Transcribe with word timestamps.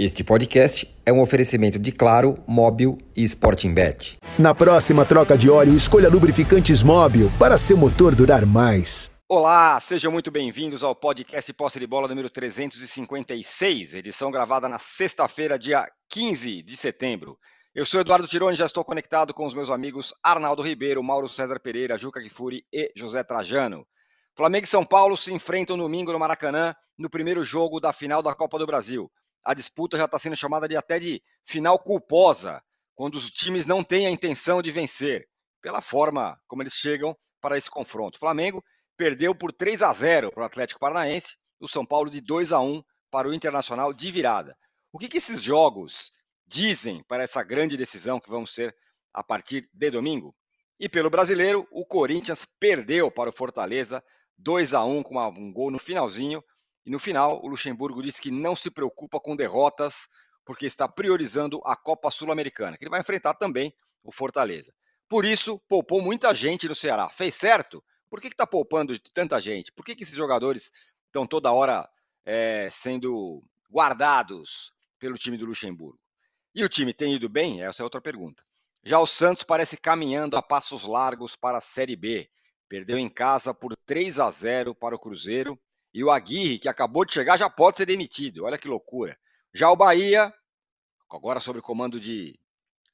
Este 0.00 0.22
podcast 0.22 0.88
é 1.04 1.12
um 1.12 1.20
oferecimento 1.20 1.76
de 1.76 1.90
Claro, 1.90 2.40
Móbil 2.46 2.98
e 3.16 3.24
Sporting 3.24 3.74
Bet. 3.74 4.16
Na 4.38 4.54
próxima 4.54 5.04
troca 5.04 5.36
de 5.36 5.50
óleo, 5.50 5.74
escolha 5.74 6.08
lubrificantes 6.08 6.84
Móbil 6.84 7.28
para 7.36 7.58
seu 7.58 7.76
motor 7.76 8.14
durar 8.14 8.46
mais. 8.46 9.10
Olá, 9.28 9.80
sejam 9.80 10.12
muito 10.12 10.30
bem-vindos 10.30 10.84
ao 10.84 10.94
podcast 10.94 11.52
Posse 11.52 11.80
de 11.80 11.86
Bola 11.88 12.06
número 12.06 12.30
356, 12.30 13.94
edição 13.94 14.30
gravada 14.30 14.68
na 14.68 14.78
sexta-feira, 14.78 15.58
dia 15.58 15.84
15 16.10 16.62
de 16.62 16.76
setembro. 16.76 17.36
Eu 17.74 17.84
sou 17.84 18.00
Eduardo 18.00 18.28
Tironi, 18.28 18.56
já 18.56 18.66
estou 18.66 18.84
conectado 18.84 19.34
com 19.34 19.46
os 19.46 19.52
meus 19.52 19.68
amigos 19.68 20.14
Arnaldo 20.22 20.62
Ribeiro, 20.62 21.02
Mauro 21.02 21.28
César 21.28 21.58
Pereira, 21.58 21.98
Juca 21.98 22.22
Kifuri 22.22 22.62
e 22.72 22.92
José 22.94 23.24
Trajano. 23.24 23.84
Flamengo 24.36 24.64
e 24.64 24.68
São 24.68 24.84
Paulo 24.84 25.16
se 25.16 25.34
enfrentam 25.34 25.76
domingo 25.76 26.12
no 26.12 26.20
Maracanã 26.20 26.72
no 26.96 27.10
primeiro 27.10 27.44
jogo 27.44 27.80
da 27.80 27.92
final 27.92 28.22
da 28.22 28.32
Copa 28.32 28.60
do 28.60 28.64
Brasil 28.66 29.10
a 29.44 29.54
disputa 29.54 29.96
já 29.96 30.04
está 30.04 30.18
sendo 30.18 30.36
chamada 30.36 30.68
de 30.68 30.76
até 30.76 30.98
de 30.98 31.22
final 31.44 31.78
culposa, 31.78 32.62
quando 32.94 33.14
os 33.14 33.30
times 33.30 33.66
não 33.66 33.82
têm 33.82 34.06
a 34.06 34.10
intenção 34.10 34.60
de 34.60 34.70
vencer, 34.70 35.28
pela 35.60 35.80
forma 35.80 36.40
como 36.46 36.62
eles 36.62 36.74
chegam 36.74 37.16
para 37.40 37.56
esse 37.56 37.70
confronto. 37.70 38.16
O 38.16 38.18
Flamengo 38.18 38.62
perdeu 38.96 39.34
por 39.34 39.52
3 39.52 39.82
a 39.82 39.92
0 39.92 40.32
para 40.32 40.42
o 40.42 40.46
Atlético 40.46 40.80
Paranaense, 40.80 41.36
o 41.60 41.68
São 41.68 41.84
Paulo 41.84 42.10
de 42.10 42.20
2 42.20 42.52
a 42.52 42.60
1 42.60 42.82
para 43.10 43.28
o 43.28 43.34
Internacional 43.34 43.92
de 43.92 44.10
virada. 44.10 44.56
O 44.92 44.98
que, 44.98 45.08
que 45.08 45.18
esses 45.18 45.42
jogos 45.42 46.10
dizem 46.46 47.02
para 47.04 47.22
essa 47.22 47.42
grande 47.42 47.76
decisão 47.76 48.20
que 48.20 48.30
vamos 48.30 48.52
ser 48.52 48.74
a 49.12 49.22
partir 49.22 49.68
de 49.72 49.90
domingo? 49.90 50.34
E 50.80 50.88
pelo 50.88 51.10
brasileiro, 51.10 51.66
o 51.70 51.84
Corinthians 51.84 52.44
perdeu 52.44 53.10
para 53.10 53.30
o 53.30 53.32
Fortaleza 53.32 54.02
2 54.38 54.74
a 54.74 54.84
1 54.84 55.02
com 55.02 55.18
um 55.18 55.52
gol 55.52 55.70
no 55.70 55.78
finalzinho 55.78 56.42
e 56.88 56.90
no 56.90 56.98
final, 56.98 57.38
o 57.44 57.48
Luxemburgo 57.48 58.02
disse 58.02 58.18
que 58.18 58.30
não 58.30 58.56
se 58.56 58.70
preocupa 58.70 59.20
com 59.20 59.36
derrotas, 59.36 60.08
porque 60.42 60.64
está 60.64 60.88
priorizando 60.88 61.60
a 61.66 61.76
Copa 61.76 62.10
Sul-Americana, 62.10 62.78
que 62.78 62.84
ele 62.84 62.90
vai 62.90 63.00
enfrentar 63.00 63.34
também 63.34 63.74
o 64.02 64.10
Fortaleza. 64.10 64.72
Por 65.06 65.26
isso, 65.26 65.58
poupou 65.68 66.00
muita 66.00 66.32
gente 66.32 66.66
no 66.66 66.74
Ceará. 66.74 67.10
Fez 67.10 67.34
certo? 67.34 67.84
Por 68.08 68.22
que 68.22 68.28
está 68.28 68.46
poupando 68.46 68.98
tanta 69.12 69.38
gente? 69.38 69.70
Por 69.70 69.84
que, 69.84 69.94
que 69.94 70.02
esses 70.02 70.16
jogadores 70.16 70.72
estão 71.04 71.26
toda 71.26 71.52
hora 71.52 71.86
é, 72.24 72.70
sendo 72.70 73.44
guardados 73.70 74.72
pelo 74.98 75.18
time 75.18 75.36
do 75.36 75.44
Luxemburgo? 75.44 76.00
E 76.54 76.64
o 76.64 76.70
time 76.70 76.94
tem 76.94 77.14
ido 77.14 77.28
bem? 77.28 77.62
Essa 77.62 77.82
é 77.82 77.84
outra 77.84 78.00
pergunta. 78.00 78.42
Já 78.82 78.98
o 78.98 79.06
Santos 79.06 79.42
parece 79.42 79.76
caminhando 79.76 80.38
a 80.38 80.42
passos 80.42 80.84
largos 80.84 81.36
para 81.36 81.58
a 81.58 81.60
Série 81.60 81.96
B. 81.96 82.30
Perdeu 82.66 82.96
em 82.96 83.10
casa 83.10 83.52
por 83.52 83.76
3 83.84 84.18
a 84.18 84.30
0 84.30 84.74
para 84.74 84.96
o 84.96 84.98
Cruzeiro 84.98 85.60
e 85.92 86.04
o 86.04 86.10
Aguirre, 86.10 86.58
que 86.58 86.68
acabou 86.68 87.04
de 87.04 87.12
chegar, 87.12 87.36
já 87.36 87.48
pode 87.48 87.76
ser 87.76 87.86
demitido. 87.86 88.44
Olha 88.44 88.58
que 88.58 88.68
loucura. 88.68 89.18
Já 89.54 89.70
o 89.70 89.76
Bahia, 89.76 90.32
agora 91.10 91.40
sob 91.40 91.58
o 91.58 91.62
comando 91.62 91.98
de 91.98 92.38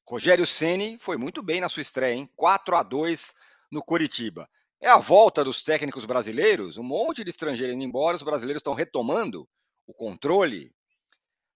Rogério 0.06 0.46
Ceni, 0.46 0.98
foi 1.00 1.16
muito 1.16 1.42
bem 1.42 1.60
na 1.60 1.68
sua 1.68 1.82
estreia, 1.82 2.14
hein? 2.14 2.30
4 2.36 2.76
a 2.76 2.82
2 2.82 3.34
no 3.70 3.82
Coritiba. 3.82 4.48
É 4.80 4.88
a 4.88 4.98
volta 4.98 5.42
dos 5.42 5.62
técnicos 5.62 6.04
brasileiros, 6.04 6.76
um 6.76 6.82
monte 6.82 7.24
de 7.24 7.30
estrangeiro 7.30 7.72
indo 7.72 7.82
embora, 7.82 8.16
os 8.16 8.22
brasileiros 8.22 8.60
estão 8.60 8.74
retomando 8.74 9.48
o 9.86 9.94
controle. 9.94 10.72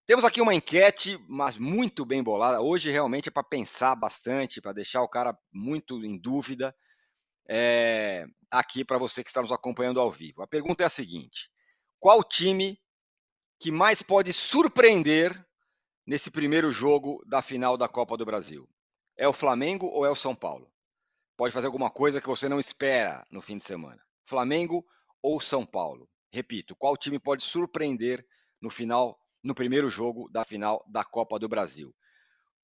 Temos 0.06 0.24
aqui 0.24 0.40
uma 0.40 0.54
enquete, 0.54 1.18
mas 1.28 1.58
muito 1.58 2.06
bem 2.06 2.22
bolada. 2.22 2.62
Hoje 2.62 2.90
realmente 2.90 3.28
é 3.28 3.32
para 3.32 3.42
pensar 3.44 3.94
bastante, 3.94 4.60
para 4.60 4.72
deixar 4.72 5.02
o 5.02 5.08
cara 5.08 5.36
muito 5.52 6.02
em 6.02 6.18
dúvida 6.18 6.74
é, 7.48 8.26
aqui 8.50 8.84
para 8.84 8.98
você 8.98 9.24
que 9.24 9.30
está 9.30 9.40
nos 9.40 9.50
acompanhando 9.50 10.00
ao 10.00 10.10
vivo. 10.10 10.42
A 10.42 10.46
pergunta 10.46 10.82
é 10.82 10.86
a 10.86 10.90
seguinte: 10.90 11.50
qual 11.98 12.22
time 12.22 12.78
que 13.58 13.70
mais 13.70 14.02
pode 14.02 14.32
surpreender 14.32 15.44
nesse 16.06 16.30
primeiro 16.30 16.70
jogo 16.70 17.22
da 17.26 17.40
final 17.40 17.76
da 17.76 17.88
Copa 17.88 18.16
do 18.16 18.26
Brasil? 18.26 18.68
É 19.16 19.26
o 19.26 19.32
Flamengo 19.32 19.86
ou 19.86 20.06
é 20.06 20.10
o 20.10 20.14
São 20.14 20.34
Paulo? 20.34 20.70
Pode 21.36 21.54
fazer 21.54 21.66
alguma 21.66 21.90
coisa 21.90 22.20
que 22.20 22.28
você 22.28 22.48
não 22.48 22.60
espera 22.60 23.26
no 23.30 23.40
fim 23.40 23.56
de 23.56 23.64
semana. 23.64 24.00
Flamengo 24.26 24.84
ou 25.22 25.40
São 25.40 25.64
Paulo? 25.64 26.08
Repito, 26.30 26.76
qual 26.76 26.96
time 26.96 27.18
pode 27.18 27.42
surpreender 27.42 28.24
no 28.60 28.68
final, 28.68 29.18
no 29.42 29.54
primeiro 29.54 29.88
jogo 29.88 30.28
da 30.28 30.44
final 30.44 30.84
da 30.88 31.04
Copa 31.04 31.38
do 31.38 31.48
Brasil? 31.48 31.94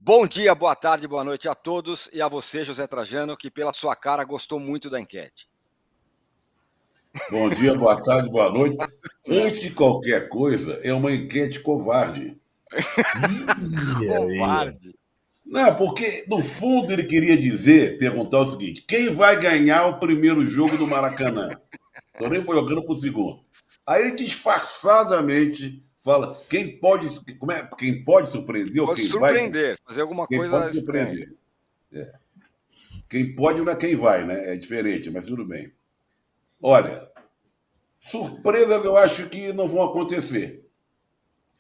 Bom 0.01 0.27
dia, 0.27 0.55
boa 0.55 0.77
tarde, 0.77 1.09
boa 1.09 1.25
noite 1.25 1.49
a 1.49 1.55
todos 1.55 2.11
e 2.13 2.21
a 2.21 2.29
você, 2.29 2.65
José 2.65 2.87
Trajano, 2.87 3.37
que 3.37 3.51
pela 3.51 3.73
sua 3.73 3.97
cara 3.97 4.23
gostou 4.25 4.61
muito 4.61 4.91
da 4.91 5.01
enquete. 5.01 5.49
Bom 7.31 7.49
dia, 7.49 7.75
boa 7.75 8.03
tarde, 8.03 8.29
boa 8.29 8.51
noite. 8.51 8.77
Antes 9.27 9.61
de 9.61 9.71
qualquer 9.71 10.29
coisa, 10.29 10.81
é 10.83 10.93
uma 10.93 11.13
enquete 11.13 11.61
covarde. 11.61 12.37
covarde. 14.07 14.95
Não, 15.47 15.75
porque 15.75 16.25
no 16.29 16.43
fundo 16.43 16.93
ele 16.93 17.05
queria 17.05 17.37
dizer, 17.37 17.99
perguntar 17.99 18.41
o 18.41 18.51
seguinte: 18.51 18.85
quem 18.87 19.11
vai 19.11 19.41
ganhar 19.41 19.87
o 19.87 19.99
primeiro 19.99 20.47
jogo 20.47 20.77
do 20.77 20.87
Maracanã? 20.87 21.51
Estou 22.13 22.29
nem 22.29 22.45
colocando 22.45 22.83
para 22.83 22.93
o 22.93 23.01
segundo. 23.01 23.41
Aí 23.87 24.15
disfarçadamente 24.17 25.85
fala 26.05 26.39
quem 26.51 26.77
pode, 26.77 27.09
como 27.39 27.51
é, 27.51 27.67
quem 27.79 28.05
pode 28.05 28.31
surpreender 28.31 28.85
pode 28.85 29.01
quem 29.01 29.11
surpreender, 29.11 29.69
vai, 29.69 29.77
fazer 29.89 30.03
alguma 30.03 30.29
quem 30.29 30.39
coisa 30.39 30.61
pode 30.61 30.77
surpreender. 30.77 31.35
É. 31.91 32.13
Quem 33.09 33.35
pode 33.35 33.61
não 33.61 33.73
é 33.73 33.77
quem 33.77 33.97
vai, 33.97 34.25
né? 34.25 34.53
É 34.53 34.57
diferente, 34.57 35.11
mas 35.11 35.25
tudo 35.25 35.47
bem. 35.47 35.73
Olha, 36.61 37.09
surpresas 37.99 38.85
eu 38.85 38.97
acho 38.99 39.31
que 39.31 39.53
não 39.55 39.67
vão 39.67 39.83
acontecer. 39.83 40.69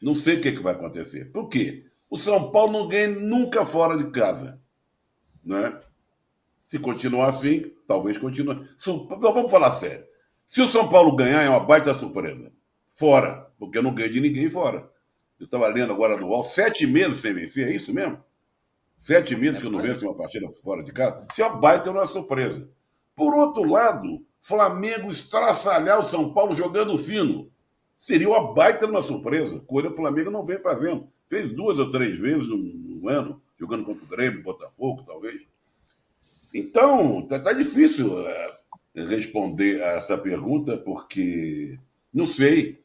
Não 0.00 0.15
sei 0.15 0.37
o 0.37 0.41
que, 0.43 0.53
que 0.53 0.62
vai 0.62 0.75
acontecer. 0.75 1.32
Por 1.32 1.49
quê? 1.49 1.87
O 2.11 2.19
São 2.19 2.50
Paulo 2.50 2.72
não 2.72 2.88
ganha 2.88 3.09
nunca 3.09 3.65
fora 3.65 3.97
de 3.97 4.11
casa. 4.11 4.61
Né? 5.43 5.81
Se 6.66 6.78
continuar 6.78 7.31
assim, 7.31 7.72
talvez 7.87 8.19
continue. 8.19 8.69
Então, 8.76 9.06
vamos 9.09 9.50
falar 9.50 9.71
sério. 9.72 10.05
Se 10.47 10.61
o 10.61 10.69
São 10.69 10.88
Paulo 10.88 11.16
ganhar, 11.16 11.43
é 11.43 11.49
uma 11.49 11.61
baita 11.61 11.99
surpresa. 11.99 12.53
Fora 12.93 13.44
porque 13.59 13.78
eu 13.78 13.82
não 13.82 13.94
ganho 13.94 14.12
de 14.12 14.20
ninguém 14.20 14.48
fora. 14.48 14.91
Eu 15.38 15.44
estava 15.44 15.69
lendo 15.69 15.92
agora 15.92 16.16
no 16.16 16.28
UOL, 16.28 16.44
sete 16.44 16.87
meses 16.87 17.20
sem 17.20 17.34
vencer, 17.34 17.69
é 17.69 17.75
isso 17.75 17.92
mesmo? 17.92 18.22
Sete 19.00 19.37
meses 19.37 19.60
que 19.60 19.66
eu 19.66 19.70
não 19.70 19.81
venço 19.81 20.04
uma 20.04 20.15
partida 20.15 20.48
fora 20.62 20.82
de 20.82 20.92
casa. 20.92 21.26
Se 21.34 21.42
é 21.42 21.47
uma 21.47 21.56
baita, 21.56 21.93
não 21.93 22.03
é 22.03 22.06
surpresa. 22.06 22.66
Por 23.14 23.34
outro 23.34 23.64
lado, 23.64 24.25
Flamengo 24.41 25.10
estraçalhar 25.10 26.00
o 26.00 26.09
São 26.09 26.32
Paulo 26.32 26.54
jogando 26.54 26.97
fino. 26.97 27.50
Seria 28.00 28.28
uma 28.28 28.53
baita 28.54 28.87
uma 28.87 29.03
surpresa. 29.03 29.60
Coisa 29.60 29.88
que 29.88 29.94
o 29.94 29.97
Flamengo 29.97 30.31
não 30.31 30.44
vem 30.44 30.59
fazendo. 30.59 31.09
Fez 31.28 31.50
duas 31.50 31.78
ou 31.78 31.91
três 31.91 32.19
vezes 32.19 32.48
no, 32.48 32.56
no 32.56 33.09
ano, 33.09 33.43
jogando 33.59 33.84
contra 33.84 34.04
o 34.04 34.09
Grêmio, 34.09 34.43
Botafogo, 34.43 35.03
talvez. 35.06 35.43
Então, 36.53 37.26
tá, 37.26 37.38
tá 37.41 37.53
difícil 37.53 38.26
é, 38.28 38.59
responder 38.94 39.82
a 39.82 39.93
essa 39.93 40.16
pergunta, 40.16 40.76
porque 40.76 41.78
não 42.12 42.26
sei. 42.26 42.83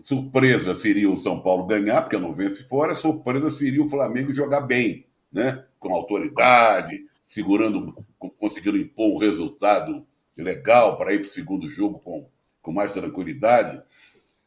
Surpresa 0.00 0.74
seria 0.74 1.10
o 1.10 1.20
São 1.20 1.40
Paulo 1.40 1.66
ganhar, 1.66 2.02
porque 2.02 2.18
não 2.18 2.34
vence 2.34 2.62
fora. 2.64 2.94
Surpresa 2.94 3.50
seria 3.50 3.82
o 3.82 3.88
Flamengo 3.88 4.32
jogar 4.32 4.62
bem, 4.62 5.06
né? 5.32 5.64
com 5.82 5.92
autoridade, 5.92 7.04
segurando, 7.26 7.94
conseguindo 8.38 8.76
impor 8.76 9.16
um 9.16 9.18
resultado 9.18 10.06
legal 10.36 10.96
para 10.96 11.12
ir 11.12 11.18
para 11.18 11.28
o 11.28 11.32
segundo 11.32 11.68
jogo 11.68 11.98
com, 11.98 12.26
com 12.62 12.72
mais 12.72 12.92
tranquilidade. 12.92 13.82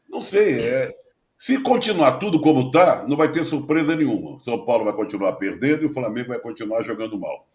Não 0.08 0.20
sei. 0.20 0.60
É... 0.60 0.96
Se 1.38 1.60
continuar 1.60 2.12
tudo 2.12 2.40
como 2.40 2.68
está, 2.68 3.06
não 3.06 3.16
vai 3.16 3.30
ter 3.30 3.44
surpresa 3.44 3.94
nenhuma. 3.94 4.42
São 4.42 4.64
Paulo 4.64 4.86
vai 4.86 4.94
continuar 4.94 5.34
perdendo 5.34 5.82
e 5.82 5.86
o 5.86 5.92
Flamengo 5.92 6.28
vai 6.28 6.38
continuar 6.38 6.82
jogando 6.82 7.18
mal. 7.18 7.46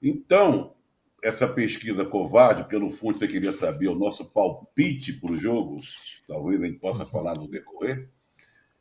Então, 0.00 0.73
essa 1.24 1.48
pesquisa 1.48 2.04
covarde, 2.04 2.62
porque 2.62 2.78
no 2.78 2.90
fundo 2.90 3.18
você 3.18 3.26
queria 3.26 3.50
saber 3.50 3.88
o 3.88 3.94
nosso 3.94 4.26
palpite 4.26 5.14
para 5.14 5.32
o 5.32 5.38
jogo, 5.38 5.78
talvez 6.28 6.60
a 6.60 6.66
gente 6.66 6.78
possa 6.78 7.06
falar 7.06 7.34
no 7.38 7.48
decorrer, 7.48 8.10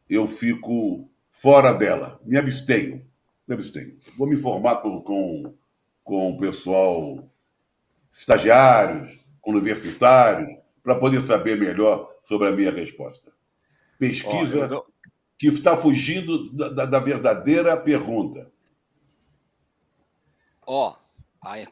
eu 0.10 0.28
fico 0.28 1.10
fora 1.32 1.72
dela, 1.72 2.20
me 2.26 2.38
abstenho, 2.38 3.08
me 3.48 3.56
abstenho. 3.56 3.98
Vou 4.18 4.28
me 4.28 4.36
informar 4.36 4.82
com, 4.82 5.02
com, 5.02 5.56
com 6.04 6.32
o 6.32 6.38
pessoal 6.38 7.32
estagiários, 8.12 9.18
universitários, 9.46 10.60
para 10.84 10.96
poder 10.96 11.22
saber 11.22 11.58
melhor 11.58 12.14
sobre 12.24 12.50
a 12.50 12.52
minha 12.52 12.72
resposta. 12.72 13.32
Pesquisa 13.98 14.68
oh, 14.70 14.86
que 15.38 15.48
está 15.48 15.78
fugindo 15.78 16.52
da, 16.52 16.86
da 16.86 17.00
verdadeira 17.00 17.78
pergunta. 17.78 18.52
Ó, 20.66 20.90
oh, 20.90 21.03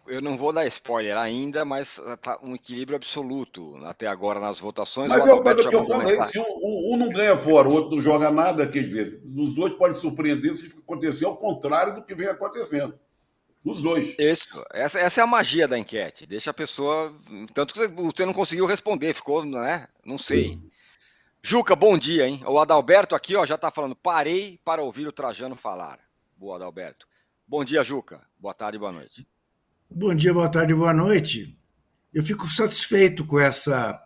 eu 0.07 0.21
não 0.21 0.37
vou 0.37 0.51
dar 0.51 0.65
spoiler 0.67 1.17
ainda, 1.17 1.63
mas 1.63 2.01
tá 2.21 2.37
um 2.43 2.55
equilíbrio 2.55 2.97
absoluto 2.97 3.77
até 3.85 4.07
agora 4.07 4.39
nas 4.39 4.59
votações. 4.59 5.09
Mas 5.09 5.21
o 5.21 5.41
que 5.69 5.75
eu 5.75 5.83
falei, 5.83 6.21
se 6.23 6.39
um, 6.39 6.93
um, 6.93 6.97
não 6.97 7.09
ganha 7.09 7.37
fora, 7.37 7.69
o 7.69 7.73
outro 7.73 7.95
não 7.95 8.01
joga 8.01 8.29
nada, 8.29 8.67
quer 8.67 8.83
dizer, 8.83 9.21
os 9.25 9.55
dois 9.55 9.73
podem 9.73 9.99
surpreender 9.99 10.53
se 10.55 10.67
acontecer 10.77 11.25
ao 11.25 11.37
contrário 11.37 11.95
do 11.95 12.03
que 12.03 12.13
vem 12.13 12.27
acontecendo. 12.27 12.99
Os 13.63 13.81
dois. 13.81 14.15
Isso, 14.17 14.49
essa, 14.73 14.99
essa 14.99 15.21
é 15.21 15.23
a 15.23 15.27
magia 15.27 15.67
da 15.67 15.77
enquete. 15.77 16.25
Deixa 16.25 16.49
a 16.49 16.53
pessoa. 16.53 17.15
Tanto 17.53 17.75
que 17.75 17.87
você 17.87 18.25
não 18.25 18.33
conseguiu 18.33 18.65
responder, 18.65 19.13
ficou, 19.13 19.45
né? 19.45 19.87
Não 20.03 20.17
sei. 20.17 20.59
Juca, 21.43 21.75
bom 21.75 21.97
dia, 21.97 22.27
hein? 22.27 22.41
O 22.45 22.59
Adalberto 22.59 23.15
aqui 23.15 23.35
ó, 23.35 23.45
já 23.45 23.55
está 23.55 23.71
falando, 23.71 23.95
parei 23.95 24.59
para 24.65 24.81
ouvir 24.81 25.07
o 25.07 25.11
Trajano 25.11 25.55
falar. 25.55 25.99
Boa, 26.35 26.55
Adalberto. 26.55 27.07
Bom 27.47 27.63
dia, 27.63 27.83
Juca. 27.83 28.21
Boa 28.39 28.53
tarde, 28.53 28.79
boa 28.79 28.91
noite. 28.91 29.27
Bom 29.93 30.15
dia, 30.15 30.33
boa 30.33 30.47
tarde, 30.47 30.73
boa 30.73 30.93
noite. 30.93 31.53
Eu 32.13 32.23
fico 32.23 32.47
satisfeito 32.49 33.25
com, 33.25 33.37
essa, 33.37 34.01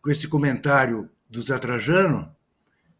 com 0.00 0.08
esse 0.08 0.26
comentário 0.26 1.10
do 1.28 1.42
Zé 1.42 1.58
Trajano, 1.58 2.34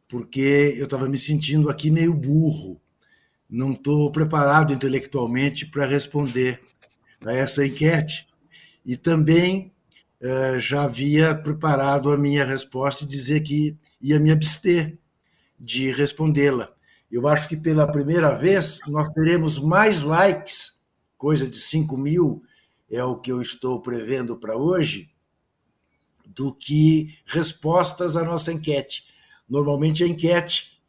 porque 0.07 0.75
eu 0.77 0.85
estava 0.85 1.09
me 1.09 1.19
sentindo 1.19 1.71
aqui 1.71 1.91
meio 1.91 2.13
burro. 2.13 2.79
Não 3.49 3.73
estou 3.73 4.13
preparado 4.13 4.75
intelectualmente 4.75 5.65
para 5.65 5.87
responder 5.87 6.61
a 7.25 7.33
essa 7.33 7.65
enquete. 7.65 8.29
E 8.85 8.99
também 8.99 9.73
eh, 10.21 10.61
já 10.61 10.83
havia 10.83 11.35
preparado 11.35 12.13
a 12.13 12.19
minha 12.19 12.45
resposta 12.45 13.05
e 13.05 13.09
dizer 13.09 13.41
que 13.41 13.79
ia 13.99 14.21
me 14.21 14.31
abster 14.31 14.99
de 15.59 15.91
respondê-la. 15.91 16.71
Eu 17.11 17.27
acho 17.27 17.49
que 17.49 17.57
pela 17.57 17.91
primeira 17.91 18.35
vez 18.35 18.81
nós 18.87 19.09
teremos 19.09 19.59
mais 19.59 20.03
likes, 20.03 20.76
coisa 21.17 21.47
de 21.47 21.57
5 21.57 21.97
mil 21.97 22.43
é 22.91 23.03
o 23.03 23.17
que 23.17 23.33
eu 23.33 23.41
estou 23.41 23.81
prevendo 23.81 24.37
para 24.37 24.57
hoje, 24.57 25.11
do 26.25 26.55
que 26.55 27.19
respostas 27.25 28.17
à 28.17 28.25
nossa 28.25 28.53
enquete. 28.53 29.07
Normalmente 29.49 30.05
a 30.05 30.07
enquete 30.07 30.81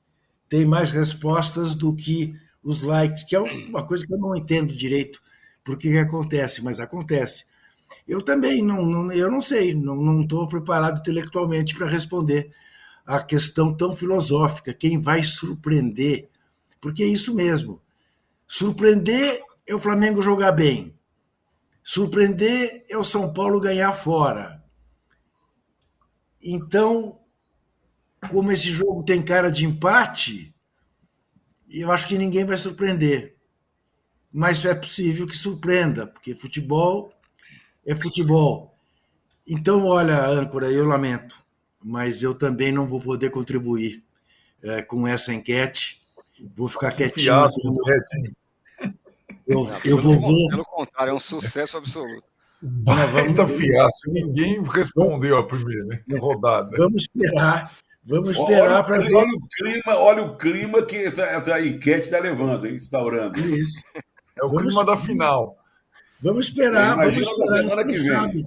tem 0.49 0.65
mais 0.65 0.89
respostas 0.89 1.75
do 1.75 1.95
que 1.95 2.35
os 2.63 2.83
likes, 2.83 3.23
que 3.23 3.35
é 3.35 3.39
uma 3.39 3.85
coisa 3.85 4.05
que 4.05 4.13
eu 4.13 4.17
não 4.17 4.35
entendo 4.35 4.75
direito 4.75 5.21
por 5.63 5.77
que 5.77 5.97
acontece, 5.97 6.63
mas 6.63 6.79
acontece. 6.79 7.45
Eu 8.07 8.21
também 8.21 8.61
não, 8.61 8.85
não 8.85 9.11
eu 9.11 9.31
não 9.31 9.41
sei, 9.41 9.73
não 9.73 10.21
estou 10.21 10.47
preparado 10.47 10.99
intelectualmente 10.99 11.75
para 11.75 11.87
responder 11.87 12.51
a 13.05 13.23
questão 13.23 13.73
tão 13.73 13.95
filosófica, 13.95 14.73
quem 14.73 14.99
vai 14.99 15.23
surpreender? 15.23 16.29
Porque 16.81 17.03
é 17.03 17.07
isso 17.07 17.33
mesmo. 17.33 17.81
Surpreender 18.45 19.41
é 19.67 19.75
o 19.75 19.79
Flamengo 19.79 20.21
jogar 20.21 20.53
bem. 20.53 20.97
Surpreender 21.83 22.85
é 22.89 22.97
o 22.97 23.03
São 23.03 23.31
Paulo 23.31 23.59
ganhar 23.59 23.91
fora. 23.91 24.63
Então, 26.41 27.19
como 28.29 28.51
esse 28.51 28.69
jogo 28.69 29.03
tem 29.03 29.23
cara 29.23 29.51
de 29.51 29.65
empate, 29.65 30.53
eu 31.69 31.91
acho 31.91 32.07
que 32.07 32.17
ninguém 32.17 32.45
vai 32.45 32.57
surpreender. 32.57 33.35
Mas 34.31 34.63
é 34.65 34.73
possível 34.73 35.27
que 35.27 35.35
surpreenda, 35.35 36.07
porque 36.07 36.35
futebol 36.35 37.11
é 37.85 37.95
futebol. 37.95 38.77
Então, 39.45 39.85
olha, 39.85 40.25
âncora, 40.27 40.69
eu 40.71 40.85
lamento, 40.85 41.37
mas 41.83 42.21
eu 42.21 42.35
também 42.35 42.71
não 42.71 42.85
vou 42.85 42.99
poder 42.99 43.29
contribuir 43.29 44.03
é, 44.61 44.81
com 44.81 45.07
essa 45.07 45.33
enquete. 45.33 46.01
Vou 46.55 46.67
ficar 46.67 46.91
quietinho. 46.91 47.47
Eu, 49.47 49.69
eu 49.85 49.97
vou 49.97 50.19
ver. 50.19 50.47
Pelo 50.49 50.63
contrário, 50.65 51.11
é 51.11 51.13
um 51.13 51.19
sucesso 51.19 51.77
absoluto. 51.77 52.25
Baita 52.61 53.47
fiasco. 53.47 54.11
Ninguém 54.11 54.61
respondeu 54.63 55.37
a 55.37 55.47
primeira 55.47 56.03
rodada. 56.19 56.71
Vamos 56.77 57.03
esperar. 57.03 57.71
Vamos 58.03 58.31
esperar 58.31 58.83
para 58.85 58.99
ver. 58.99 59.13
Olha 59.13 59.29
o 59.29 59.47
clima, 59.47 59.95
olha 59.97 60.23
o 60.23 60.37
clima 60.37 60.81
que 60.81 60.95
essa, 60.95 61.23
essa 61.23 61.61
enquete 61.61 62.05
está 62.05 62.19
levando, 62.19 62.65
hein? 62.65 62.75
instaurando. 62.75 63.37
Isso. 63.39 63.83
É 64.39 64.45
o 64.45 64.49
clima 64.49 64.85
da 64.85 64.95
final. 64.97 65.57
Vamos 66.21 66.47
esperar, 66.47 66.95
vamos 66.95 67.17
esperar. 67.17 67.85
Quem 67.85 67.95
sabe, 67.95 68.45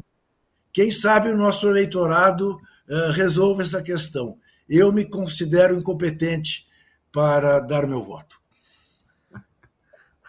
quem 0.73 0.91
sabe 0.91 1.29
o 1.29 1.37
nosso 1.37 1.69
eleitorado 1.69 2.57
uh, 2.89 3.13
resolva 3.13 3.63
essa 3.63 3.83
questão. 3.83 4.39
Eu 4.69 4.93
me 4.93 5.05
considero 5.05 5.77
incompetente 5.77 6.67
para 7.13 7.61
dar 7.61 7.87
meu 7.87 8.03
voto. 8.03 8.40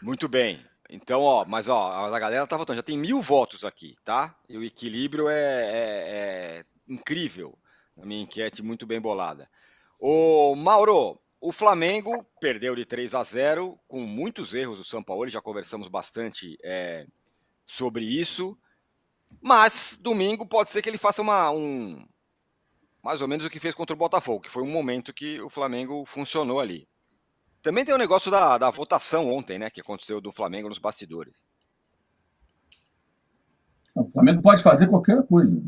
Muito 0.01 0.27
bem. 0.27 0.65
Então, 0.89 1.21
ó, 1.21 1.45
mas 1.45 1.69
ó, 1.69 2.13
a 2.13 2.19
galera 2.19 2.45
tá 2.45 2.57
votando, 2.57 2.77
já 2.77 2.83
tem 2.83 2.97
mil 2.97 3.21
votos 3.21 3.63
aqui, 3.63 3.95
tá? 4.03 4.35
E 4.49 4.57
o 4.57 4.63
equilíbrio 4.63 5.29
é, 5.29 5.35
é, 5.35 6.59
é 6.59 6.65
incrível. 6.87 7.57
A 8.01 8.05
minha 8.05 8.21
enquete 8.21 8.61
muito 8.61 8.85
bem 8.85 8.99
bolada. 8.99 9.49
O 9.99 10.55
Mauro, 10.55 11.19
o 11.39 11.51
Flamengo 11.51 12.25
perdeu 12.39 12.75
de 12.75 12.85
3 12.85 13.13
a 13.13 13.23
0 13.23 13.79
com 13.87 14.01
muitos 14.01 14.53
erros 14.53 14.79
do 14.79 14.83
São 14.83 15.03
Paulo, 15.03 15.29
já 15.29 15.41
conversamos 15.41 15.87
bastante 15.87 16.57
é, 16.63 17.05
sobre 17.65 18.03
isso. 18.03 18.57
Mas 19.41 19.97
domingo 20.01 20.45
pode 20.45 20.69
ser 20.69 20.81
que 20.81 20.89
ele 20.89 20.97
faça 20.97 21.21
uma, 21.21 21.51
um 21.51 22.03
mais 23.01 23.21
ou 23.21 23.27
menos 23.27 23.45
o 23.45 23.49
que 23.49 23.59
fez 23.59 23.73
contra 23.73 23.93
o 23.93 23.97
Botafogo, 23.97 24.41
que 24.41 24.49
foi 24.49 24.63
um 24.63 24.69
momento 24.69 25.13
que 25.13 25.39
o 25.41 25.49
Flamengo 25.49 26.05
funcionou 26.05 26.59
ali. 26.59 26.87
Também 27.61 27.85
tem 27.85 27.93
o 27.93 27.97
negócio 27.97 28.31
da, 28.31 28.57
da 28.57 28.69
votação 28.69 29.31
ontem, 29.31 29.59
né, 29.59 29.69
que 29.69 29.81
aconteceu 29.81 30.19
do 30.19 30.31
Flamengo 30.31 30.69
nos 30.69 30.79
bastidores. 30.79 31.49
O 33.95 34.09
Flamengo 34.09 34.41
pode 34.41 34.63
fazer 34.63 34.87
qualquer 34.87 35.21
coisa. 35.27 35.61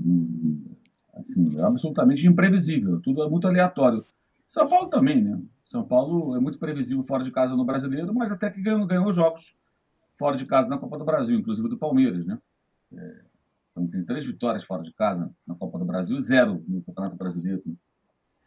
Assim, 1.14 1.60
é 1.60 1.62
absolutamente 1.62 2.26
imprevisível. 2.26 3.00
Tudo 3.02 3.24
é 3.24 3.30
muito 3.30 3.48
aleatório. 3.48 4.06
São 4.48 4.68
Paulo 4.68 4.90
também, 4.90 5.22
né? 5.22 5.40
São 5.70 5.84
Paulo 5.84 6.36
é 6.36 6.40
muito 6.40 6.58
previsível 6.58 7.04
fora 7.04 7.24
de 7.24 7.32
casa 7.32 7.56
no 7.56 7.66
brasileiro, 7.66 8.14
mas 8.14 8.32
até 8.32 8.50
que 8.50 8.62
ganhou, 8.62 8.86
ganhou 8.86 9.12
jogos 9.12 9.56
fora 10.16 10.38
de 10.38 10.46
casa 10.46 10.70
na 10.70 10.78
Copa 10.78 10.98
do 10.98 11.06
Brasil, 11.06 11.38
inclusive 11.38 11.68
do 11.68 11.78
Palmeiras, 11.78 12.26
né? 12.26 12.40
É, 12.94 13.22
então, 13.72 13.88
tem 13.88 14.04
três 14.04 14.24
vitórias 14.26 14.64
fora 14.64 14.84
de 14.84 14.94
casa 14.94 15.34
na 15.48 15.56
Copa 15.56 15.80
do 15.80 15.86
Brasil, 15.86 16.20
zero 16.20 16.64
no 16.68 16.84
Campeonato 16.84 17.16
Brasileiro. 17.16 17.64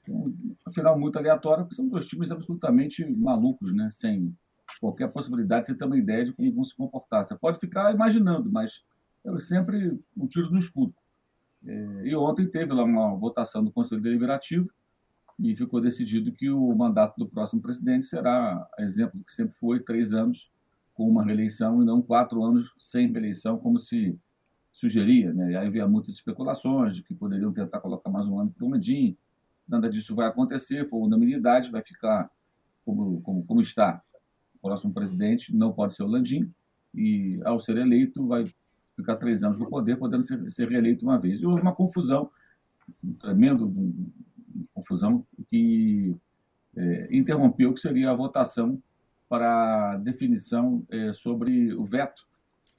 Então, 0.09 0.33
final 0.73 0.99
muito 0.99 1.19
aleatório, 1.19 1.65
porque 1.65 1.75
são 1.75 1.89
dois 1.89 2.07
times 2.07 2.31
absolutamente 2.31 3.05
malucos, 3.17 3.75
né? 3.75 3.91
Sem 3.93 4.35
qualquer 4.81 5.09
possibilidade 5.09 5.63
de 5.63 5.67
você 5.69 5.79
ter 5.79 5.85
uma 5.85 5.99
ideia 5.99 6.25
de 6.25 6.33
como 6.33 6.53
vão 6.53 6.65
se 6.65 6.77
comportar. 6.77 7.25
Você 7.25 7.37
pode 7.37 7.59
ficar 7.59 7.95
imaginando, 7.95 8.51
mas 8.51 8.85
é 9.25 9.41
sempre 9.41 9.99
um 10.17 10.27
tiro 10.27 10.51
no 10.51 10.59
escuro. 10.59 10.95
É, 11.67 12.09
e 12.09 12.15
ontem 12.15 12.49
teve 12.49 12.73
lá 12.73 12.85
uma 12.85 13.17
votação 13.17 13.65
do 13.65 13.73
Conselho 13.73 14.01
Deliberativo 14.01 14.69
e 15.39 15.55
ficou 15.57 15.81
decidido 15.81 16.33
que 16.33 16.51
o 16.51 16.75
mandato 16.75 17.17
do 17.19 17.29
próximo 17.29 17.61
presidente 17.61 18.07
será 18.07 18.67
exemplo 18.79 19.23
que 19.25 19.33
sempre 19.33 19.55
foi, 19.55 19.81
três 19.81 20.13
anos 20.13 20.51
com 20.95 21.09
uma 21.09 21.25
reeleição 21.25 21.83
e 21.83 21.85
não 21.85 22.01
quatro 22.01 22.43
anos 22.43 22.73
sem 22.79 23.13
reeleição, 23.13 23.59
como 23.59 23.79
se 23.79 24.19
sugeria. 24.73 25.33
Né? 25.33 25.53
E 25.53 25.57
aí 25.57 25.67
havia 25.67 25.87
muitas 25.87 26.15
especulações 26.15 26.97
de 26.97 27.03
que 27.03 27.15
poderiam 27.15 27.53
tentar 27.53 27.81
colocar 27.81 28.11
mais 28.11 28.27
um 28.27 28.39
ano 28.39 28.51
para 28.51 28.67
o 28.67 28.71
Mendim. 28.71 29.17
Nada 29.69 29.89
disso 29.91 30.15
vai 30.15 30.27
acontecer, 30.27 30.89
foi 30.89 31.01
unanimidade, 31.01 31.71
vai 31.71 31.83
ficar 31.83 32.31
como, 32.85 33.21
como, 33.23 33.45
como 33.45 33.61
está. 33.61 34.03
O 34.55 34.69
próximo 34.69 34.93
presidente 34.93 35.55
não 35.55 35.73
pode 35.73 35.95
ser 35.95 36.05
o 36.05 36.07
Landim, 36.07 36.53
e 36.95 37.41
ao 37.45 37.61
ser 37.61 37.77
eleito 37.77 38.27
vai 38.27 38.51
ficar 38.97 39.17
três 39.17 39.45
anos 39.45 39.59
no 39.59 39.69
poder, 39.69 39.97
podendo 39.97 40.25
ser, 40.25 40.51
ser 40.51 40.69
reeleito 40.69 41.05
uma 41.05 41.19
vez. 41.19 41.41
E 41.41 41.47
houve 41.47 41.61
uma 41.61 41.75
confusão, 41.75 42.31
um 43.05 43.13
tremendo 43.15 43.73
confusão, 44.73 45.27
que 45.51 46.17
é, 46.77 47.09
interrompeu 47.11 47.71
o 47.71 47.75
que 47.75 47.81
seria 47.81 48.11
a 48.11 48.15
votação 48.15 48.83
para 49.29 49.97
definição 49.99 50.87
é, 50.89 51.13
sobre 51.13 51.75
o 51.75 51.85
veto 51.85 52.25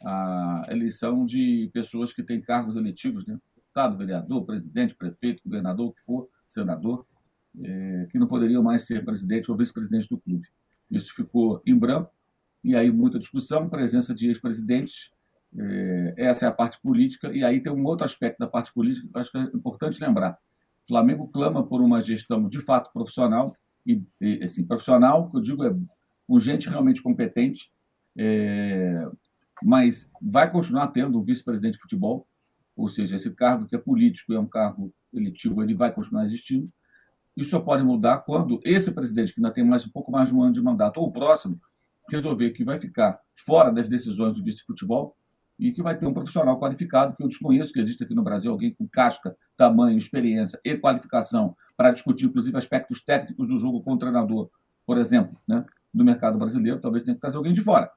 à 0.04 0.64
eleição 0.70 1.26
de 1.26 1.70
pessoas 1.74 2.14
que 2.14 2.24
têm 2.24 2.42
cargos 2.42 2.76
eletivos, 2.76 3.26
né? 3.26 3.40
deputado, 3.56 3.98
vereador, 3.98 4.46
presidente, 4.46 4.96
prefeito, 4.96 5.44
governador, 5.44 5.90
o 5.90 5.94
que 5.94 6.04
for, 6.04 6.28
senador, 6.48 7.06
é, 7.62 8.08
que 8.12 8.18
não 8.18 8.28
poderiam 8.28 8.64
mais 8.64 8.86
ser 8.86 9.04
presidente 9.04 9.52
ou 9.52 9.58
vice-presidente 9.58 10.10
do 10.10 10.18
clube. 10.18 10.48
Isso 10.90 11.14
ficou 11.14 11.62
em 11.66 11.78
branco, 11.78 12.12
e 12.64 12.76
aí 12.76 12.92
muita 12.92 13.20
discussão, 13.20 13.70
presença 13.70 14.14
de 14.16 14.28
ex-presidentes, 14.28 15.12
é, 15.58 16.14
essa 16.18 16.46
é 16.46 16.50
a 16.50 16.52
parte 16.52 16.80
política, 16.82 17.32
e 17.34 17.44
aí 17.44 17.62
tem 17.62 17.72
um 17.72 17.86
outro 17.86 18.06
aspecto 18.06 18.40
da 18.40 18.48
parte 18.48 18.74
política 18.74 19.08
que 19.08 19.20
acho 19.20 19.32
que 19.32 19.38
é 19.38 19.42
importante 19.42 20.02
lembrar. 20.02 20.38
O 20.84 20.88
Flamengo 20.88 21.28
clama 21.28 21.66
por 21.66 21.82
uma 21.82 22.02
gestão 22.02 22.48
de 22.48 22.62
fato 22.62 22.92
profissional, 22.92 23.56
e, 23.86 24.04
e 24.22 24.44
assim, 24.44 24.66
profissional, 24.66 25.30
que 25.30 25.38
eu 25.38 25.42
digo 25.42 25.64
é 25.64 25.76
com 26.28 26.40
gente 26.40 26.70
realmente 26.70 27.02
competente, 27.02 27.72
é, 28.18 29.08
mas 29.64 30.10
vai 30.22 30.52
continuar 30.52 30.88
tendo 30.90 31.20
um 31.20 31.24
vice-presidente 31.24 31.76
de 31.76 31.82
futebol, 31.82 32.28
ou 32.78 32.88
seja, 32.88 33.16
esse 33.16 33.32
cargo 33.32 33.66
que 33.66 33.76
é 33.76 33.80
político 33.80 34.32
é 34.34 34.40
um 34.40 34.46
cargo 34.46 34.94
eletivo, 35.12 35.64
ele 35.64 35.74
vai 35.74 35.92
continuar 35.92 36.26
existindo. 36.26 36.70
Isso 37.36 37.50
só 37.52 37.60
pode 37.60 37.84
mudar 37.84 38.20
quando 38.20 38.62
esse 38.64 38.92
presidente, 38.92 39.34
que 39.34 39.40
ainda 39.40 39.52
tem 39.52 39.66
mais 39.66 39.86
um 39.86 39.90
pouco 39.90 40.12
mais 40.12 40.30
de 40.30 40.36
um 40.36 40.44
ano 40.44 40.54
de 40.54 40.62
mandato, 40.62 41.00
ou 41.00 41.08
o 41.08 41.12
próximo, 41.12 41.60
resolver 42.10 42.52
que 42.52 42.64
vai 42.64 42.78
ficar 42.78 43.20
fora 43.36 43.72
das 43.72 43.90
decisões 43.90 44.36
do 44.36 44.44
vice-futebol 44.44 45.16
e 45.60 45.72
que 45.72 45.82
vai 45.82 45.98
ter 45.98 46.06
um 46.06 46.14
profissional 46.14 46.60
qualificado, 46.60 47.16
que 47.16 47.24
eu 47.24 47.28
desconheço 47.28 47.74
que 47.74 47.80
existe 47.80 48.04
aqui 48.04 48.14
no 48.14 48.24
Brasil, 48.24 48.52
alguém 48.52 48.74
com 48.74 48.88
casca, 48.88 49.36
tamanho, 49.58 49.98
experiência 49.98 50.60
e 50.64 50.78
qualificação 50.78 51.56
para 51.76 51.92
discutir, 51.92 52.26
inclusive, 52.26 52.56
aspectos 52.58 53.02
técnicos 53.02 53.48
do 53.48 53.58
jogo 53.58 53.82
com 53.82 53.94
o 53.94 53.98
treinador, 53.98 54.50
por 54.86 54.98
exemplo, 54.98 55.38
né? 55.48 55.66
do 55.94 56.04
mercado 56.04 56.38
brasileiro, 56.38 56.80
talvez 56.80 57.04
tenha 57.04 57.16
que 57.16 57.22
trazer 57.22 57.38
alguém 57.38 57.54
de 57.54 57.62
fora, 57.62 57.90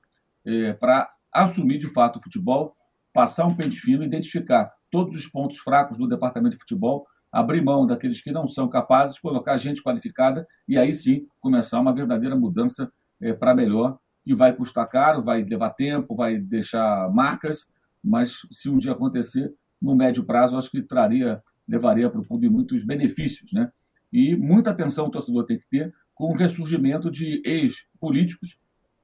é, 0.45 0.73
para 0.73 1.11
assumir 1.33 1.79
de 1.79 1.89
fato 1.89 2.17
o 2.17 2.23
futebol, 2.23 2.75
passar 3.13 3.47
um 3.47 3.55
pente 3.55 3.79
fino, 3.81 4.05
identificar 4.05 4.73
todos 4.91 5.15
os 5.15 5.27
pontos 5.27 5.59
fracos 5.59 5.99
do 5.99 6.09
departamento 6.09 6.55
de 6.55 6.61
futebol, 6.61 7.07
abrir 7.31 7.63
mão 7.63 7.87
daqueles 7.87 8.21
que 8.21 8.33
não 8.33 8.49
são 8.49 8.69
capazes, 8.69 9.19
colocar 9.19 9.57
gente 9.57 9.83
qualificada 9.83 10.47
e 10.67 10.77
aí 10.77 10.93
sim 10.93 11.27
começar 11.41 11.81
uma 11.81 11.95
verdadeira 11.95 12.35
mudança 12.35 12.91
é, 13.21 13.33
para 13.33 13.55
melhor, 13.55 13.99
que 14.25 14.35
vai 14.35 14.53
custar 14.53 14.89
caro, 14.89 15.23
vai 15.23 15.43
levar 15.43 15.71
tempo, 15.71 16.15
vai 16.15 16.39
deixar 16.39 17.11
marcas, 17.13 17.69
mas 18.03 18.39
se 18.51 18.69
um 18.69 18.79
dia 18.79 18.93
acontecer, 18.93 19.53
no 19.81 19.95
médio 19.95 20.25
prazo, 20.25 20.57
acho 20.59 20.71
que 20.71 20.83
traria, 20.83 21.43
levaria 21.67 22.11
para 22.11 22.21
o 22.21 22.27
clube 22.27 22.49
muitos 22.49 22.85
benefícios, 22.85 23.53
né? 23.53 23.71
E 24.13 24.37
muita 24.37 24.71
atenção 24.71 25.07
o 25.07 25.11
torcedor 25.11 25.47
tem 25.47 25.59
que 25.59 25.69
ter 25.71 25.95
com 26.15 26.33
o 26.33 26.37
ressurgimento 26.37 27.11
de 27.11 27.41
ex-políticos, 27.45 28.59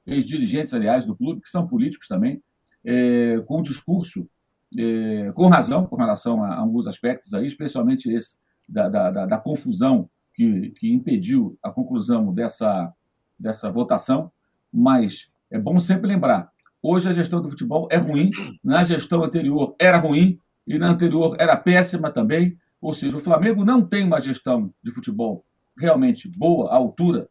ex-dirigentes, 0.06 0.74
aliás, 0.74 1.06
do 1.06 1.16
clube, 1.16 1.40
que 1.40 1.48
são 1.48 1.66
políticos 1.66 2.08
também, 2.08 2.42
é, 2.86 3.42
com 3.46 3.60
discurso, 3.60 4.28
é, 4.78 5.32
com 5.34 5.48
razão, 5.48 5.86
com 5.86 5.96
relação 5.96 6.42
a, 6.42 6.48
a, 6.48 6.58
alguns 6.58 6.86
aspectos 6.86 7.34
aí, 7.34 7.46
especialmente 7.46 8.08
esse 8.08 8.38
da, 8.68 8.88
da, 8.88 9.26
da 9.26 9.38
confusão 9.38 10.08
que, 10.34 10.70
que, 10.78 10.92
impediu 10.92 11.58
a 11.62 11.70
conclusão 11.70 12.32
dessa, 12.32 12.92
dessa 13.38 13.70
votação, 13.70 14.30
mas 14.72 15.26
é 15.50 15.58
bom 15.58 15.78
sempre 15.80 16.08
lembrar, 16.08 16.50
hoje 16.82 17.08
a 17.08 17.12
gestão 17.12 17.40
do 17.42 17.50
futebol 17.50 17.88
é 17.90 17.96
ruim, 17.96 18.30
na 18.62 18.84
gestão 18.84 19.24
anterior 19.24 19.74
era 19.78 19.98
ruim, 19.98 20.38
e 20.66 20.78
na 20.78 20.88
anterior 20.88 21.36
era 21.38 21.56
péssima 21.56 22.10
também, 22.10 22.58
ou 22.80 22.92
seja, 22.92 23.16
o 23.16 23.20
Flamengo 23.20 23.64
não 23.64 23.82
tem 23.82 24.04
uma 24.04 24.20
gestão 24.20 24.72
de 24.82 24.90
futebol 24.90 25.44
realmente 25.78 26.28
boa, 26.28 26.70
à 26.70 26.76
altura, 26.76 27.28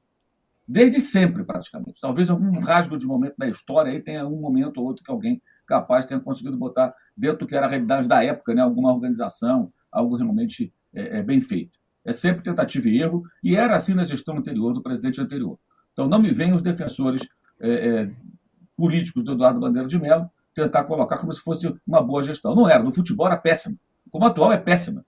desde 0.67 0.99
sempre, 1.01 1.43
praticamente. 1.43 1.99
Talvez 2.01 2.29
algum 2.29 2.59
rasgo 2.59 2.97
de 2.97 3.05
momento 3.05 3.35
da 3.37 3.47
história 3.47 3.91
aí 3.91 4.01
tenha 4.01 4.25
um 4.27 4.39
momento 4.39 4.77
ou 4.77 4.87
outro 4.87 5.03
que 5.03 5.11
alguém 5.11 5.41
capaz 5.65 6.05
tenha 6.05 6.19
conseguido 6.19 6.57
botar 6.57 6.93
dentro 7.15 7.39
do 7.39 7.47
que 7.47 7.55
era 7.55 7.65
a 7.65 7.69
realidade 7.69 8.07
da 8.07 8.23
época, 8.23 8.53
né? 8.53 8.61
alguma 8.61 8.93
organização, 8.93 9.71
algo 9.91 10.15
realmente 10.15 10.73
é, 10.93 11.19
é, 11.19 11.23
bem 11.23 11.41
feito. 11.41 11.79
É 12.03 12.13
sempre 12.13 12.43
tentativa 12.43 12.87
e 12.87 13.01
erro, 13.01 13.23
e 13.43 13.55
era 13.55 13.75
assim 13.75 13.93
na 13.93 14.03
gestão 14.03 14.37
anterior 14.37 14.73
do 14.73 14.81
presidente 14.81 15.19
anterior. 15.19 15.57
Então 15.93 16.07
não 16.07 16.19
me 16.19 16.31
venham 16.31 16.55
os 16.55 16.61
defensores 16.61 17.27
é, 17.59 17.69
é, 17.69 18.11
políticos 18.75 19.23
do 19.23 19.31
Eduardo 19.31 19.59
Bandeira 19.59 19.87
de 19.87 19.97
Mello 19.97 20.29
tentar 20.53 20.83
colocar 20.85 21.17
como 21.17 21.33
se 21.33 21.41
fosse 21.41 21.73
uma 21.85 22.01
boa 22.01 22.23
gestão. 22.23 22.55
Não 22.55 22.69
era, 22.69 22.83
no 22.83 22.93
futebol 22.93 23.27
era 23.27 23.37
péssima. 23.37 23.75
Como 24.09 24.25
atual 24.25 24.53
é 24.53 24.57
péssima. 24.57 25.05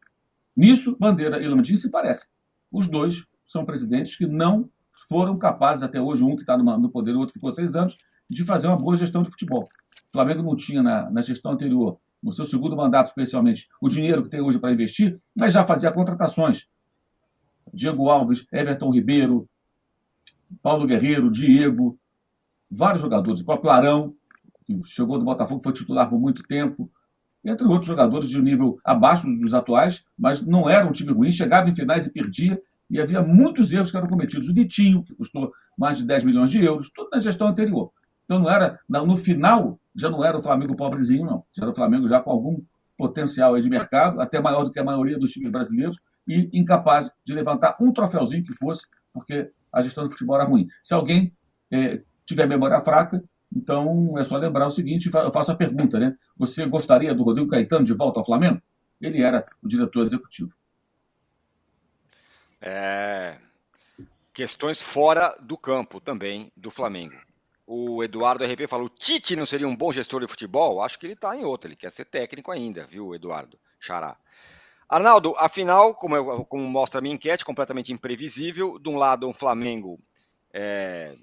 Nisso, 0.55 0.97
Bandeira 0.99 1.41
e 1.41 1.47
Lamantin 1.47 1.77
se 1.77 1.89
parecem. 1.89 2.27
Os 2.71 2.87
dois 2.89 3.25
são 3.47 3.63
presidentes 3.63 4.15
que 4.17 4.25
não 4.25 4.69
foram 5.07 5.37
capazes, 5.37 5.83
até 5.83 6.01
hoje, 6.01 6.23
um 6.23 6.35
que 6.35 6.41
está 6.41 6.57
no 6.57 6.89
poder, 6.89 7.15
o 7.15 7.19
outro 7.19 7.33
ficou 7.33 7.51
seis 7.51 7.75
anos, 7.75 7.97
de 8.29 8.43
fazer 8.43 8.67
uma 8.67 8.77
boa 8.77 8.97
gestão 8.97 9.23
de 9.23 9.29
futebol. 9.29 9.63
O 10.09 10.11
Flamengo 10.11 10.43
não 10.43 10.55
tinha, 10.55 10.83
na, 10.83 11.09
na 11.09 11.21
gestão 11.21 11.51
anterior, 11.51 11.97
no 12.21 12.33
seu 12.33 12.45
segundo 12.45 12.75
mandato 12.75 13.09
especialmente, 13.09 13.67
o 13.81 13.87
dinheiro 13.87 14.23
que 14.23 14.29
tem 14.29 14.41
hoje 14.41 14.59
para 14.59 14.71
investir, 14.71 15.17
mas 15.35 15.53
já 15.53 15.65
fazia 15.65 15.91
contratações. 15.91 16.67
Diego 17.73 18.09
Alves, 18.09 18.45
Everton 18.51 18.91
Ribeiro, 18.91 19.47
Paulo 20.61 20.87
Guerreiro, 20.87 21.31
Diego, 21.31 21.97
vários 22.69 23.01
jogadores, 23.01 23.41
o 23.41 23.45
próprio 23.45 23.69
Arão, 23.69 24.13
que 24.65 24.81
chegou 24.85 25.17
do 25.17 25.25
Botafogo, 25.25 25.63
foi 25.63 25.73
titular 25.73 26.09
por 26.09 26.19
muito 26.19 26.43
tempo, 26.43 26.89
entre 27.43 27.65
outros 27.67 27.85
jogadores 27.85 28.29
de 28.29 28.39
um 28.39 28.43
nível 28.43 28.77
abaixo 28.83 29.27
dos 29.39 29.53
atuais, 29.53 30.03
mas 30.17 30.45
não 30.45 30.69
era 30.69 30.85
um 30.85 30.91
time 30.91 31.13
ruim, 31.13 31.31
chegava 31.31 31.69
em 31.69 31.75
finais 31.75 32.05
e 32.05 32.11
perdia, 32.11 32.59
e 32.89 32.99
havia 32.99 33.21
muitos 33.21 33.71
erros 33.71 33.91
que 33.91 33.97
eram 33.97 34.07
cometidos. 34.07 34.47
O 34.47 34.53
Vitinho, 34.53 35.03
que 35.03 35.13
custou 35.13 35.51
mais 35.77 35.97
de 35.97 36.05
10 36.05 36.23
milhões 36.23 36.51
de 36.51 36.63
euros, 36.63 36.89
tudo 36.91 37.09
na 37.11 37.19
gestão 37.19 37.47
anterior. 37.47 37.91
Então 38.25 38.39
não 38.39 38.49
era, 38.49 38.79
no 38.89 39.15
final, 39.15 39.79
já 39.95 40.09
não 40.09 40.23
era 40.23 40.37
o 40.37 40.41
Flamengo 40.41 40.75
pobrezinho, 40.75 41.25
não. 41.25 41.43
Já 41.55 41.63
era 41.63 41.71
o 41.71 41.75
Flamengo 41.75 42.07
já 42.07 42.19
com 42.19 42.31
algum 42.31 42.61
potencial 42.97 43.59
de 43.59 43.69
mercado, 43.69 44.19
até 44.19 44.41
maior 44.41 44.63
do 44.63 44.71
que 44.71 44.79
a 44.79 44.83
maioria 44.83 45.17
dos 45.17 45.31
times 45.31 45.51
brasileiros, 45.51 45.97
e 46.27 46.49
incapaz 46.51 47.11
de 47.25 47.33
levantar 47.33 47.77
um 47.79 47.91
troféuzinho 47.93 48.43
que 48.43 48.53
fosse, 48.53 48.85
porque 49.13 49.49
a 49.71 49.81
gestão 49.81 50.03
do 50.03 50.09
futebol 50.09 50.35
era 50.35 50.45
ruim. 50.45 50.67
Se 50.83 50.93
alguém 50.93 51.33
é, 51.71 52.01
tiver 52.25 52.47
memória 52.47 52.81
fraca, 52.81 53.23
então 53.55 54.17
é 54.17 54.23
só 54.23 54.37
lembrar 54.37 54.67
o 54.67 54.71
seguinte, 54.71 55.09
eu 55.13 55.31
faço 55.31 55.51
a 55.51 55.55
pergunta, 55.55 55.97
né? 55.97 56.15
Você 56.37 56.65
gostaria 56.65 57.13
do 57.15 57.23
Rodrigo 57.23 57.49
Caetano 57.49 57.85
de 57.85 57.93
volta 57.93 58.19
ao 58.19 58.25
Flamengo? 58.25 58.61
Ele 58.99 59.21
era 59.21 59.45
o 59.63 59.67
diretor 59.67 60.05
executivo. 60.05 60.51
É... 62.61 63.37
Questões 64.33 64.81
fora 64.81 65.35
do 65.41 65.57
campo 65.57 65.99
também 65.99 66.51
do 66.55 66.69
Flamengo. 66.69 67.15
O 67.65 68.03
Eduardo 68.03 68.45
RP 68.45 68.67
falou: 68.67 68.87
Tite 68.87 69.35
não 69.35 69.45
seria 69.45 69.67
um 69.67 69.75
bom 69.75 69.91
gestor 69.91 70.21
de 70.21 70.27
futebol? 70.27 70.81
Acho 70.81 70.97
que 70.97 71.05
ele 71.05 71.13
está 71.13 71.35
em 71.35 71.43
outro, 71.43 71.67
ele 71.67 71.75
quer 71.75 71.91
ser 71.91 72.05
técnico 72.05 72.51
ainda, 72.51 72.85
viu, 72.85 73.13
Eduardo? 73.13 73.59
Xará. 73.79 74.17
Arnaldo, 74.87 75.35
afinal, 75.37 75.93
como, 75.93 76.15
eu, 76.15 76.45
como 76.45 76.63
mostra 76.65 76.99
a 76.99 77.01
minha 77.01 77.15
enquete, 77.15 77.43
completamente 77.43 77.91
imprevisível. 77.91 78.79
De 78.79 78.87
um 78.87 78.95
lado, 78.95 79.27
um 79.27 79.33
Flamengo 79.33 79.99
é, 80.53 81.17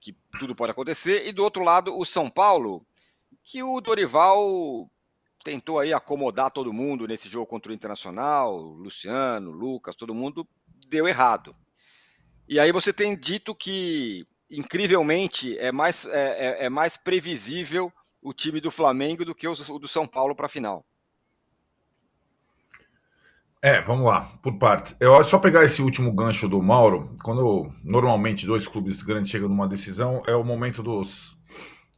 que 0.00 0.12
tudo 0.38 0.54
pode 0.54 0.72
acontecer, 0.72 1.26
e 1.26 1.32
do 1.32 1.42
outro 1.42 1.62
lado, 1.64 1.98
o 1.98 2.04
São 2.04 2.28
Paulo, 2.28 2.84
que 3.42 3.62
o 3.62 3.80
Dorival 3.80 4.90
tentou 5.42 5.78
aí 5.78 5.92
acomodar 5.92 6.50
todo 6.50 6.72
mundo 6.72 7.06
nesse 7.06 7.28
jogo 7.28 7.46
contra 7.46 7.72
o 7.72 7.74
Internacional, 7.74 8.56
Luciano, 8.56 9.50
Lucas, 9.50 9.96
todo 9.96 10.14
mundo 10.14 10.46
deu 10.88 11.06
errado. 11.06 11.54
E 12.48 12.60
aí 12.60 12.70
você 12.72 12.92
tem 12.92 13.16
dito 13.16 13.54
que, 13.54 14.26
incrivelmente, 14.50 15.58
é 15.58 15.72
mais, 15.72 16.06
é, 16.06 16.62
é, 16.62 16.64
é 16.66 16.68
mais 16.70 16.96
previsível 16.96 17.92
o 18.22 18.32
time 18.32 18.60
do 18.60 18.70
Flamengo 18.70 19.24
do 19.24 19.34
que 19.34 19.46
o 19.46 19.54
do 19.78 19.88
São 19.88 20.06
Paulo 20.06 20.34
para 20.34 20.46
a 20.46 20.48
final. 20.50 20.84
É, 23.62 23.80
vamos 23.80 24.06
lá, 24.06 24.38
por 24.42 24.58
partes. 24.58 24.96
Eu 25.00 25.22
só 25.24 25.38
pegar 25.38 25.64
esse 25.64 25.82
último 25.82 26.12
gancho 26.12 26.48
do 26.48 26.62
Mauro, 26.62 27.16
quando 27.22 27.72
normalmente 27.82 28.46
dois 28.46 28.68
clubes 28.68 29.02
grandes 29.02 29.30
chegam 29.30 29.48
numa 29.48 29.66
decisão, 29.66 30.22
é 30.26 30.36
o 30.36 30.44
momento 30.44 30.82
dos, 30.82 31.36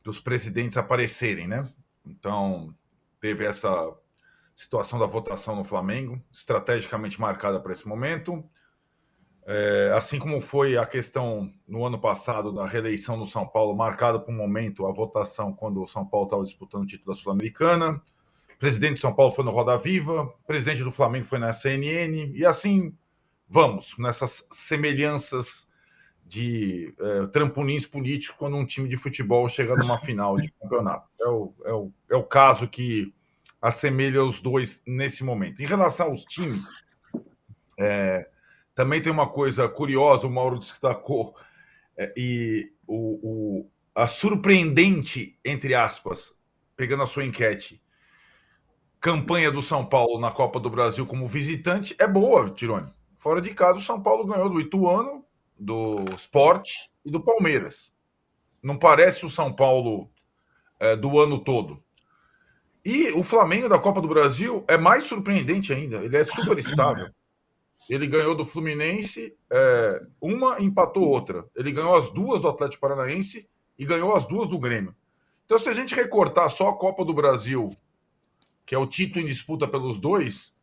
dos 0.02 0.18
presidentes 0.18 0.78
aparecerem, 0.78 1.46
né? 1.46 1.68
Então, 2.06 2.74
teve 3.20 3.44
essa 3.44 3.70
situação 4.54 4.98
da 4.98 5.06
votação 5.06 5.56
no 5.56 5.62
Flamengo, 5.62 6.22
estrategicamente 6.32 7.20
marcada 7.20 7.60
para 7.60 7.72
esse 7.72 7.86
momento. 7.86 8.42
É, 9.50 9.92
assim 9.96 10.18
como 10.18 10.42
foi 10.42 10.76
a 10.76 10.84
questão 10.84 11.50
no 11.66 11.84
ano 11.84 11.98
passado 11.98 12.52
da 12.52 12.66
reeleição 12.66 13.16
no 13.16 13.26
São 13.26 13.46
Paulo, 13.46 13.74
marcada 13.74 14.20
por 14.20 14.30
um 14.30 14.36
momento 14.36 14.86
a 14.86 14.92
votação 14.92 15.54
quando 15.54 15.82
o 15.82 15.86
São 15.88 16.04
Paulo 16.04 16.26
estava 16.26 16.42
disputando 16.42 16.82
o 16.82 16.86
título 16.86 17.14
da 17.14 17.20
Sul-Americana 17.20 18.02
presidente 18.58 18.94
de 18.94 19.00
São 19.00 19.14
Paulo 19.14 19.32
foi 19.32 19.44
no 19.44 19.50
Roda 19.50 19.76
Viva, 19.76 20.26
presidente 20.46 20.82
do 20.82 20.90
Flamengo 20.90 21.26
foi 21.26 21.38
na 21.38 21.52
CNN, 21.52 22.32
e 22.34 22.44
assim 22.44 22.92
vamos, 23.48 23.96
nessas 23.98 24.44
semelhanças 24.50 25.66
de 26.26 26.94
é, 27.00 27.26
trampolins 27.28 27.86
políticos 27.86 28.36
quando 28.36 28.56
um 28.56 28.66
time 28.66 28.88
de 28.88 28.96
futebol 28.96 29.48
chega 29.48 29.74
numa 29.74 29.96
final 29.98 30.36
de 30.36 30.52
campeonato. 30.52 31.08
É 31.18 31.28
o, 31.28 31.54
é, 31.64 31.72
o, 31.72 31.92
é 32.10 32.16
o 32.16 32.24
caso 32.24 32.68
que 32.68 33.14
assemelha 33.62 34.22
os 34.22 34.42
dois 34.42 34.82
nesse 34.86 35.24
momento. 35.24 35.62
Em 35.62 35.66
relação 35.66 36.08
aos 36.08 36.24
times, 36.24 36.66
é, 37.78 38.28
também 38.78 39.02
tem 39.02 39.10
uma 39.10 39.28
coisa 39.28 39.68
curiosa, 39.68 40.24
o 40.24 40.30
Mauro 40.30 40.60
destacou, 40.60 41.34
é, 41.96 42.12
e 42.16 42.72
o, 42.86 43.18
o, 43.66 43.70
a 43.92 44.06
surpreendente, 44.06 45.36
entre 45.44 45.74
aspas, 45.74 46.32
pegando 46.76 47.02
a 47.02 47.06
sua 47.06 47.24
enquete, 47.24 47.82
campanha 49.00 49.50
do 49.50 49.60
São 49.60 49.84
Paulo 49.84 50.20
na 50.20 50.30
Copa 50.30 50.60
do 50.60 50.70
Brasil 50.70 51.04
como 51.04 51.26
visitante 51.26 51.96
é 51.98 52.06
boa, 52.06 52.50
Tirone. 52.50 52.94
Fora 53.18 53.42
de 53.42 53.52
casa, 53.52 53.80
o 53.80 53.82
São 53.82 54.00
Paulo 54.00 54.24
ganhou 54.24 54.48
do 54.48 54.60
Ituano, 54.60 55.24
do 55.58 56.04
Sport 56.14 56.70
e 57.04 57.10
do 57.10 57.20
Palmeiras. 57.20 57.92
Não 58.62 58.78
parece 58.78 59.26
o 59.26 59.28
São 59.28 59.52
Paulo 59.52 60.08
é, 60.78 60.94
do 60.94 61.18
ano 61.18 61.36
todo. 61.40 61.82
E 62.84 63.10
o 63.10 63.24
Flamengo 63.24 63.68
da 63.68 63.80
Copa 63.80 64.00
do 64.00 64.06
Brasil 64.06 64.64
é 64.68 64.78
mais 64.78 65.02
surpreendente 65.02 65.72
ainda. 65.72 65.96
Ele 65.96 66.16
é 66.16 66.22
super 66.22 66.56
estável. 66.60 67.10
Ele 67.88 68.06
ganhou 68.06 68.34
do 68.34 68.44
Fluminense, 68.44 69.34
é, 69.50 70.02
uma 70.20 70.60
empatou 70.60 71.08
outra. 71.08 71.44
Ele 71.56 71.72
ganhou 71.72 71.96
as 71.96 72.10
duas 72.10 72.42
do 72.42 72.48
Atlético 72.48 72.80
Paranaense 72.80 73.48
e 73.78 73.84
ganhou 73.84 74.14
as 74.14 74.26
duas 74.26 74.48
do 74.48 74.58
Grêmio. 74.58 74.94
Então, 75.44 75.58
se 75.58 75.68
a 75.68 75.72
gente 75.72 75.94
recortar 75.94 76.50
só 76.50 76.68
a 76.68 76.76
Copa 76.76 77.04
do 77.04 77.14
Brasil 77.14 77.70
que 78.68 78.74
é 78.74 78.78
o 78.78 78.86
título 78.86 79.24
em 79.24 79.26
disputa 79.26 79.66
pelos 79.66 79.98
dois, 79.98 80.54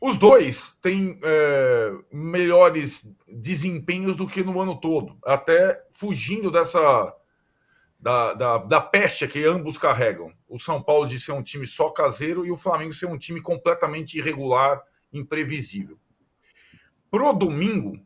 os 0.00 0.16
dois 0.16 0.78
têm 0.80 1.18
é, 1.20 1.92
melhores 2.12 3.04
desempenhos 3.26 4.16
do 4.16 4.28
que 4.28 4.44
no 4.44 4.60
ano 4.60 4.78
todo, 4.78 5.18
até 5.24 5.84
fugindo 5.94 6.48
dessa 6.48 7.12
da, 7.98 8.34
da, 8.34 8.58
da, 8.58 8.80
peste 8.80 9.26
que 9.26 9.44
ambos 9.44 9.76
carregam. 9.76 10.32
O 10.48 10.60
São 10.60 10.80
Paulo 10.80 11.08
de 11.08 11.18
ser 11.18 11.32
um 11.32 11.42
time 11.42 11.66
só 11.66 11.90
caseiro 11.90 12.46
e 12.46 12.52
o 12.52 12.56
Flamengo 12.56 12.92
ser 12.92 13.06
um 13.06 13.18
time 13.18 13.40
completamente 13.40 14.16
irregular, 14.16 14.80
imprevisível. 15.12 15.98
Pro 17.14 17.32
domingo, 17.32 17.96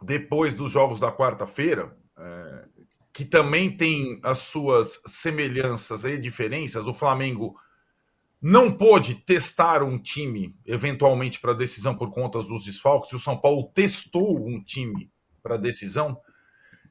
depois 0.00 0.54
dos 0.56 0.70
jogos 0.70 0.98
da 0.98 1.12
quarta-feira, 1.12 1.94
é, 2.16 2.64
que 3.12 3.22
também 3.22 3.76
tem 3.76 4.18
as 4.22 4.38
suas 4.38 4.98
semelhanças 5.04 6.04
e 6.04 6.16
diferenças, 6.16 6.86
o 6.86 6.94
Flamengo 6.94 7.54
não 8.40 8.72
pôde 8.72 9.14
testar 9.14 9.82
um 9.82 9.98
time 9.98 10.56
eventualmente 10.64 11.38
para 11.38 11.52
decisão 11.52 11.94
por 11.94 12.10
conta 12.12 12.38
dos 12.38 12.64
desfalques, 12.64 13.12
e 13.12 13.16
o 13.16 13.18
São 13.18 13.36
Paulo 13.36 13.70
testou 13.74 14.48
um 14.48 14.58
time 14.58 15.12
para 15.42 15.58
decisão, 15.58 16.18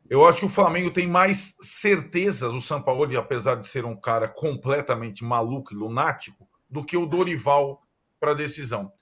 eu 0.07 0.27
acho 0.27 0.41
que 0.41 0.45
o 0.45 0.49
Flamengo 0.49 0.91
tem 0.91 1.07
mais 1.07 1.55
certezas, 1.59 2.53
o 2.53 2.61
São 2.61 2.79
Paulo, 2.79 3.17
apesar 3.17 3.55
de 3.55 3.65
ser 3.65 3.85
um 3.85 3.99
cara 3.99 4.27
completamente 4.27 5.23
maluco 5.23 5.73
e 5.73 5.75
lunático, 5.75 6.47
do 6.69 6.85
que 6.85 6.95
o 6.95 7.07
Dorival 7.07 7.81
para 8.19 8.35
decisão. 8.35 8.93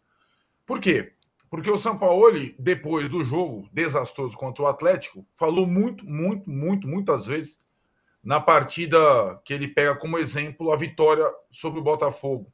Por 0.65 0.79
quê? 0.79 1.17
Porque 1.51 1.69
o 1.69 1.77
São 1.77 1.97
Paulo, 1.97 2.31
depois 2.57 3.09
do 3.09 3.25
jogo 3.25 3.67
desastroso 3.73 4.37
contra 4.37 4.63
o 4.63 4.67
Atlético, 4.67 5.27
falou 5.35 5.67
muito, 5.67 6.05
muito, 6.05 6.49
muito, 6.49 6.87
muitas 6.87 7.25
vezes 7.25 7.59
na 8.23 8.39
partida 8.39 8.97
que 9.43 9.53
ele 9.53 9.67
pega 9.67 9.93
como 9.97 10.17
exemplo 10.17 10.71
a 10.71 10.77
vitória 10.77 11.29
sobre 11.49 11.81
o 11.81 11.83
Botafogo, 11.83 12.49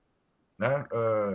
né? 0.58 0.80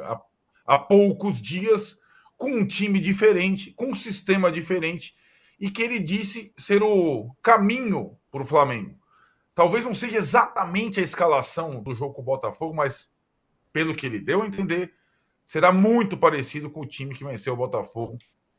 Há, 0.05 0.21
há 0.67 0.79
poucos 0.79 1.41
dias, 1.41 1.97
com 2.37 2.51
um 2.51 2.67
time 2.67 2.99
diferente, 2.99 3.71
com 3.71 3.91
um 3.91 3.95
sistema 3.95 4.51
diferente, 4.51 5.15
e 5.61 5.71
que 5.71 5.83
ele 5.83 6.01
disse 6.01 6.53
ser 6.57 6.83
o 6.83 7.33
caminho 7.41 8.19
para 8.33 8.43
o 8.43 8.47
Flamengo. 8.47 8.99
Talvez 9.55 9.85
não 9.85 9.95
seja 9.95 10.17
exatamente 10.17 10.99
a 10.99 11.03
escalação 11.05 11.81
do 11.81 11.95
jogo 11.95 12.15
com 12.15 12.23
o 12.23 12.25
Botafogo, 12.25 12.75
mas 12.75 13.09
pelo 13.73 13.95
que 13.95 14.07
ele 14.07 14.19
deu 14.19 14.43
a 14.43 14.47
entender, 14.47 14.93
será 15.45 15.73
muito 15.73 16.17
parecido 16.17 16.71
com 16.71 16.81
o 16.81 16.87
time 16.87 17.15
que 17.15 17.25
venceu 17.25 17.55
o 17.55 17.57
Botafogo 17.57 18.19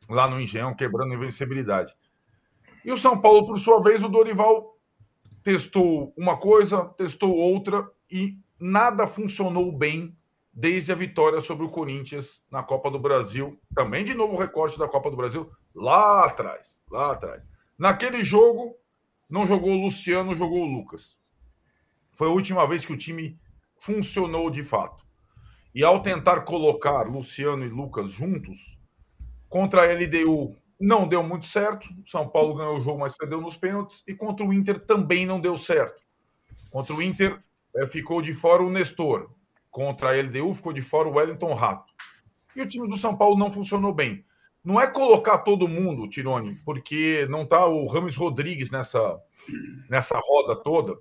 lá 0.10 0.30
no 0.30 0.40
Engenhão, 0.40 0.76
quebrando 0.76 1.14
a 1.14 1.16
invencibilidade. 1.16 1.96
E 2.84 2.92
o 2.92 2.98
São 2.98 3.20
Paulo, 3.20 3.46
por 3.46 3.58
sua 3.58 3.82
vez, 3.82 4.04
o 4.04 4.10
Dorival 4.10 4.78
testou 5.44 6.14
uma 6.18 6.38
coisa, 6.38 6.86
testou 6.98 7.36
outra 7.36 7.90
e 8.10 8.38
nada 8.60 9.08
funcionou 9.08 9.72
bem 9.72 10.16
desde 10.54 10.92
a 10.92 10.96
vitória 10.96 11.42
sobre 11.42 11.66
o 11.66 11.70
Corinthians 11.70 12.44
na 12.52 12.62
Copa 12.62 12.92
do 12.92 13.00
Brasil. 13.00 13.60
Também 13.74 14.06
de 14.06 14.14
novo 14.14 14.38
recorte 14.38 14.78
da 14.78 14.88
Copa 14.88 15.10
do 15.10 15.18
Brasil 15.18 15.52
lá 15.74 16.26
atrás, 16.26 16.82
lá 16.90 17.12
atrás. 17.12 17.44
Naquele 17.78 18.24
jogo 18.24 18.76
não 19.30 19.48
jogou 19.48 19.72
o 19.72 19.82
Luciano, 19.82 20.36
jogou 20.36 20.62
o 20.62 20.72
Lucas. 20.72 21.18
Foi 22.12 22.28
a 22.28 22.32
última 22.32 22.68
vez 22.68 22.86
que 22.86 22.94
o 22.94 22.98
time 22.98 23.40
funcionou 23.78 24.50
de 24.50 24.64
fato. 24.64 25.03
E 25.74 25.84
ao 25.84 26.02
tentar 26.02 26.42
colocar 26.42 27.04
Luciano 27.04 27.66
e 27.66 27.70
Lucas 27.70 28.12
juntos 28.12 28.78
contra 29.50 29.82
a 29.82 29.94
LDU 29.94 30.56
não 30.80 31.08
deu 31.08 31.24
muito 31.24 31.46
certo. 31.46 31.88
São 32.06 32.28
Paulo 32.28 32.56
ganhou 32.56 32.78
o 32.78 32.82
jogo, 32.82 33.00
mas 33.00 33.16
perdeu 33.16 33.40
nos 33.40 33.56
pênaltis. 33.56 34.04
E 34.08 34.14
contra 34.14 34.46
o 34.46 34.54
Inter 34.54 34.80
também 34.80 35.26
não 35.26 35.40
deu 35.40 35.58
certo. 35.58 36.02
Contra 36.70 36.94
o 36.94 37.02
Inter 37.02 37.40
é, 37.76 37.88
ficou 37.88 38.22
de 38.22 38.34
fora 38.34 38.62
o 38.62 38.70
Nestor. 38.70 39.30
Contra 39.72 40.10
a 40.10 40.22
LDU 40.22 40.54
ficou 40.54 40.74
de 40.74 40.82
fora 40.82 41.08
o 41.08 41.14
Wellington 41.14 41.54
Rato. 41.54 41.92
E 42.56 42.62
o 42.62 42.68
time 42.68 42.88
do 42.88 42.98
São 42.98 43.16
Paulo 43.16 43.38
não 43.38 43.52
funcionou 43.52 43.94
bem. 43.94 44.24
Não 44.64 44.80
é 44.80 44.88
colocar 44.88 45.40
todo 45.40 45.68
mundo, 45.68 46.08
Tirone, 46.08 46.56
porque 46.64 47.28
não 47.30 47.42
está 47.42 47.66
o 47.66 47.86
Rames 47.86 48.16
Rodrigues 48.16 48.72
nessa, 48.72 49.20
nessa 49.90 50.18
roda 50.24 50.56
toda. 50.56 50.98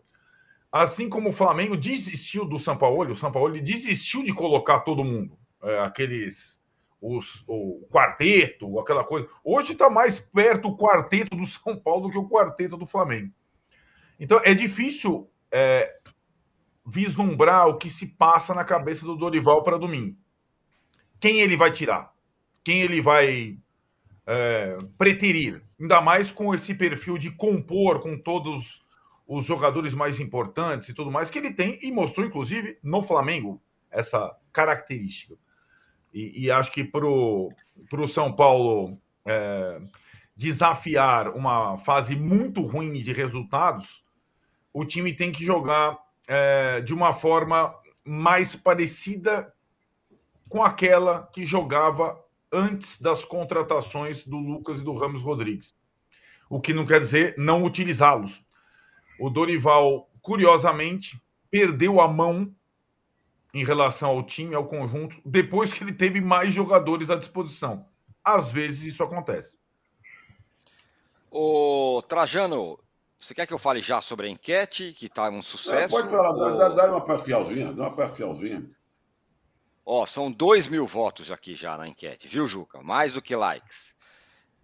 Assim 0.72 1.06
como 1.06 1.28
o 1.28 1.34
Flamengo 1.34 1.76
desistiu 1.76 2.46
do 2.46 2.58
São 2.58 2.78
Paulo, 2.78 3.12
o 3.12 3.16
São 3.16 3.30
Paulo 3.30 3.60
desistiu 3.60 4.24
de 4.24 4.32
colocar 4.32 4.80
todo 4.80 5.04
mundo. 5.04 5.38
É, 5.62 5.80
aqueles 5.80 6.58
os, 6.98 7.44
o 7.46 7.86
quarteto, 7.90 8.80
aquela 8.80 9.04
coisa. 9.04 9.28
Hoje 9.44 9.72
está 9.72 9.90
mais 9.90 10.18
perto 10.18 10.68
o 10.68 10.76
quarteto 10.76 11.36
do 11.36 11.44
São 11.46 11.76
Paulo 11.78 12.06
do 12.06 12.10
que 12.10 12.18
o 12.18 12.28
quarteto 12.28 12.76
do 12.76 12.86
Flamengo. 12.86 13.30
Então 14.18 14.40
é 14.44 14.54
difícil 14.54 15.28
é, 15.50 15.94
vislumbrar 16.86 17.68
o 17.68 17.76
que 17.76 17.90
se 17.90 18.06
passa 18.06 18.54
na 18.54 18.64
cabeça 18.64 19.04
do 19.04 19.16
Dorival 19.16 19.62
para 19.62 19.76
domingo. 19.76 20.16
Quem 21.20 21.40
ele 21.40 21.56
vai 21.56 21.70
tirar? 21.70 22.14
Quem 22.64 22.80
ele 22.80 23.02
vai 23.02 23.58
é, 24.26 24.78
preterir? 24.96 25.62
Ainda 25.78 26.00
mais 26.00 26.32
com 26.32 26.54
esse 26.54 26.74
perfil 26.74 27.18
de 27.18 27.30
compor 27.30 28.00
com 28.00 28.16
todos 28.16 28.81
os 29.36 29.46
jogadores 29.46 29.94
mais 29.94 30.20
importantes 30.20 30.90
e 30.90 30.94
tudo 30.94 31.10
mais 31.10 31.30
que 31.30 31.38
ele 31.38 31.52
tem 31.52 31.78
e 31.82 31.90
mostrou, 31.90 32.26
inclusive, 32.26 32.78
no 32.82 33.02
Flamengo, 33.02 33.62
essa 33.90 34.36
característica. 34.52 35.34
E, 36.12 36.44
e 36.44 36.50
acho 36.50 36.70
que 36.70 36.84
para 36.84 37.06
o 37.06 37.54
São 38.08 38.34
Paulo 38.36 38.98
é, 39.24 39.80
desafiar 40.36 41.34
uma 41.34 41.78
fase 41.78 42.14
muito 42.14 42.60
ruim 42.60 42.92
de 42.92 43.12
resultados, 43.12 44.04
o 44.70 44.84
time 44.84 45.14
tem 45.14 45.32
que 45.32 45.42
jogar 45.42 45.98
é, 46.28 46.82
de 46.82 46.92
uma 46.92 47.14
forma 47.14 47.74
mais 48.04 48.54
parecida 48.54 49.50
com 50.50 50.62
aquela 50.62 51.26
que 51.32 51.46
jogava 51.46 52.22
antes 52.52 53.00
das 53.00 53.24
contratações 53.24 54.26
do 54.26 54.36
Lucas 54.36 54.80
e 54.80 54.84
do 54.84 54.94
Ramos 54.94 55.22
Rodrigues. 55.22 55.74
O 56.50 56.60
que 56.60 56.74
não 56.74 56.84
quer 56.84 57.00
dizer 57.00 57.34
não 57.38 57.64
utilizá-los. 57.64 58.44
O 59.18 59.30
Dorival, 59.30 60.08
curiosamente, 60.20 61.20
perdeu 61.50 62.00
a 62.00 62.08
mão 62.08 62.54
em 63.54 63.64
relação 63.64 64.10
ao 64.10 64.22
time, 64.22 64.54
ao 64.54 64.66
conjunto, 64.66 65.16
depois 65.24 65.72
que 65.72 65.84
ele 65.84 65.92
teve 65.92 66.20
mais 66.20 66.52
jogadores 66.54 67.10
à 67.10 67.16
disposição. 67.16 67.86
Às 68.24 68.50
vezes 68.50 68.82
isso 68.82 69.02
acontece. 69.02 69.56
O 71.30 72.02
Trajano, 72.08 72.78
você 73.18 73.34
quer 73.34 73.46
que 73.46 73.52
eu 73.52 73.58
fale 73.58 73.80
já 73.80 74.00
sobre 74.00 74.26
a 74.26 74.30
enquete, 74.30 74.92
que 74.92 75.06
está 75.06 75.28
um 75.28 75.42
sucesso? 75.42 75.96
É, 75.96 76.00
pode 76.00 76.10
falar, 76.10 76.30
ou... 76.30 76.56
dá, 76.56 76.68
dá, 76.68 76.90
uma 76.90 77.00
parcialzinha, 77.00 77.72
dá 77.72 77.84
uma 77.84 77.94
parcialzinha. 77.94 78.68
Ó, 79.84 80.06
são 80.06 80.30
dois 80.30 80.68
mil 80.68 80.86
votos 80.86 81.30
aqui 81.30 81.54
já 81.54 81.76
na 81.76 81.88
enquete, 81.88 82.28
viu, 82.28 82.46
Juca? 82.46 82.82
Mais 82.82 83.12
do 83.12 83.20
que 83.20 83.34
likes. 83.34 83.94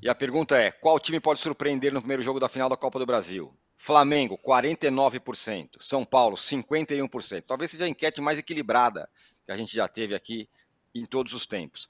E 0.01 0.09
a 0.09 0.15
pergunta 0.15 0.57
é: 0.57 0.71
qual 0.71 0.99
time 0.99 1.19
pode 1.19 1.41
surpreender 1.41 1.93
no 1.93 2.01
primeiro 2.01 2.23
jogo 2.23 2.39
da 2.39 2.49
final 2.49 2.69
da 2.69 2.77
Copa 2.77 2.99
do 2.99 3.07
Brasil? 3.07 3.53
Flamengo, 3.79 4.37
49%. 4.37 5.77
São 5.81 6.05
Paulo, 6.05 6.37
51%. 6.37 7.45
Talvez 7.47 7.71
seja 7.71 7.85
a 7.85 7.89
enquete 7.89 8.21
mais 8.21 8.39
equilibrada 8.39 9.09
que 9.47 9.53
a 9.53 9.57
gente 9.57 9.75
já 9.75 9.87
teve 9.87 10.15
aqui 10.15 10.49
em 10.95 11.07
todos 11.07 11.33
os 11.33 11.47
tempos. 11.47 11.89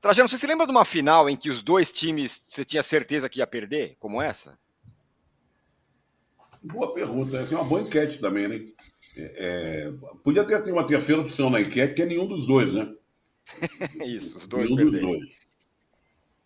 Trajano, 0.00 0.28
você 0.28 0.38
se 0.38 0.46
lembra 0.46 0.66
de 0.66 0.72
uma 0.72 0.84
final 0.84 1.28
em 1.28 1.36
que 1.36 1.50
os 1.50 1.62
dois 1.62 1.92
times 1.92 2.42
você 2.46 2.64
tinha 2.64 2.82
certeza 2.82 3.28
que 3.28 3.40
ia 3.40 3.46
perder, 3.46 3.96
como 3.98 4.20
essa? 4.20 4.58
Boa 6.62 6.92
pergunta. 6.94 7.36
Essa 7.36 7.54
é 7.54 7.58
uma 7.58 7.68
boa 7.68 7.82
enquete 7.82 8.18
também, 8.18 8.48
né? 8.48 8.66
É, 9.16 9.92
podia 10.24 10.44
ter, 10.44 10.62
ter 10.62 10.72
uma 10.72 10.86
terceira 10.86 11.20
opção 11.20 11.48
na 11.48 11.60
enquete, 11.60 11.94
que 11.94 12.02
é 12.02 12.06
nenhum 12.06 12.26
dos 12.26 12.46
dois, 12.46 12.72
né? 12.72 12.92
Isso, 14.04 14.38
os 14.38 14.46
dois 14.46 14.70
nenhum 14.70 14.90
perderam. 14.90 15.12
Dos 15.12 15.20
dois. 15.20 15.36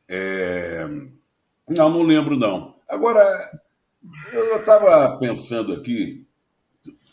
É... 0.08 0.84
Não, 1.68 1.88
não 1.88 2.02
lembro, 2.02 2.36
não. 2.36 2.76
Agora, 2.88 3.22
eu 4.32 4.56
estava 4.58 5.18
pensando 5.18 5.72
aqui, 5.72 6.26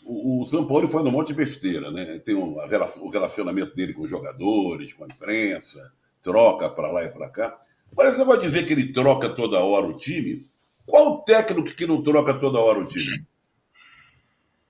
o, 0.04 0.42
o 0.42 0.46
São 0.46 0.66
Paulo 0.66 0.88
foi 0.88 1.02
no 1.02 1.10
monte 1.10 1.28
de 1.28 1.34
besteira, 1.34 1.90
né? 1.90 2.18
Tem 2.18 2.34
um, 2.34 2.56
relação, 2.66 3.04
o 3.04 3.10
relacionamento 3.10 3.74
dele 3.74 3.92
com 3.92 4.02
os 4.02 4.10
jogadores, 4.10 4.92
com 4.94 5.04
a 5.04 5.08
imprensa, 5.08 5.92
troca 6.22 6.68
para 6.70 6.90
lá 6.90 7.04
e 7.04 7.08
para 7.08 7.28
cá. 7.28 7.60
Mas 7.94 8.18
eu 8.18 8.24
vou 8.24 8.36
dizer 8.38 8.66
que 8.66 8.72
ele 8.72 8.92
troca 8.92 9.28
toda 9.28 9.60
hora 9.60 9.86
o 9.86 9.96
time. 9.96 10.46
Qual 10.86 11.22
técnico 11.22 11.74
que 11.74 11.86
não 11.86 12.02
troca 12.02 12.34
toda 12.34 12.58
hora 12.58 12.80
o 12.80 12.86
time? 12.86 13.26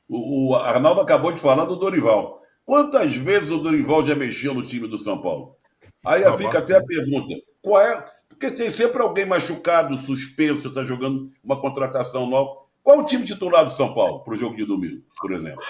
O, 0.08 0.50
o 0.50 0.54
Arnaldo 0.56 1.00
acabou 1.00 1.32
de 1.32 1.40
falar 1.40 1.64
do 1.64 1.76
Dorival. 1.76 2.42
Quantas 2.64 3.14
vezes 3.14 3.50
o 3.50 3.58
Dorival 3.58 4.04
já 4.04 4.14
mexeu 4.14 4.52
no 4.52 4.66
time 4.66 4.88
do 4.88 5.02
São 5.02 5.22
Paulo? 5.22 5.56
Aí 6.04 6.22
fica 6.36 6.58
até 6.58 6.76
a 6.76 6.84
pergunta: 6.84 7.34
qual 7.60 7.80
é, 7.80 8.10
porque 8.38 8.52
tem 8.52 8.70
sempre 8.70 9.02
alguém 9.02 9.26
machucado, 9.26 9.98
suspenso, 9.98 10.68
está 10.68 10.84
jogando 10.84 11.32
uma 11.42 11.60
contratação 11.60 12.24
nova. 12.24 12.60
Qual 12.84 13.00
o 13.00 13.04
time 13.04 13.26
titular 13.26 13.64
do 13.64 13.72
São 13.72 13.92
Paulo 13.92 14.20
para 14.20 14.34
o 14.34 14.36
jogo 14.36 14.56
de 14.56 14.64
domingo, 14.64 15.02
por 15.20 15.32
exemplo? 15.32 15.60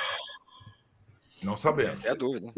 Não 1.43 1.57
sabemos. 1.57 2.01
Essa 2.01 2.09
é 2.09 2.11
a 2.11 2.15
dúvida. 2.15 2.53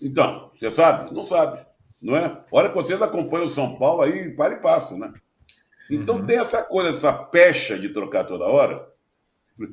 Então, 0.00 0.50
você 0.54 0.70
sabe? 0.70 1.14
Não 1.14 1.24
sabe. 1.24 1.64
Não 2.02 2.14
é? 2.14 2.44
Olha 2.52 2.68
que 2.68 2.74
vocês 2.74 3.00
acompanham 3.00 3.46
o 3.46 3.50
São 3.50 3.78
Paulo 3.78 4.02
aí, 4.02 4.30
para 4.36 4.54
e 4.54 4.60
passa, 4.60 4.94
né? 4.94 5.14
Então 5.90 6.16
uhum. 6.16 6.26
tem 6.26 6.38
essa 6.38 6.62
coisa, 6.62 6.90
essa 6.90 7.12
pecha 7.12 7.78
de 7.78 7.88
trocar 7.88 8.24
toda 8.24 8.44
hora. 8.44 8.86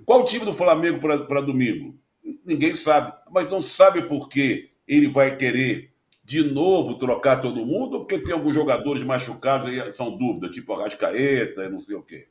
Qual 0.06 0.22
o 0.22 0.28
time 0.28 0.46
do 0.46 0.54
Flamengo 0.54 1.00
para 1.00 1.42
domingo? 1.42 2.00
Ninguém 2.46 2.74
sabe. 2.74 3.12
Mas 3.30 3.52
não 3.52 3.62
sabe 3.62 4.04
por 4.04 4.30
que 4.30 4.72
ele 4.88 5.10
vai 5.10 5.36
querer 5.36 5.93
de 6.34 6.42
novo 6.42 6.98
trocar 6.98 7.42
todo 7.42 7.64
mundo, 7.64 8.00
porque 8.00 8.18
tem 8.18 8.34
alguns 8.34 8.56
jogadores 8.56 9.04
machucados 9.04 9.68
aí, 9.68 9.92
são 9.92 10.18
dúvidas, 10.18 10.50
tipo 10.50 10.74
Arrascaeta, 10.74 11.70
não 11.70 11.80
sei 11.80 11.96
o 11.96 12.02
quê. 12.02 12.28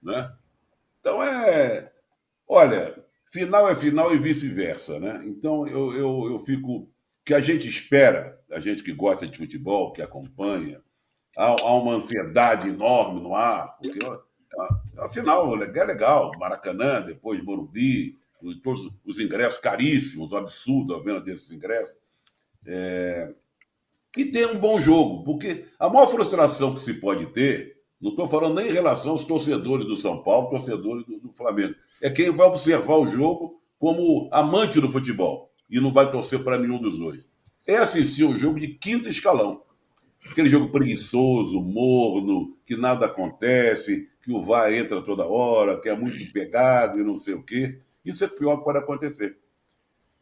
Né? 0.00 0.32
Então 1.00 1.20
é. 1.20 1.90
Olha, 2.46 3.04
final 3.32 3.68
é 3.68 3.74
final 3.74 4.14
e 4.14 4.18
vice-versa, 4.18 5.00
né? 5.00 5.24
Então 5.26 5.66
eu, 5.66 5.92
eu, 5.92 6.30
eu 6.30 6.38
fico. 6.38 6.88
que 7.24 7.34
a 7.34 7.40
gente 7.40 7.68
espera, 7.68 8.40
a 8.48 8.60
gente 8.60 8.84
que 8.84 8.92
gosta 8.92 9.26
de 9.26 9.36
futebol, 9.36 9.92
que 9.92 10.02
acompanha, 10.02 10.80
há, 11.36 11.46
há 11.46 11.74
uma 11.74 11.94
ansiedade 11.94 12.68
enorme 12.68 13.20
no 13.20 13.34
ar, 13.34 13.76
porque 13.76 13.98
afinal 14.98 15.52
é 15.60 15.84
legal, 15.84 16.30
Maracanã, 16.38 17.00
depois 17.00 17.42
Morumbi, 17.42 18.16
todos 18.62 18.88
os 19.04 19.18
ingressos 19.18 19.58
caríssimos, 19.58 20.30
um 20.30 20.36
absurdo 20.36 20.94
a 20.94 21.02
venda 21.02 21.20
desses 21.20 21.50
ingressos. 21.50 22.01
É, 22.66 23.32
que 24.12 24.26
tenha 24.26 24.52
um 24.52 24.58
bom 24.58 24.78
jogo, 24.78 25.24
porque 25.24 25.64
a 25.78 25.88
maior 25.88 26.10
frustração 26.10 26.74
que 26.74 26.82
se 26.82 26.94
pode 26.94 27.26
ter, 27.26 27.76
não 28.00 28.10
estou 28.10 28.28
falando 28.28 28.56
nem 28.56 28.68
em 28.68 28.72
relação 28.72 29.12
aos 29.12 29.24
torcedores 29.24 29.86
do 29.86 29.96
São 29.96 30.22
Paulo, 30.22 30.50
torcedores 30.50 31.06
do, 31.06 31.18
do 31.18 31.32
Flamengo, 31.32 31.74
é 32.00 32.10
quem 32.10 32.30
vai 32.30 32.48
observar 32.48 32.96
o 32.96 33.08
jogo 33.08 33.60
como 33.78 34.28
amante 34.32 34.80
do 34.80 34.90
futebol 34.90 35.50
e 35.70 35.80
não 35.80 35.92
vai 35.92 36.10
torcer 36.10 36.42
para 36.44 36.58
nenhum 36.58 36.80
dos 36.80 36.98
dois. 36.98 37.24
É 37.66 37.76
assistir 37.76 38.24
um 38.24 38.36
jogo 38.36 38.60
de 38.60 38.68
quinto 38.68 39.08
escalão. 39.08 39.62
Aquele 40.30 40.48
jogo 40.48 40.70
preguiçoso, 40.70 41.60
morno, 41.60 42.52
que 42.66 42.76
nada 42.76 43.06
acontece, 43.06 44.08
que 44.22 44.32
o 44.32 44.40
VAR 44.40 44.72
entra 44.72 45.02
toda 45.02 45.26
hora, 45.26 45.80
que 45.80 45.88
é 45.88 45.96
muito 45.96 46.32
pegado 46.32 47.00
e 47.00 47.04
não 47.04 47.16
sei 47.16 47.34
o 47.34 47.42
quê. 47.42 47.80
Isso 48.04 48.24
é 48.24 48.28
pior 48.28 48.58
que 48.58 48.64
pode 48.64 48.78
acontecer. 48.78 49.36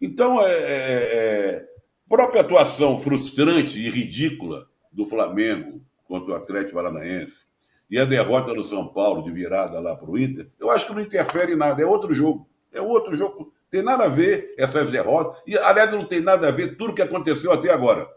Então, 0.01 0.41
é, 0.41 0.53
é, 0.53 0.57
é, 0.57 1.70
própria 2.11 2.41
atuação 2.41 3.01
frustrante 3.01 3.79
e 3.79 3.89
ridícula 3.89 4.67
do 4.91 5.07
Flamengo 5.07 5.81
contra 6.09 6.33
o 6.33 6.35
Atlético 6.35 6.75
Paranaense 6.75 7.45
e 7.89 8.01
a 8.01 8.05
derrota 8.05 8.53
do 8.53 8.65
São 8.65 8.89
Paulo 8.89 9.23
de 9.23 9.31
virada 9.31 9.79
lá 9.79 9.95
para 9.95 10.11
o 10.11 10.19
Inter, 10.19 10.51
eu 10.59 10.71
acho 10.71 10.89
que 10.89 10.93
não 10.93 11.03
interfere 11.03 11.53
em 11.53 11.57
nada. 11.57 11.81
É 11.81 11.87
outro 11.87 12.13
jogo. 12.13 12.49
É 12.73 12.81
outro 12.81 13.17
jogo. 13.17 13.53
Tem 13.71 13.81
nada 13.81 14.05
a 14.05 14.09
ver 14.09 14.55
essas 14.59 14.91
derrotas. 14.91 15.41
E, 15.47 15.57
aliás, 15.57 15.93
não 15.93 16.05
tem 16.05 16.21
nada 16.21 16.49
a 16.49 16.51
ver 16.51 16.77
tudo 16.77 16.95
que 16.95 17.03
aconteceu 17.03 17.53
até 17.53 17.73
agora. 17.73 18.09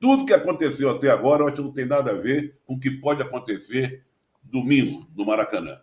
Tudo 0.00 0.26
que 0.26 0.34
aconteceu 0.34 0.90
até 0.90 1.08
agora, 1.08 1.42
eu 1.42 1.46
acho 1.46 1.56
que 1.56 1.62
não 1.62 1.72
tem 1.72 1.86
nada 1.86 2.10
a 2.10 2.14
ver 2.14 2.58
com 2.66 2.74
o 2.74 2.80
que 2.80 2.90
pode 2.90 3.22
acontecer 3.22 4.04
domingo 4.42 5.06
no 5.16 5.24
Maracanã. 5.24 5.78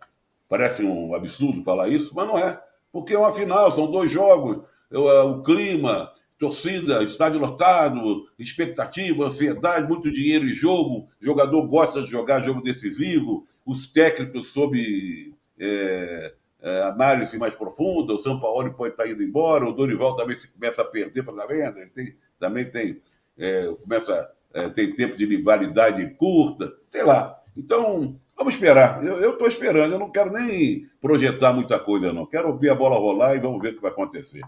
Parece 0.48 0.84
um 0.84 1.14
absurdo 1.14 1.64
falar 1.64 1.88
isso, 1.88 2.12
mas 2.14 2.26
não 2.26 2.36
é. 2.36 2.62
Porque 2.92 3.14
é 3.14 3.18
uma 3.18 3.32
final, 3.32 3.74
são 3.74 3.90
dois 3.90 4.10
jogos, 4.10 4.64
é, 4.90 4.98
o 4.98 5.42
clima, 5.42 6.12
torcida, 6.38 7.02
estádio 7.02 7.40
lotado, 7.40 8.28
expectativa, 8.38 9.26
ansiedade, 9.26 9.88
muito 9.88 10.10
dinheiro 10.10 10.44
em 10.44 10.54
jogo, 10.54 11.08
jogador 11.20 11.66
gosta 11.66 12.02
de 12.02 12.10
jogar 12.10 12.44
jogo 12.44 12.62
decisivo, 12.62 13.46
os 13.66 13.90
técnicos 13.90 14.52
sob 14.52 15.34
é, 15.58 16.34
é, 16.62 16.82
análise 16.82 17.36
mais 17.38 17.54
profunda, 17.54 18.14
o 18.14 18.22
São 18.22 18.38
Paulo 18.40 18.72
pode 18.74 18.92
estar 18.92 19.08
indo 19.08 19.22
embora, 19.22 19.68
o 19.68 19.72
Dorival 19.72 20.14
também 20.14 20.36
se 20.36 20.48
começa 20.48 20.82
a 20.82 20.84
perder, 20.84 21.24
para 21.24 21.46
venda, 21.46 21.80
ele 21.80 21.90
tem, 21.90 22.16
também 22.38 22.70
tem 22.70 23.00
é, 23.36 23.72
começa 23.82 24.30
é, 24.52 24.68
tem 24.68 24.94
tempo 24.94 25.16
de 25.16 25.42
validade 25.42 26.06
curta, 26.14 26.72
sei 26.90 27.04
lá. 27.04 27.38
Então, 27.56 28.18
vamos 28.36 28.54
esperar. 28.54 29.04
Eu 29.04 29.32
estou 29.32 29.46
esperando, 29.46 29.92
eu 29.92 29.98
não 29.98 30.10
quero 30.10 30.32
nem 30.32 30.88
projetar 31.00 31.52
muita 31.52 31.78
coisa, 31.78 32.12
não. 32.12 32.26
Quero 32.26 32.56
ver 32.56 32.70
a 32.70 32.74
bola 32.74 32.96
rolar 32.96 33.34
e 33.34 33.40
vamos 33.40 33.60
ver 33.60 33.70
o 33.70 33.76
que 33.76 33.82
vai 33.82 33.90
acontecer. 33.90 34.42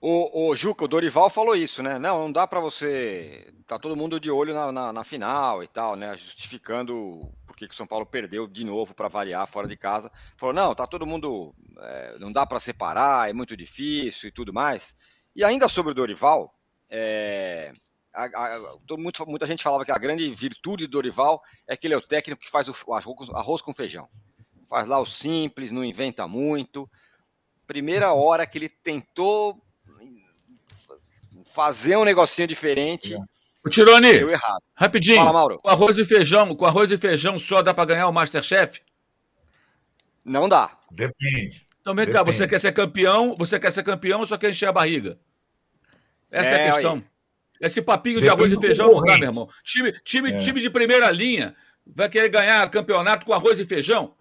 O, 0.00 0.48
o 0.50 0.54
Juca, 0.54 0.84
o 0.84 0.88
Dorival 0.88 1.30
falou 1.30 1.56
isso, 1.56 1.82
né? 1.82 1.98
Não, 1.98 2.24
não 2.24 2.32
dá 2.32 2.46
para 2.46 2.60
você. 2.60 3.52
Tá 3.66 3.78
todo 3.78 3.96
mundo 3.96 4.20
de 4.20 4.30
olho 4.30 4.54
na, 4.54 4.70
na, 4.70 4.92
na, 4.92 5.04
final 5.04 5.62
e 5.62 5.66
tal, 5.66 5.96
né? 5.96 6.14
Justificando 6.16 7.32
por 7.46 7.56
que 7.56 7.64
o 7.64 7.74
São 7.74 7.86
Paulo 7.86 8.04
perdeu 8.04 8.46
de 8.46 8.62
novo 8.62 8.94
para 8.94 9.08
variar 9.08 9.46
fora 9.46 9.66
de 9.66 9.76
casa. 9.76 10.12
Falou, 10.36 10.54
não, 10.54 10.74
tá 10.74 10.86
todo 10.86 11.06
mundo. 11.06 11.54
É, 11.78 12.16
não 12.18 12.30
dá 12.30 12.44
para 12.46 12.60
separar, 12.60 13.30
é 13.30 13.32
muito 13.32 13.56
difícil 13.56 14.28
e 14.28 14.32
tudo 14.32 14.52
mais. 14.52 14.94
E 15.34 15.42
ainda 15.42 15.68
sobre 15.68 15.92
o 15.92 15.94
Dorival, 15.94 16.54
é, 16.90 17.72
a, 18.12 18.24
a, 18.24 18.60
muito, 18.98 19.26
muita 19.26 19.46
gente 19.46 19.62
falava 19.62 19.84
que 19.84 19.92
a 19.92 19.98
grande 19.98 20.28
virtude 20.32 20.86
do 20.86 20.92
Dorival 20.92 21.42
é 21.66 21.76
que 21.76 21.86
ele 21.86 21.94
é 21.94 21.98
o 21.98 22.06
técnico 22.06 22.42
que 22.42 22.50
faz 22.50 22.68
o 22.68 22.92
arroz, 22.92 23.30
arroz 23.30 23.62
com 23.62 23.72
feijão. 23.72 24.08
Faz 24.68 24.86
lá 24.86 25.00
o 25.00 25.06
simples, 25.06 25.72
não 25.72 25.84
inventa 25.84 26.28
muito. 26.28 26.88
Primeira 27.66 28.12
hora 28.12 28.46
que 28.46 28.58
ele 28.58 28.68
tentou 28.68 29.60
fazer 31.52 31.96
um 31.96 32.04
negocinho 32.04 32.48
diferente. 32.48 33.16
O 33.64 33.70
Tirone, 33.70 34.12
deu 34.12 34.30
errado. 34.30 34.62
rapidinho. 34.74 35.16
Fala, 35.16 35.32
Mauro. 35.32 35.58
Com 35.58 35.68
arroz 35.68 35.98
e 35.98 36.04
feijão, 36.04 36.54
com 36.54 36.66
arroz 36.66 36.90
e 36.90 36.98
feijão 36.98 37.38
só 37.38 37.62
dá 37.62 37.74
para 37.74 37.86
ganhar 37.86 38.08
o 38.08 38.12
Masterchef? 38.12 38.80
Não 40.24 40.48
dá. 40.48 40.76
Depende. 40.90 41.66
Então 41.80 41.94
vem 41.94 42.06
Depende. 42.06 42.12
cá, 42.12 42.22
você 42.22 42.46
quer 42.46 42.60
ser 42.60 42.72
campeão, 42.72 43.34
você 43.36 43.58
quer 43.58 43.72
ser 43.72 43.82
campeão 43.82 44.20
ou 44.20 44.26
só 44.26 44.36
quer 44.36 44.50
encher 44.50 44.68
a 44.68 44.72
barriga? 44.72 45.18
Essa 46.30 46.54
é, 46.54 46.58
é 46.58 46.68
a 46.68 46.72
questão. 46.72 46.94
Aí. 46.94 47.04
Esse 47.60 47.80
papinho 47.80 48.20
de 48.20 48.28
arroz 48.28 48.52
e 48.52 48.60
feijão 48.60 48.92
não 48.92 49.02
dá, 49.02 49.16
meu 49.16 49.28
irmão. 49.28 49.48
Time, 49.64 49.92
time, 50.04 50.32
é. 50.32 50.38
time 50.38 50.60
de 50.60 50.68
primeira 50.68 51.10
linha 51.10 51.56
vai 51.86 52.08
querer 52.08 52.28
ganhar 52.28 52.68
campeonato 52.70 53.24
com 53.24 53.32
arroz 53.32 53.58
e 53.58 53.64
feijão. 53.64 54.14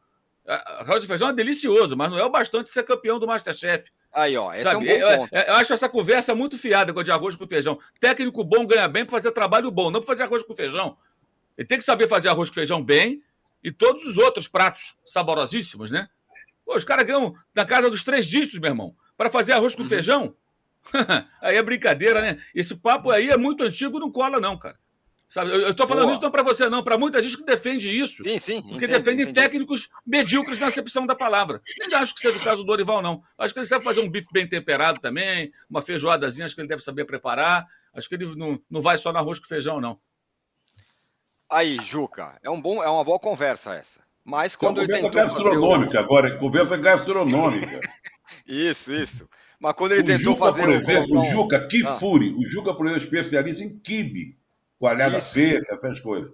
Arroz 0.47 1.03
e 1.03 1.07
feijão 1.07 1.29
é 1.29 1.33
delicioso, 1.33 1.97
mas 1.97 2.09
não 2.09 2.19
é 2.19 2.23
o 2.23 2.29
bastante 2.29 2.69
ser 2.69 2.83
campeão 2.83 3.19
do 3.19 3.27
Masterchef. 3.27 3.91
Aí, 4.15 4.37
ó, 4.37 4.53
esse 4.53 4.63
Sabe? 4.63 4.89
é 4.89 4.95
um 4.95 4.99
bom 4.99 5.17
ponto. 5.17 5.35
Eu, 5.35 5.41
eu, 5.41 5.53
acho 5.55 5.73
essa 5.73 5.89
conversa 5.89 6.33
muito 6.33 6.57
fiada 6.57 6.93
com 6.93 7.01
a 7.01 7.03
de 7.03 7.11
arroz 7.11 7.35
com 7.35 7.45
feijão. 7.45 7.77
Técnico 7.99 8.45
bom 8.45 8.65
ganha 8.65 8.87
bem 8.87 9.03
para 9.03 9.11
fazer 9.11 9.31
trabalho 9.31 9.69
bom, 9.69 9.91
não 9.91 9.99
para 9.99 10.07
fazer 10.07 10.23
arroz 10.23 10.41
com 10.41 10.53
feijão. 10.53 10.97
Ele 11.57 11.67
tem 11.67 11.77
que 11.77 11.83
saber 11.83 12.07
fazer 12.07 12.29
arroz 12.29 12.47
com 12.47 12.55
feijão 12.55 12.81
bem 12.81 13.21
e 13.61 13.73
todos 13.73 14.05
os 14.05 14.17
outros 14.17 14.47
pratos 14.47 14.95
saborosíssimos, 15.05 15.91
né? 15.91 16.07
Pô, 16.65 16.75
os 16.75 16.85
caras 16.85 17.05
ganham 17.05 17.35
na 17.53 17.65
casa 17.65 17.89
dos 17.89 18.05
três 18.05 18.25
dígitos, 18.25 18.57
meu 18.57 18.69
irmão, 18.69 18.95
para 19.17 19.29
fazer 19.29 19.51
arroz 19.51 19.75
com 19.75 19.83
uhum. 19.83 19.89
feijão. 19.89 20.33
aí 21.41 21.57
é 21.57 21.61
brincadeira, 21.61 22.21
né? 22.21 22.37
Esse 22.53 22.73
papo 22.73 23.11
aí 23.11 23.29
é 23.29 23.35
muito 23.35 23.65
antigo, 23.65 23.99
não 23.99 24.09
cola, 24.09 24.39
não, 24.39 24.57
cara. 24.57 24.79
Sabe? 25.27 25.51
Eu 25.51 25.69
estou 25.69 25.87
falando 25.87 26.03
Boa. 26.03 26.13
isso 26.13 26.21
não 26.21 26.29
para 26.29 26.43
você, 26.43 26.69
não, 26.69 26.83
para 26.83 26.97
muita 26.97 27.21
gente 27.21 27.35
que 27.35 27.43
defende 27.43 27.89
isso. 27.89 28.23
Sim, 28.23 28.37
sim. 28.37 28.61
Porque 28.61 28.85
entendo, 28.85 28.91
defende 28.91 29.23
entendi. 29.23 29.41
técnicos 29.41 29.89
medíocres 30.05 30.59
na 30.59 30.67
acepção 30.67 31.05
da 31.05 31.15
palavra. 31.15 31.61
Nem 31.79 31.97
acho 31.99 32.13
que 32.13 32.21
seja 32.21 32.37
o 32.37 32.41
caso 32.41 32.57
do 32.57 32.65
Dorival, 32.65 33.01
não. 33.01 33.23
Acho 33.37 33.53
que 33.53 33.59
ele 33.59 33.65
sabe 33.65 33.83
fazer 33.83 34.01
um 34.01 34.09
bife 34.09 34.27
bem 34.31 34.47
temperado 34.47 34.99
também, 34.99 35.51
uma 35.69 35.81
feijoadazinha, 35.81 36.45
acho 36.45 36.53
que 36.53 36.61
ele 36.61 36.67
deve 36.67 36.83
saber 36.83 37.05
preparar. 37.05 37.65
Acho 37.93 38.07
que 38.07 38.15
ele 38.15 38.35
não, 38.35 38.59
não 38.69 38.81
vai 38.81 38.97
só 38.97 39.11
no 39.11 39.17
arroz 39.17 39.39
com 39.39 39.45
feijão, 39.45 39.81
não. 39.81 39.99
Aí, 41.49 41.77
Juca, 41.83 42.39
é, 42.43 42.49
um 42.49 42.61
bom, 42.61 42.83
é 42.83 42.89
uma 42.89 43.03
boa 43.03 43.19
conversa 43.19 43.73
essa. 43.73 44.01
Mas 44.23 44.55
quando 44.55 44.81
ele 44.81 44.91
tentou 44.91 45.11
gastronômica 45.11 45.97
o... 45.97 46.03
agora, 46.03 46.37
conversa 46.37 46.77
gastronômica. 46.77 47.79
isso, 48.45 48.91
isso. 48.91 49.29
Mas 49.59 49.73
quando 49.73 49.93
ele 49.93 50.01
o 50.01 50.05
tentou 50.05 50.33
Juca, 50.33 50.39
fazer 50.39 50.63
por 50.63 50.73
exemplo, 50.73 51.17
o, 51.17 51.19
o 51.19 51.25
Juca 51.25 51.67
Kifuri, 51.67 52.29
ah. 52.29 52.39
o 52.39 52.45
Juca, 52.45 52.73
por 52.73 52.85
exemplo, 52.85 53.01
é 53.01 53.05
especialista 53.05 53.63
em 53.63 53.77
kibe 53.79 54.37
coalhada 54.79 55.17
Isso. 55.17 55.33
seca, 55.33 55.73
essas 55.73 55.99
coisas. 55.99 56.31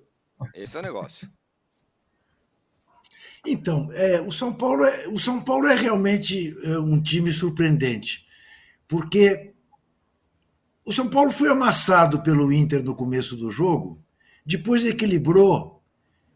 Esse 0.54 0.78
é 0.78 0.80
o 0.80 0.84
negócio. 0.84 1.30
Então, 3.46 3.90
é, 3.94 4.22
o, 4.22 4.32
São 4.32 4.54
Paulo 4.54 4.86
é, 4.86 5.08
o 5.08 5.20
São 5.20 5.42
Paulo 5.42 5.68
é 5.68 5.76
realmente 5.76 6.56
é, 6.64 6.78
um 6.78 7.02
time 7.02 7.32
surpreendente, 7.32 8.26
porque 8.88 9.54
o 10.86 10.94
São 10.94 11.10
Paulo 11.10 11.32
foi 11.32 11.50
amassado 11.50 12.22
pelo 12.22 12.52
Inter 12.52 12.84
no 12.84 12.96
começo 12.96 13.36
do 13.36 13.50
jogo, 13.50 14.00
depois 14.46 14.86
equilibrou, 14.86 15.82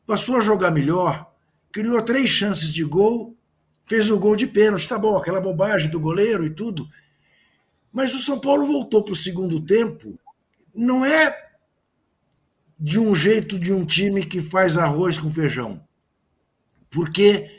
passou 0.06 0.38
a 0.38 0.41
jogar 0.41 0.72
melhor, 0.72 1.32
criou 1.72 2.02
três 2.02 2.30
chances 2.30 2.74
de 2.74 2.84
gol, 2.84 3.38
fez 3.86 4.10
o 4.10 4.18
gol 4.18 4.36
de 4.36 4.48
pênalti, 4.48 4.88
tá 4.88 4.98
bom, 4.98 5.15
aquela 5.15 5.41
bobagem 5.41 5.89
do 5.89 6.00
goleiro 6.00 6.46
e 6.46 6.50
tudo. 6.50 6.88
Mas 7.91 8.15
o 8.15 8.20
São 8.20 8.39
Paulo 8.39 8.65
voltou 8.65 9.04
para 9.04 9.13
o 9.13 9.15
segundo 9.15 9.63
tempo, 9.63 10.20
não 10.74 11.06
é 11.06 11.44
de 12.80 13.00
um 13.00 13.16
jeito 13.16 13.58
de 13.58 13.74
um 13.74 13.86
time 13.86 14.26
que 14.26 14.42
faz 14.42 14.78
arroz 14.78 15.18
com 15.18 15.32
feijão. 15.32 15.86
Porque 16.90 17.50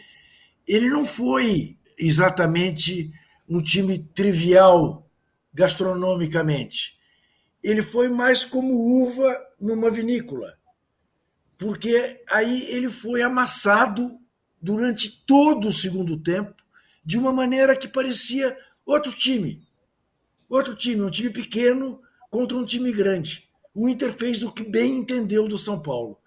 ele 0.66 0.88
não 0.88 1.04
foi 1.06 1.78
exatamente 1.98 3.12
um 3.48 3.62
time 3.62 3.98
trivial 3.98 5.10
gastronomicamente. 5.52 6.98
Ele 7.62 7.82
foi 7.82 8.08
mais 8.08 8.44
como 8.44 9.02
uva 9.02 9.34
numa 9.58 9.90
vinícola. 9.90 10.58
Porque 11.56 12.22
aí 12.28 12.70
ele 12.70 12.88
foi 12.88 13.22
amassado 13.22 14.20
durante 14.60 15.24
todo 15.24 15.68
o 15.68 15.72
segundo 15.72 16.18
tempo 16.18 16.54
de 17.04 17.16
uma 17.16 17.32
maneira 17.32 17.74
que 17.74 17.88
parecia 17.88 18.56
outro 18.84 19.12
time. 19.12 19.66
Outro 20.48 20.74
time, 20.74 21.02
um 21.02 21.10
time 21.10 21.30
pequeno 21.30 22.00
contra 22.30 22.56
um 22.58 22.66
time 22.66 22.92
grande 22.92 23.45
o 23.76 23.90
Inter 23.90 24.10
fez 24.10 24.42
o 24.42 24.50
que 24.50 24.64
bem 24.64 24.96
entendeu 24.96 25.46
do 25.46 25.58
São 25.58 25.78
Paulo. 25.78 26.18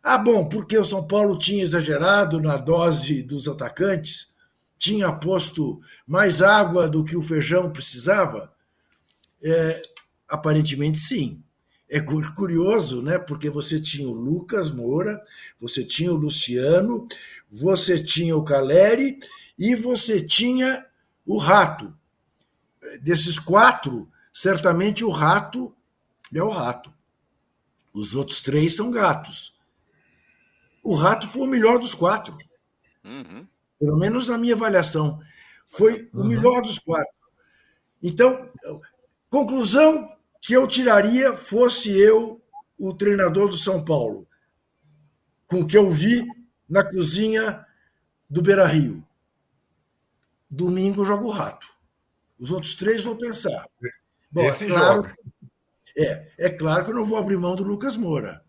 Ah, 0.00 0.16
bom, 0.16 0.48
porque 0.48 0.78
o 0.78 0.84
São 0.84 1.04
Paulo 1.04 1.36
tinha 1.36 1.60
exagerado 1.60 2.40
na 2.40 2.56
dose 2.56 3.20
dos 3.20 3.48
atacantes, 3.48 4.32
tinha 4.78 5.12
posto 5.12 5.80
mais 6.06 6.40
água 6.40 6.88
do 6.88 7.04
que 7.04 7.16
o 7.16 7.22
feijão 7.22 7.72
precisava? 7.72 8.52
É, 9.42 9.82
aparentemente 10.28 10.98
sim. 10.98 11.42
É 11.90 12.00
curioso, 12.00 13.02
né? 13.02 13.18
Porque 13.18 13.50
você 13.50 13.80
tinha 13.80 14.08
o 14.08 14.14
Lucas 14.14 14.70
Moura, 14.70 15.20
você 15.60 15.84
tinha 15.84 16.12
o 16.12 16.16
Luciano, 16.16 17.08
você 17.50 18.02
tinha 18.02 18.36
o 18.36 18.44
Caleri 18.44 19.18
e 19.58 19.74
você 19.74 20.22
tinha 20.22 20.86
o 21.26 21.38
Rato. 21.38 21.92
Desses 23.00 23.36
quatro, 23.38 24.08
certamente 24.32 25.04
o 25.04 25.10
Rato 25.10 25.74
é 26.38 26.42
o 26.42 26.48
rato. 26.48 26.92
Os 27.92 28.14
outros 28.14 28.40
três 28.40 28.76
são 28.76 28.90
gatos. 28.90 29.54
O 30.82 30.94
rato 30.94 31.28
foi 31.28 31.42
o 31.42 31.46
melhor 31.46 31.78
dos 31.78 31.94
quatro. 31.94 32.36
Uhum. 33.04 33.46
Pelo 33.78 33.98
menos 33.98 34.28
na 34.28 34.38
minha 34.38 34.54
avaliação. 34.54 35.20
Foi 35.66 36.10
uhum. 36.12 36.22
o 36.22 36.24
melhor 36.24 36.62
dos 36.62 36.78
quatro. 36.78 37.12
Então, 38.02 38.50
conclusão: 39.28 40.10
que 40.42 40.52
eu 40.52 40.66
tiraria 40.66 41.36
fosse 41.36 41.90
eu 41.90 42.42
o 42.76 42.92
treinador 42.92 43.48
do 43.48 43.56
São 43.56 43.84
Paulo, 43.84 44.26
com 45.46 45.60
o 45.60 45.66
que 45.66 45.78
eu 45.78 45.88
vi 45.88 46.26
na 46.68 46.82
cozinha 46.82 47.64
do 48.28 48.42
Beira 48.42 48.66
Rio. 48.66 49.06
Domingo 50.50 51.02
eu 51.02 51.06
jogo 51.06 51.26
o 51.26 51.30
rato. 51.30 51.66
Os 52.38 52.50
outros 52.50 52.74
três 52.74 53.04
vão 53.04 53.16
pensar. 53.16 53.68
Bom, 54.30 54.48
Esse 54.48 54.64
é 54.64 54.68
claro, 54.68 55.02
joga. 55.02 55.16
É, 55.96 56.32
é 56.38 56.50
claro 56.50 56.84
que 56.84 56.90
eu 56.90 56.94
não 56.94 57.04
vou 57.04 57.18
abrir 57.18 57.36
mão 57.38 57.56
do 57.56 57.62
Lucas 57.64 57.96
Moura, 57.96 58.42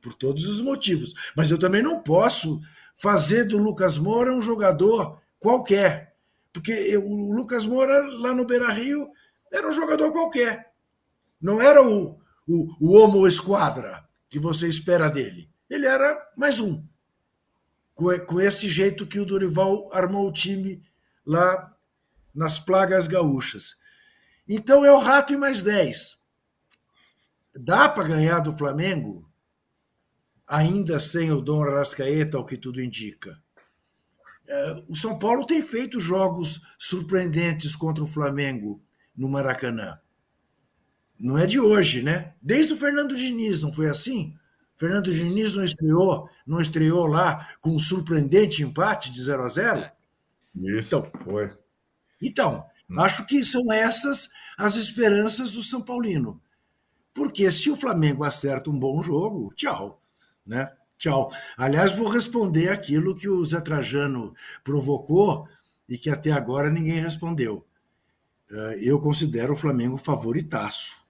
por 0.00 0.14
todos 0.14 0.46
os 0.48 0.60
motivos. 0.60 1.14
Mas 1.36 1.50
eu 1.50 1.58
também 1.58 1.82
não 1.82 2.02
posso 2.02 2.60
fazer 2.96 3.44
do 3.44 3.58
Lucas 3.58 3.98
Moura 3.98 4.32
um 4.34 4.42
jogador 4.42 5.20
qualquer. 5.38 6.14
Porque 6.52 6.72
eu- 6.72 7.06
o 7.06 7.32
Lucas 7.32 7.64
Moura, 7.66 8.00
lá 8.20 8.34
no 8.34 8.44
Beira 8.46 8.70
Rio, 8.72 9.08
era 9.52 9.68
um 9.68 9.72
jogador 9.72 10.12
qualquer. 10.12 10.72
Não 11.40 11.60
era 11.60 11.82
o, 11.82 12.18
o, 12.46 12.68
o 12.80 12.92
Homo 12.98 13.26
Esquadra 13.26 14.04
que 14.28 14.38
você 14.38 14.68
espera 14.68 15.08
dele. 15.08 15.48
Ele 15.70 15.86
era 15.86 16.18
mais 16.36 16.60
um. 16.60 16.84
Com, 17.94 18.16
com 18.20 18.40
esse 18.40 18.68
jeito 18.70 19.06
que 19.06 19.18
o 19.18 19.26
Dorival 19.26 19.88
armou 19.92 20.28
o 20.28 20.32
time 20.32 20.82
lá 21.26 21.74
nas 22.34 22.58
plagas 22.58 23.06
gaúchas. 23.06 23.76
Então 24.48 24.84
é 24.84 24.92
o 24.92 24.98
rato 24.98 25.32
e 25.32 25.36
mais 25.36 25.62
10. 25.62 26.17
Dá 27.60 27.88
para 27.88 28.08
ganhar 28.08 28.40
do 28.40 28.56
Flamengo, 28.56 29.28
ainda 30.46 30.98
sem 30.98 31.30
o 31.30 31.40
Dom 31.40 31.62
Arrascaeta, 31.62 32.38
o 32.38 32.44
que 32.44 32.56
tudo 32.56 32.80
indica. 32.82 33.40
É, 34.46 34.82
O 34.88 34.94
São 34.96 35.18
Paulo 35.18 35.44
tem 35.46 35.62
feito 35.62 36.00
jogos 36.00 36.60
surpreendentes 36.78 37.76
contra 37.76 38.02
o 38.02 38.06
Flamengo 38.06 38.82
no 39.16 39.28
Maracanã. 39.28 39.98
Não 41.18 41.36
é 41.36 41.46
de 41.46 41.58
hoje, 41.58 42.02
né? 42.02 42.34
Desde 42.40 42.72
o 42.72 42.76
Fernando 42.76 43.16
Diniz, 43.16 43.60
não 43.60 43.72
foi 43.72 43.88
assim? 43.88 44.36
Fernando 44.76 45.12
Diniz 45.12 45.54
não 45.54 45.64
estreou, 45.64 46.28
não 46.46 46.60
estreou 46.60 47.06
lá 47.06 47.48
com 47.60 47.70
um 47.74 47.78
surpreendente 47.78 48.62
empate 48.62 49.10
de 49.10 49.20
0 49.22 49.42
a 49.42 49.48
0? 49.48 49.90
Isso, 50.54 50.86
Então, 50.86 51.10
foi. 51.24 51.56
Então, 52.22 52.64
acho 52.98 53.26
que 53.26 53.44
são 53.44 53.72
essas 53.72 54.28
as 54.56 54.76
esperanças 54.76 55.50
do 55.52 55.62
São 55.62 55.80
Paulino. 55.82 56.40
Porque 57.18 57.50
se 57.50 57.68
o 57.68 57.74
Flamengo 57.74 58.22
acerta 58.22 58.70
um 58.70 58.78
bom 58.78 59.02
jogo, 59.02 59.52
tchau. 59.56 60.00
Né? 60.46 60.70
Tchau. 60.96 61.32
Aliás, 61.56 61.92
vou 61.92 62.08
responder 62.08 62.68
aquilo 62.68 63.16
que 63.16 63.28
o 63.28 63.44
Zé 63.44 63.60
Trajano 63.60 64.32
provocou 64.62 65.48
e 65.88 65.98
que 65.98 66.08
até 66.08 66.30
agora 66.30 66.70
ninguém 66.70 67.00
respondeu. 67.00 67.66
Eh, 68.52 68.78
Eu 68.82 69.00
considero 69.00 69.54
o 69.54 69.56
Flamengo 69.56 69.96
favoritaço. 69.96 71.04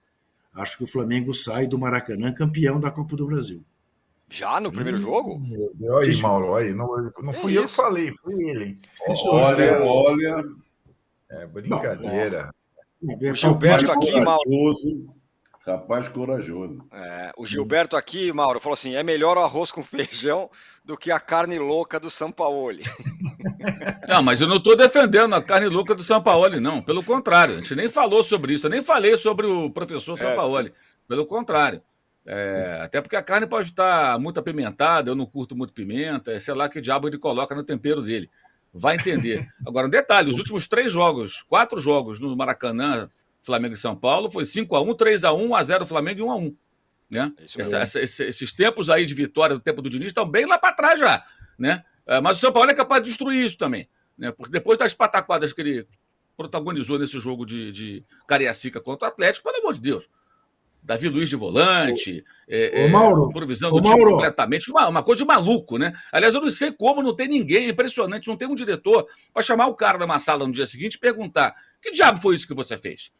Acho 0.51 0.79
que 0.79 0.83
o 0.83 0.87
Flamengo 0.87 1.31
sai 1.31 1.67
do 1.67 1.77
Maracanã 1.77 2.33
campeão 2.33 2.79
da 2.79 2.89
Copa 2.89 3.15
do 3.15 3.27
Brasil. 3.27 3.63
Já 4.31 4.59
no 4.59 4.71
primeiro 4.71 4.97
jogo? 4.97 5.39
Meu 5.39 5.71
Deus, 5.75 6.03
aí, 6.03 6.13
Sim. 6.13 6.21
Mauro, 6.23 6.55
aí. 6.55 6.73
Não, 6.73 7.11
não 7.21 7.33
fui 7.33 7.55
eu 7.55 7.65
que 7.65 7.71
falei, 7.71 8.11
foi 8.13 8.33
ele. 8.33 8.79
Olha, 9.27 9.83
olha. 9.83 10.43
É 11.29 11.45
brincadeira. 11.45 12.51
O 12.99 13.35
Gilberto 13.35 13.91
aqui, 13.91 14.19
Mauro. 14.19 15.18
Rapaz 15.69 16.09
corajoso. 16.09 16.83
É, 16.91 17.31
o 17.37 17.45
Gilberto 17.45 17.95
aqui, 17.95 18.33
Mauro, 18.33 18.59
falou 18.59 18.73
assim: 18.73 18.95
é 18.95 19.03
melhor 19.03 19.37
o 19.37 19.41
arroz 19.41 19.71
com 19.71 19.83
feijão 19.83 20.49
do 20.83 20.97
que 20.97 21.11
a 21.11 21.19
carne 21.19 21.59
louca 21.59 21.99
do 21.99 22.09
Sampaoli. 22.09 22.83
Não, 24.07 24.23
mas 24.23 24.41
eu 24.41 24.47
não 24.47 24.55
estou 24.57 24.75
defendendo 24.75 25.35
a 25.35 25.41
carne 25.41 25.67
louca 25.67 25.93
do 25.93 26.03
Sampaoli, 26.03 26.59
não. 26.59 26.81
Pelo 26.81 27.03
contrário, 27.03 27.53
a 27.53 27.57
gente 27.57 27.75
nem 27.75 27.87
falou 27.87 28.23
sobre 28.23 28.53
isso. 28.53 28.65
Eu 28.65 28.71
nem 28.71 28.81
falei 28.81 29.15
sobre 29.17 29.45
o 29.45 29.69
professor 29.69 30.17
Sampaoli. 30.17 30.73
Pelo 31.07 31.27
contrário. 31.27 31.81
É, 32.25 32.79
até 32.81 33.01
porque 33.01 33.15
a 33.15 33.21
carne 33.21 33.45
pode 33.45 33.67
estar 33.67 34.19
muito 34.19 34.39
apimentada, 34.39 35.11
eu 35.11 35.15
não 35.15 35.27
curto 35.27 35.55
muito 35.55 35.73
pimenta, 35.73 36.39
sei 36.39 36.53
lá 36.55 36.67
que 36.67 36.81
diabo 36.81 37.07
ele 37.07 37.19
coloca 37.19 37.53
no 37.53 37.63
tempero 37.63 38.01
dele. 38.01 38.29
Vai 38.73 38.95
entender. 38.95 39.47
Agora, 39.65 39.87
um 39.87 39.89
detalhe: 39.89 40.31
os 40.31 40.37
últimos 40.37 40.67
três 40.67 40.91
jogos, 40.91 41.43
quatro 41.43 41.79
jogos 41.79 42.19
no 42.19 42.35
Maracanã, 42.35 43.09
Flamengo 43.41 43.73
e 43.73 43.77
São 43.77 43.95
Paulo, 43.95 44.29
foi 44.29 44.43
5x1, 44.45 44.95
3x1, 44.95 45.47
1x0 45.47 45.85
Flamengo 45.85 46.19
e 46.19 46.23
1x1. 46.23 46.55
Né? 47.09 47.33
Isso 47.43 47.59
Essa- 47.59 47.77
essa- 47.79 48.01
esse- 48.01 48.23
esses 48.25 48.53
tempos 48.53 48.89
aí 48.89 49.05
de 49.05 49.13
vitória 49.13 49.55
do 49.55 49.61
tempo 49.61 49.81
do 49.81 49.89
Diniz 49.89 50.07
estão 50.07 50.25
bem 50.29 50.45
lá 50.45 50.57
para 50.59 50.73
trás 50.75 50.99
já. 50.99 51.23
Né? 51.57 51.83
É, 52.05 52.21
Mas 52.21 52.37
o 52.37 52.39
São 52.41 52.51
Paulo 52.51 52.69
é 52.69 52.73
capaz 52.73 53.01
de 53.03 53.09
destruir 53.09 53.43
isso 53.45 53.57
também. 53.57 53.89
Né? 54.17 54.31
Porque 54.31 54.51
depois 54.51 54.77
das 54.77 54.93
pataquadas 54.93 55.51
que 55.53 55.61
ele 55.61 55.87
protagonizou 56.37 56.97
nesse 56.99 57.19
jogo 57.19 57.45
de, 57.45 57.71
de 57.71 58.03
Cariacica 58.27 58.79
contra 58.79 59.07
o 59.07 59.11
Atlético, 59.11 59.49
pelo 59.49 59.61
amor 59.61 59.73
de 59.73 59.79
Deus. 59.81 60.07
Davi 60.81 61.09
Luiz 61.09 61.27
de 61.27 61.35
volante, 61.35 62.23
é, 62.47 62.71
Ô, 62.73 62.77
é, 62.85 62.87
Mauro, 62.87 63.29
improvisando 63.29 63.75
o 63.75 63.81
time 63.81 63.95
Mauro. 63.95 64.11
completamente, 64.11 64.71
uma, 64.71 64.87
uma 64.87 65.03
coisa 65.03 65.21
de 65.21 65.27
maluco, 65.27 65.77
né? 65.77 65.91
Aliás, 66.09 66.33
eu 66.33 66.39
não 66.41 66.49
sei 66.49 66.71
como 66.71 67.03
não 67.03 67.13
tem 67.13 67.27
ninguém, 67.27 67.65
é 67.65 67.69
impressionante, 67.69 68.27
não 68.29 68.37
tem 68.37 68.47
um 68.47 68.55
diretor 68.55 69.05
para 69.33 69.43
chamar 69.43 69.67
o 69.67 69.75
cara 69.75 69.97
numa 69.97 70.17
sala 70.19 70.47
no 70.47 70.53
dia 70.53 70.65
seguinte 70.65 70.93
e 70.93 70.97
perguntar: 70.99 71.53
que 71.81 71.91
diabo 71.91 72.21
foi 72.21 72.35
isso 72.35 72.47
que 72.47 72.53
você 72.53 72.77
fez? 72.77 73.11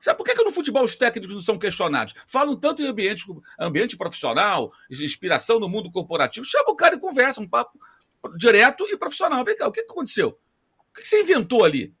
Sabe 0.00 0.16
por 0.16 0.24
que, 0.24 0.34
que 0.34 0.42
no 0.42 0.50
futebol 0.50 0.82
os 0.82 0.96
técnicos 0.96 1.34
não 1.34 1.42
são 1.42 1.58
questionados? 1.58 2.14
Falam 2.26 2.56
tanto 2.56 2.82
em 2.82 2.86
ambiente, 2.86 3.24
ambiente 3.58 3.96
profissional, 3.96 4.72
inspiração 4.90 5.60
no 5.60 5.68
mundo 5.68 5.90
corporativo. 5.90 6.44
Chama 6.46 6.70
o 6.70 6.76
cara 6.76 6.94
e 6.94 6.98
conversa, 6.98 7.40
um 7.40 7.48
papo 7.48 7.78
direto 8.36 8.86
e 8.88 8.96
profissional. 8.96 9.44
Vem 9.44 9.56
cá, 9.56 9.68
o 9.68 9.72
que, 9.72 9.82
que 9.82 9.92
aconteceu? 9.92 10.28
O 10.90 10.94
que, 10.94 11.02
que 11.02 11.08
você 11.08 11.20
inventou 11.20 11.64
ali? 11.64 11.94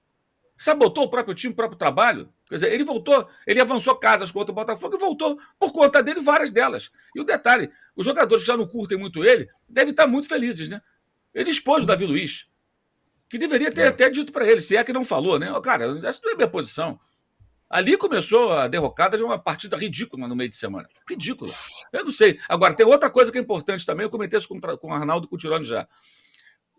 Sabotou 0.56 1.04
o 1.04 1.10
próprio 1.10 1.34
time, 1.34 1.52
o 1.52 1.56
próprio 1.56 1.78
trabalho? 1.78 2.32
Quer 2.48 2.56
dizer, 2.56 2.72
ele 2.72 2.84
voltou, 2.84 3.28
ele 3.46 3.60
avançou 3.60 3.94
casas 3.94 4.30
contra 4.30 4.50
o 4.50 4.54
Botafogo 4.54 4.96
e 4.96 4.98
voltou 4.98 5.38
por 5.58 5.72
conta 5.72 6.02
dele 6.02 6.20
várias 6.20 6.50
delas. 6.50 6.90
E 7.14 7.20
o 7.20 7.24
detalhe, 7.24 7.70
os 7.94 8.04
jogadores 8.04 8.42
que 8.42 8.46
já 8.48 8.56
não 8.56 8.66
curtem 8.66 8.98
muito 8.98 9.24
ele 9.24 9.48
devem 9.68 9.92
estar 9.92 10.06
muito 10.06 10.26
felizes, 10.28 10.68
né? 10.68 10.82
Ele 11.32 11.48
expôs 11.48 11.84
o 11.84 11.86
Davi 11.86 12.04
Luiz, 12.04 12.48
que 13.28 13.38
deveria 13.38 13.70
ter 13.70 13.82
É. 13.82 13.86
até 13.86 14.10
dito 14.10 14.32
para 14.32 14.46
ele, 14.46 14.60
se 14.60 14.76
é 14.76 14.82
que 14.82 14.92
não 14.92 15.04
falou, 15.04 15.38
né? 15.38 15.52
Ó, 15.52 15.60
cara, 15.60 15.84
essa 16.04 16.20
não 16.24 16.30
é 16.30 16.34
a 16.34 16.36
minha 16.36 16.48
posição. 16.48 16.98
Ali 17.70 17.96
começou 17.96 18.52
a 18.52 18.66
derrocada 18.66 19.16
de 19.16 19.22
uma 19.22 19.38
partida 19.38 19.76
ridícula 19.76 20.26
no 20.26 20.34
meio 20.34 20.50
de 20.50 20.56
semana. 20.56 20.88
Ridícula. 21.08 21.54
Eu 21.92 22.04
não 22.04 22.10
sei. 22.10 22.38
Agora, 22.48 22.74
tem 22.74 22.84
outra 22.84 23.08
coisa 23.08 23.30
que 23.30 23.38
é 23.38 23.40
importante 23.40 23.86
também, 23.86 24.02
eu 24.04 24.10
comentei 24.10 24.36
isso 24.38 24.48
com, 24.48 24.58
com 24.58 24.88
o 24.88 24.92
Arnaldo 24.92 25.26
e 25.26 25.30
com 25.30 25.36
o 25.36 25.38
Tirone 25.38 25.64
já. 25.64 25.86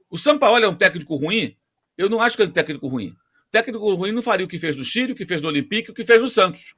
O 0.09 0.17
Sampaoli 0.17 0.65
é 0.65 0.67
um 0.67 0.75
técnico 0.75 1.15
ruim? 1.15 1.55
Eu 1.97 2.09
não 2.09 2.19
acho 2.21 2.35
que 2.35 2.41
ele 2.41 2.49
é 2.49 2.51
um 2.51 2.53
técnico 2.53 2.87
ruim. 2.87 3.15
Técnico 3.49 3.93
ruim 3.93 4.11
não 4.11 4.21
faria 4.21 4.45
o 4.45 4.49
que 4.49 4.59
fez 4.59 4.75
no 4.75 4.83
Chile, 4.83 5.13
o 5.13 5.15
que 5.15 5.25
fez 5.25 5.41
no 5.41 5.47
Olympique, 5.47 5.91
o 5.91 5.93
que 5.93 6.03
fez 6.03 6.21
no 6.21 6.27
Santos. 6.27 6.75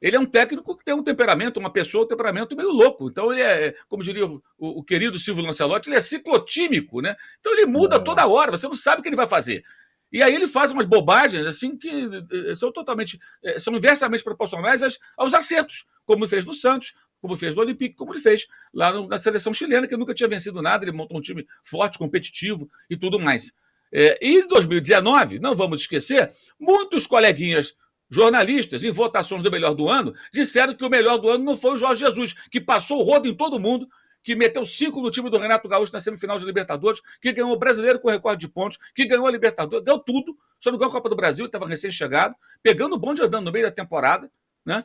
Ele 0.00 0.16
é 0.16 0.20
um 0.20 0.26
técnico 0.26 0.76
que 0.76 0.84
tem 0.84 0.94
um 0.94 1.02
temperamento, 1.02 1.58
uma 1.60 1.70
pessoa, 1.70 2.04
um 2.04 2.08
temperamento 2.08 2.56
meio 2.56 2.70
louco. 2.70 3.08
Então, 3.08 3.32
ele 3.32 3.40
é, 3.42 3.74
como 3.88 4.02
diria 4.02 4.26
o, 4.26 4.42
o- 4.58 4.80
o 4.80 4.84
querido 4.84 5.18
Silvio 5.18 5.44
Lancelotti, 5.44 5.88
ele 5.88 5.96
é 5.96 6.00
ciclotímico, 6.00 7.00
né? 7.00 7.14
Então, 7.40 7.52
ele 7.52 7.66
muda 7.66 7.98
toda 8.02 8.26
hora, 8.26 8.50
você 8.50 8.66
não 8.66 8.74
sabe 8.74 8.98
o 9.00 9.02
que 9.02 9.08
ele 9.08 9.16
vai 9.16 9.28
fazer. 9.28 9.64
E 10.12 10.22
aí 10.22 10.34
ele 10.34 10.46
faz 10.46 10.70
umas 10.70 10.84
bobagens, 10.84 11.46
assim, 11.46 11.76
que 11.76 11.88
eh, 11.88 12.54
são 12.54 12.70
totalmente, 12.70 13.18
eh, 13.42 13.58
são 13.58 13.74
inversamente 13.74 14.22
proporcionais 14.22 14.82
aos 15.16 15.32
acertos, 15.32 15.86
como 16.04 16.28
fez 16.28 16.44
no 16.44 16.52
Santos, 16.52 16.92
como 17.20 17.36
fez 17.36 17.54
no 17.54 17.62
Olympique, 17.62 17.94
como 17.94 18.12
ele 18.12 18.20
fez 18.20 18.46
lá 18.74 18.92
na 19.06 19.18
seleção 19.18 19.54
chilena, 19.54 19.86
que 19.86 19.96
nunca 19.96 20.12
tinha 20.12 20.28
vencido 20.28 20.60
nada, 20.60 20.84
ele 20.84 20.92
montou 20.92 21.16
um 21.16 21.20
time 21.20 21.46
forte, 21.64 21.96
competitivo 21.96 22.68
e 22.90 22.96
tudo 22.96 23.18
mais. 23.18 23.54
É, 23.92 24.18
e 24.20 24.40
em 24.40 24.48
2019, 24.48 25.38
não 25.38 25.54
vamos 25.54 25.82
esquecer, 25.82 26.30
muitos 26.58 27.06
coleguinhas 27.06 27.74
jornalistas, 28.10 28.84
em 28.84 28.90
votações 28.90 29.42
do 29.42 29.50
melhor 29.50 29.72
do 29.72 29.88
ano, 29.88 30.12
disseram 30.32 30.74
que 30.74 30.84
o 30.84 30.90
melhor 30.90 31.16
do 31.16 31.30
ano 31.30 31.44
não 31.44 31.56
foi 31.56 31.72
o 31.72 31.76
Jorge 31.78 32.04
Jesus, 32.04 32.34
que 32.50 32.60
passou 32.60 33.00
o 33.00 33.02
rodo 33.02 33.26
em 33.26 33.34
todo 33.34 33.58
mundo, 33.58 33.88
que 34.22 34.34
meteu 34.36 34.64
cinco 34.64 35.00
no 35.00 35.10
time 35.10 35.28
do 35.28 35.38
Renato 35.38 35.68
Gaúcho 35.68 35.92
na 35.92 36.00
semifinal 36.00 36.38
de 36.38 36.44
Libertadores, 36.44 37.00
que 37.20 37.32
ganhou 37.32 37.52
o 37.52 37.58
brasileiro 37.58 37.98
com 37.98 38.08
recorde 38.08 38.40
de 38.40 38.48
pontos, 38.48 38.78
que 38.94 39.04
ganhou 39.04 39.26
a 39.26 39.30
Libertadores, 39.30 39.84
deu 39.84 39.98
tudo, 39.98 40.36
só 40.60 40.70
não 40.70 40.78
ganhou 40.78 40.90
a 40.90 40.92
Copa 40.92 41.08
do 41.08 41.16
Brasil, 41.16 41.46
estava 41.46 41.66
recém-chegado, 41.66 42.36
pegando 42.62 42.94
o 42.94 42.98
bonde 42.98 43.22
andando 43.22 43.44
no 43.44 43.52
meio 43.52 43.66
da 43.66 43.72
temporada, 43.72 44.30
né? 44.64 44.84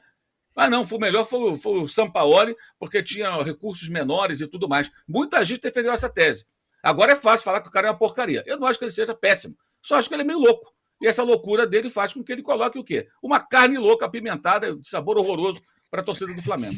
Ah, 0.56 0.70
não, 0.72 0.88
foi 0.88 0.98
o 0.98 1.02
melhor 1.02 1.24
foi, 1.24 1.56
foi 1.56 1.80
o 1.82 1.88
Sampaoli, 1.88 2.56
porque 2.80 3.04
tinha 3.04 3.30
recursos 3.44 3.88
menores 3.90 4.42
e 4.42 4.48
tudo 4.48 4.68
mais. 4.68 4.90
Muita 5.08 5.46
gente 5.46 5.62
defendeu 5.62 5.94
essa 5.94 6.10
tese. 6.10 6.48
Agora 6.82 7.12
é 7.12 7.16
fácil 7.16 7.44
falar 7.44 7.62
que 7.62 7.68
o 7.68 7.72
cara 7.72 7.88
é 7.88 7.92
uma 7.92 7.98
porcaria. 7.98 8.44
Eu 8.48 8.58
não 8.58 8.66
acho 8.66 8.80
que 8.80 8.86
ele 8.86 8.92
seja 8.92 9.14
péssimo. 9.14 9.56
Só 9.84 9.98
acho 9.98 10.10
que 10.10 10.16
ele 10.16 10.24
é 10.24 10.26
meio 10.26 10.40
louco. 10.40 10.74
E 11.00 11.08
essa 11.08 11.22
loucura 11.22 11.68
dele 11.68 11.92
faz 11.92 12.12
com 12.12 12.24
que 12.24 12.32
ele 12.32 12.42
coloque 12.42 12.80
o 12.80 12.84
quê? 12.84 13.08
Uma 13.22 13.40
carne 13.40 13.78
louca, 13.78 14.08
apimentada, 14.08 14.76
de 14.76 14.88
sabor 14.88 15.16
horroroso 15.18 15.62
para 15.92 16.02
a 16.02 16.04
torcida 16.04 16.34
do 16.34 16.42
Flamengo. 16.42 16.76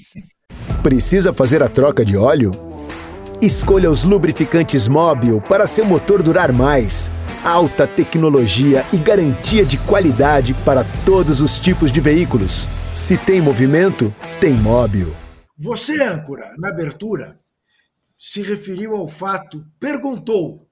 Precisa 0.83 1.33
fazer 1.33 1.61
a 1.61 1.67
troca 1.67 2.05
de 2.05 2.15
óleo? 2.15 2.51
Escolha 3.41 3.91
os 3.91 4.05
lubrificantes 4.05 4.87
Móbil 4.87 5.41
para 5.41 5.67
seu 5.67 5.83
motor 5.83 6.23
durar 6.23 6.53
mais. 6.53 7.11
Alta 7.43 7.85
tecnologia 7.85 8.85
e 8.93 8.97
garantia 8.97 9.65
de 9.65 9.77
qualidade 9.77 10.53
para 10.63 10.85
todos 11.05 11.41
os 11.41 11.59
tipos 11.59 11.91
de 11.91 11.99
veículos. 11.99 12.65
Se 12.95 13.17
tem 13.17 13.41
movimento, 13.41 14.13
tem 14.39 14.53
Móbil. 14.53 15.13
Você, 15.57 16.01
âncora, 16.01 16.55
na 16.57 16.69
abertura, 16.69 17.37
se 18.17 18.41
referiu 18.41 18.95
ao 18.95 19.07
fato, 19.07 19.65
perguntou 19.81 20.65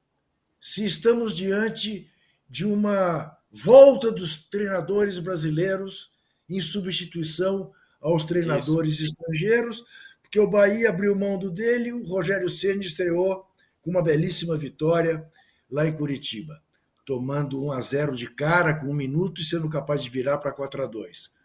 se 0.60 0.86
estamos 0.86 1.34
diante 1.34 2.08
de 2.50 2.66
uma 2.66 3.36
volta 3.52 4.10
dos 4.10 4.38
treinadores 4.38 5.20
brasileiros 5.20 6.12
em 6.50 6.62
substituição 6.62 7.72
aos 8.02 8.24
treinadores 8.24 8.94
Isso. 8.94 9.06
estrangeiros, 9.06 9.84
porque 10.22 10.40
o 10.40 10.50
Bahia 10.50 10.90
abriu 10.90 11.16
mão 11.16 11.38
do 11.38 11.50
dele, 11.50 11.92
o 11.92 12.06
Rogério 12.06 12.50
Ceni 12.50 12.86
estreou 12.86 13.46
com 13.82 13.92
uma 13.92 14.04
belíssima 14.04 14.58
vitória 14.58 15.26
lá 15.70 15.88
em 15.88 15.94
Curitiba, 15.94 16.62
tomando 17.06 17.64
1 17.64 17.72
a 17.72 17.82
0 17.82 18.16
de 18.16 18.30
cara 18.30 18.74
com 18.74 18.88
um 18.88 18.94
minuto 18.94 19.42
e 19.42 19.46
sendo 19.46 19.70
capaz 19.70 20.04
de 20.04 20.10
virar 20.10 20.38
para 20.38 20.52
4 20.52 20.84
a 20.84 20.88
2. 20.88 21.36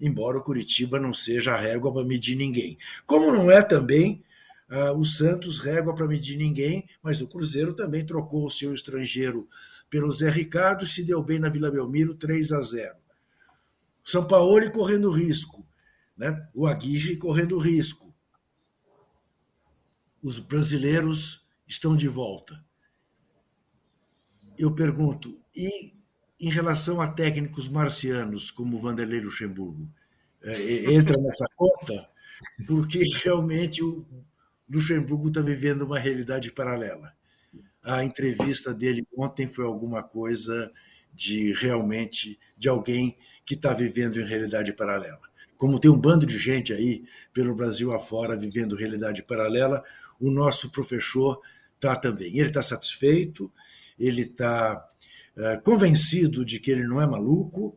Embora 0.00 0.38
o 0.38 0.42
Curitiba 0.42 0.98
não 0.98 1.14
seja 1.14 1.52
a 1.54 1.56
régua 1.56 1.92
para 1.92 2.04
medir 2.04 2.36
ninguém. 2.36 2.78
Como 3.06 3.32
não 3.32 3.50
é 3.50 3.62
também 3.62 4.24
uh, 4.70 4.96
o 4.98 5.04
Santos 5.04 5.58
régua 5.58 5.94
para 5.94 6.06
medir 6.06 6.36
ninguém, 6.36 6.88
mas 7.02 7.20
o 7.20 7.28
Cruzeiro 7.28 7.74
também 7.74 8.04
trocou 8.04 8.44
o 8.44 8.50
seu 8.50 8.74
estrangeiro 8.74 9.48
pelo 9.90 10.12
Zé 10.12 10.30
Ricardo 10.30 10.84
e 10.84 10.88
se 10.88 11.02
deu 11.02 11.22
bem 11.22 11.38
na 11.38 11.48
Vila 11.48 11.70
Belmiro 11.70 12.14
3 12.14 12.52
a 12.52 12.60
0. 12.60 12.96
São 14.04 14.26
Paulo 14.26 14.70
correndo 14.70 15.10
risco, 15.10 15.66
né? 16.18 16.48
o 16.52 16.66
Aguirre 16.66 17.16
correndo 17.16 17.56
risco. 17.58 18.12
Os 20.20 20.38
brasileiros 20.38 21.46
estão 21.66 21.96
de 21.96 22.08
volta. 22.08 22.62
Eu 24.58 24.74
pergunto, 24.74 25.40
e 25.54 25.94
em 26.40 26.50
relação 26.50 27.00
a 27.00 27.06
técnicos 27.06 27.68
marcianos 27.68 28.50
como 28.50 28.80
Vanderlei 28.80 29.20
Luxemburgo, 29.20 29.88
é, 30.42 30.92
entra 30.92 31.16
nessa 31.20 31.46
conta? 31.56 32.08
Porque 32.66 33.04
realmente 33.22 33.82
o 33.82 34.04
Luxemburgo 34.68 35.28
está 35.28 35.40
vivendo 35.40 35.82
uma 35.82 35.98
realidade 35.98 36.50
paralela. 36.50 37.16
A 37.82 38.04
entrevista 38.04 38.74
dele 38.74 39.06
ontem 39.16 39.46
foi 39.46 39.64
alguma 39.64 40.02
coisa 40.02 40.72
de 41.14 41.52
realmente 41.54 42.38
de 42.56 42.68
alguém 42.68 43.16
que 43.44 43.54
está 43.54 43.72
vivendo 43.72 44.20
em 44.20 44.24
realidade 44.24 44.72
paralela. 44.72 45.27
Como 45.58 45.80
tem 45.80 45.90
um 45.90 46.00
bando 46.00 46.24
de 46.24 46.38
gente 46.38 46.72
aí 46.72 47.04
pelo 47.34 47.54
Brasil 47.54 47.92
afora 47.92 48.36
vivendo 48.36 48.76
realidade 48.76 49.22
paralela, 49.22 49.84
o 50.18 50.30
nosso 50.30 50.70
professor 50.70 51.40
está 51.74 51.96
também. 51.96 52.38
Ele 52.38 52.48
está 52.48 52.62
satisfeito, 52.62 53.52
ele 53.98 54.22
está 54.22 54.88
é, 55.36 55.56
convencido 55.56 56.44
de 56.44 56.60
que 56.60 56.70
ele 56.70 56.86
não 56.86 57.02
é 57.02 57.06
maluco 57.06 57.76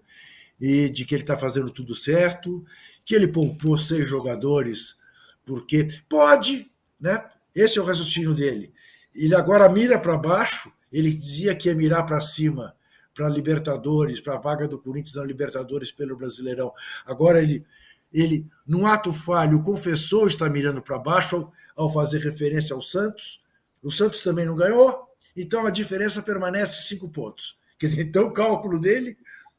e 0.60 0.89
de 0.89 1.06
que 1.06 1.15
ele 1.15 1.24
está 1.24 1.38
fazendo 1.38 1.72
tudo 1.72 1.96
certo, 1.96 2.63
que 3.04 3.15
ele 3.15 3.28
poupou 3.28 3.78
seis 3.78 4.08
jogadores 4.08 4.96
porque 5.44 5.88
pode, 6.08 6.72
né? 7.00 7.28
Esse 7.54 7.80
é 7.80 7.82
o 7.82 7.86
raciocínio 7.86 8.34
dele. 8.34 8.72
Ele 9.13 9.36
agora 9.36 9.67
mira 9.67 10.00
para 10.00 10.15
baixo, 10.15 10.72
ele 10.91 11.12
dizia 11.12 11.56
que 11.56 11.67
ia 11.67 11.76
mirar 11.76 12.06
para 12.06 12.22
cima 12.22 12.76
para 13.13 13.30
Libertadores, 13.30 14.19
para 14.19 14.36
a 14.36 14.39
vaga 14.39 14.67
do 14.67 14.80
Corinthians 14.80 15.15
na 15.15 15.24
Libertadores 15.24 15.91
pelo 15.91 16.17
Brasileirão. 16.17 16.74
Agora 17.06 17.41
ele, 17.41 17.65
ele 18.12 18.47
num 18.65 18.86
ato 18.86 19.12
falho, 19.13 19.62
confessou 19.62 20.28
estar 20.28 20.50
mirando 20.50 20.82
para 20.82 20.97
baixo 20.97 21.52
ao, 21.76 21.91
fazer 21.91 22.19
referência 22.19 22.74
ao 22.74 22.82
Santos. 22.82 23.41
O 23.82 23.91
Santos 23.91 24.21
também 24.21 24.45
não 24.45 24.56
ganhou, 24.56 25.08
então 25.36 25.65
a 25.65 25.69
diferença 25.71 26.21
permanece 26.21 26.88
cinco 26.88 27.10
pontos. 27.10 27.58
Quer 27.78 27.88
dizer, 27.88 28.02
então 28.04 28.28
o 28.28 28.34
cálculo 28.34 28.80
dele 28.80 29.17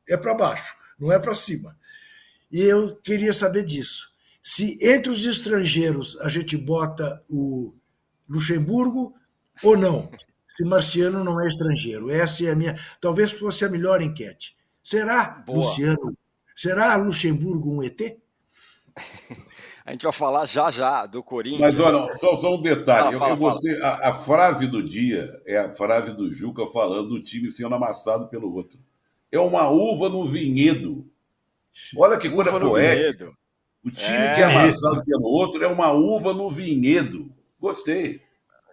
é 0.08 0.16
para 0.16 0.34
baixo, 0.34 0.76
não 0.98 1.12
é 1.12 1.18
para 1.18 1.34
cima. 1.34 1.76
E 2.50 2.60
eu 2.60 2.96
queria 2.96 3.32
saber 3.32 3.64
disso. 3.64 4.12
Se 4.42 4.78
entre 4.82 5.10
os 5.10 5.24
estrangeiros 5.24 6.18
a 6.20 6.28
gente 6.28 6.56
bota 6.56 7.22
o 7.28 7.74
Luxemburgo 8.28 9.14
ou 9.62 9.76
não 9.76 10.10
se 10.56 10.64
Marciano 10.64 11.24
não 11.24 11.40
é 11.40 11.48
estrangeiro. 11.48 12.10
Essa 12.10 12.44
é 12.44 12.50
a 12.50 12.56
minha. 12.56 12.78
Talvez 13.00 13.32
fosse 13.32 13.64
a 13.64 13.68
melhor 13.68 14.02
enquete. 14.02 14.56
Será, 14.82 15.24
Boa. 15.46 15.58
Luciano? 15.58 16.16
Será 16.54 16.96
Luxemburgo 16.96 17.72
um 17.72 17.82
ET? 17.82 18.00
A 19.84 19.90
gente 19.90 20.04
vai 20.04 20.12
falar 20.12 20.46
já 20.46 20.70
já 20.70 21.06
do 21.06 21.22
Corinthians. 21.24 21.60
Mas 21.60 21.80
olha, 21.80 22.16
só, 22.18 22.36
só 22.36 22.54
um 22.54 22.62
detalhe. 22.62 23.18
Fala, 23.18 23.18
fala, 23.18 23.32
eu, 23.32 23.36
gostei. 23.36 23.82
A, 23.82 24.10
a, 24.10 24.14
frase 24.14 24.68
do 24.68 24.80
dia 24.80 25.40
é 25.44 25.58
a 25.58 25.72
frase 25.72 26.12
do 26.12 26.30
Juca 26.30 26.66
falando 26.68 27.08
do 27.08 27.22
time 27.22 27.50
sendo 27.50 27.74
amassado 27.74 28.28
pelo 28.28 28.54
outro. 28.54 28.78
É 29.30 29.40
uma 29.40 29.68
uva 29.68 30.08
no 30.08 30.24
vinhedo. 30.24 31.10
Olha 31.96 32.16
que 32.16 32.30
coisa 32.30 32.52
poética. 32.52 33.32
O 33.84 33.90
time 33.90 34.06
é, 34.06 34.34
que 34.34 34.40
é 34.40 34.44
amassado 34.44 34.96
isso. 34.96 35.04
pelo 35.04 35.24
outro 35.24 35.64
é 35.64 35.66
uma 35.66 35.90
uva 35.90 36.32
no 36.32 36.48
vinhedo. 36.48 37.34
Gostei. 37.58 38.22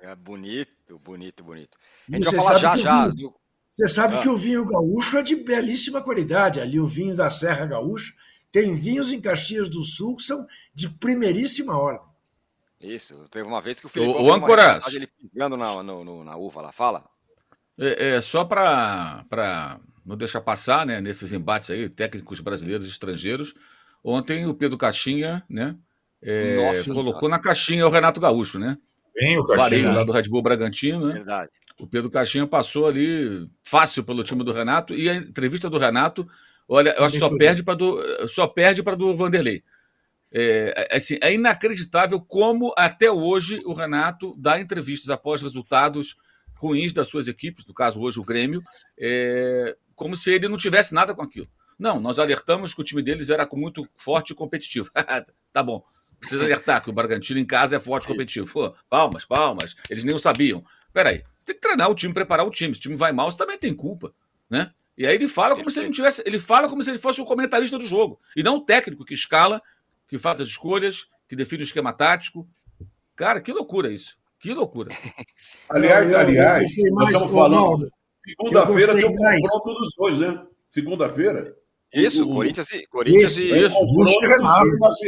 É 0.04 0.16
bonito, 0.16 0.69
bonito, 0.98 1.44
bonito. 1.44 1.78
A 2.12 2.16
gente 2.16 2.26
vai 2.26 2.36
falar 2.36 2.58
já 2.58 2.78
já. 2.78 3.08
Vinho, 3.08 3.36
Você 3.72 3.88
sabe 3.88 4.16
ah. 4.16 4.20
que 4.20 4.30
o 4.30 4.38
vinho 4.38 4.66
gaúcho 4.66 5.18
é 5.18 5.22
de 5.22 5.36
belíssima 5.36 6.02
qualidade. 6.02 6.60
Ali 6.60 6.80
o 6.80 6.88
vinho 6.88 7.16
da 7.16 7.30
Serra 7.30 7.66
Gaúcha 7.66 8.14
tem 8.52 8.76
vinhos 8.76 9.12
em 9.12 9.22
Caxias 9.22 9.70
do 9.70 9.84
Sul 9.84 10.16
que 10.16 10.24
são 10.24 10.48
de 10.74 10.90
primeiríssima 10.90 11.78
ordem. 11.78 12.08
Isso. 12.82 13.28
Teve 13.30 13.48
uma 13.48 13.62
vez 13.62 13.80
que 13.80 13.86
o 13.86 13.90
Felipe. 13.90 14.12
O, 14.12 14.24
o 14.24 14.34
Ancoras. 14.34 14.88
Ele 14.94 15.08
pisando 15.08 15.58
na, 15.58 15.84
no, 15.84 16.04
no, 16.04 16.24
na 16.24 16.38
uva 16.38 16.62
lá. 16.62 16.72
Fala. 16.72 17.04
É, 17.78 18.16
é 18.16 18.22
só 18.22 18.46
para 18.46 19.80
não 20.06 20.18
deixar 20.18 20.42
passar, 20.42 20.86
né, 20.86 21.00
nesses 21.00 21.32
embates 21.32 21.70
aí, 21.70 21.88
técnicos 21.90 22.40
brasileiros 22.40 22.86
e 22.86 22.90
estrangeiros. 22.90 23.54
Ontem 24.04 24.48
o 24.48 24.56
Pedro 24.56 24.78
Caixinha, 24.78 25.44
né, 25.50 25.76
é, 26.22 26.56
Nossa, 26.56 26.94
colocou 26.94 27.30
cara. 27.30 27.32
na 27.32 27.40
caixinha 27.40 27.86
o 27.86 27.90
Renato 27.90 28.20
Gaúcho, 28.20 28.60
né? 28.60 28.78
Bem, 29.20 29.38
o 29.38 29.44
Caixinha. 29.44 29.92
lá 29.92 30.04
do 30.04 30.12
Red 30.12 30.24
Bull 30.24 30.42
Bragantino, 30.42 31.08
né? 31.08 31.14
Verdade. 31.14 31.52
O 31.80 31.88
Pedro 31.88 32.10
Caixinha 32.10 32.48
passou 32.48 32.88
ali 32.88 33.50
fácil 33.64 34.04
pelo 34.04 34.24
time 34.24 34.44
do 34.44 34.52
Renato 34.52 34.94
e 34.94 35.10
a 35.10 35.16
entrevista 35.16 35.70
do 35.70 35.78
Renato, 35.78 36.28
olha, 36.68 36.94
eu 36.98 37.06
acho 37.06 37.14
que 37.14 37.20
só 37.20 37.36
perde 37.38 37.64
para 37.64 37.76
do 37.76 38.28
só 38.28 38.48
perde 38.48 38.84
para 38.84 38.96
do 38.96 39.16
Vanderlei. 39.16 39.64
É, 40.32 40.88
é, 40.92 40.98
assim, 40.98 41.18
é 41.22 41.34
inacreditável 41.34 42.20
como 42.22 42.74
até 42.78 43.12
hoje 43.12 43.62
o 43.66 43.74
Renato 43.74 44.36
dá 44.38 44.60
entrevistas 44.60 45.10
após 45.10 45.42
resultados 45.42 46.16
ruins 46.56 46.94
das 46.94 47.08
suas 47.08 47.28
equipes, 47.28 47.66
no 47.66 47.74
caso 47.74 48.00
hoje 48.00 48.20
o 48.20 48.24
Grêmio, 48.24 48.62
é, 49.00 49.76
como 49.96 50.16
se 50.16 50.32
ele 50.32 50.48
não 50.48 50.58
tivesse 50.58 50.94
nada 50.94 51.16
com 51.16 51.22
aquilo. 51.22 51.48
Não, 51.80 52.00
nós 52.00 52.20
alertamos 52.20 52.74
que 52.74 52.82
o 52.82 52.84
time 52.84 53.02
deles 53.02 53.30
era 53.30 53.48
muito 53.54 53.88
forte 53.96 54.32
e 54.32 54.36
competitivo. 54.36 54.92
tá 55.54 55.64
bom. 55.64 55.82
Precisa 56.20 56.44
alertar 56.44 56.84
que 56.84 56.90
o 56.90 56.94
Bragantino 56.94 57.40
em 57.40 57.46
casa 57.46 57.76
é 57.76 57.80
forte 57.80 58.04
e 58.04 58.08
competitivo. 58.08 58.52
Pô, 58.52 58.76
palmas, 58.90 59.26
palmas. 59.26 59.76
Eles 59.90 60.04
nem 60.04 60.14
o 60.14 60.20
sabiam. 60.20 60.64
Peraí, 60.92 61.24
tem 61.46 61.56
que 61.56 61.62
treinar 61.62 61.90
o 61.90 61.96
time, 61.96 62.14
preparar 62.14 62.46
o 62.46 62.52
time. 62.52 62.74
Se 62.74 62.80
o 62.80 62.82
time 62.82 62.96
vai 62.96 63.12
mal, 63.12 63.32
você 63.32 63.38
também 63.38 63.58
tem 63.58 63.74
culpa, 63.74 64.14
né? 64.50 64.72
E 64.98 65.08
aí 65.08 65.16
ele 65.16 65.30
fala 65.30 65.56
como 65.56 65.72
se 65.72 65.80
ele 65.80 65.88
não 65.88 65.94
tivesse. 65.94 66.22
Ele 66.26 66.38
fala 66.38 66.68
como 66.68 66.84
se 66.84 66.90
ele 66.90 67.00
fosse 67.00 67.22
o 67.22 67.26
comentarista 67.26 67.78
do 67.78 67.86
jogo. 67.86 68.20
E 68.36 68.44
não 68.44 68.58
o 68.58 68.66
técnico 68.66 69.06
que 69.06 69.14
escala, 69.14 69.62
que 70.08 70.18
faz 70.18 70.42
as 70.42 70.50
escolhas, 70.50 71.08
que 71.28 71.36
define 71.36 71.62
o 71.62 71.64
esquema 71.64 71.94
tático. 71.94 72.48
Cara, 73.16 73.40
que 73.40 73.54
loucura 73.54 73.90
isso. 73.92 74.18
Que 74.40 74.54
loucura. 74.54 74.90
aliás, 75.70 76.14
aliás, 76.14 76.70
nós 76.92 77.12
estamos 77.12 77.32
falando. 77.32 77.90
Segunda-feira 78.26 78.94
tem 78.94 79.06
um 79.06 79.16
confronto 79.16 79.80
dos 79.80 79.94
dois, 79.98 80.20
né? 80.20 80.46
Segunda-feira. 80.70 81.56
Isso, 81.94 82.24
o, 82.24 82.34
Corinthians 82.34 82.72
e 82.72 82.86
Corinthians 82.88 83.38
isso, 83.38 83.56
e 83.56 83.66
isso. 83.66 83.80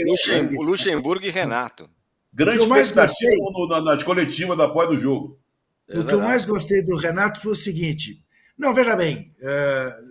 Luxemburgo, 0.08 0.64
Luxemburgo 0.64 1.26
e 1.26 1.30
Renato. 1.30 1.90
Grande 2.34 2.62
expectativa 2.62 3.32
gostei... 3.54 3.82
nas 3.84 4.04
coletivas 4.04 4.58
da 4.58 4.68
pós 4.68 4.90
do 4.90 4.98
jogo. 4.98 5.40
O 5.90 6.06
que 6.06 6.14
eu 6.14 6.22
mais 6.22 6.46
gostei 6.46 6.82
do 6.82 6.96
Renato 6.96 7.40
foi 7.40 7.52
o 7.52 7.56
seguinte: 7.56 8.24
não, 8.58 8.74
veja 8.74 8.96
bem, 8.96 9.34
uh, 9.42 10.11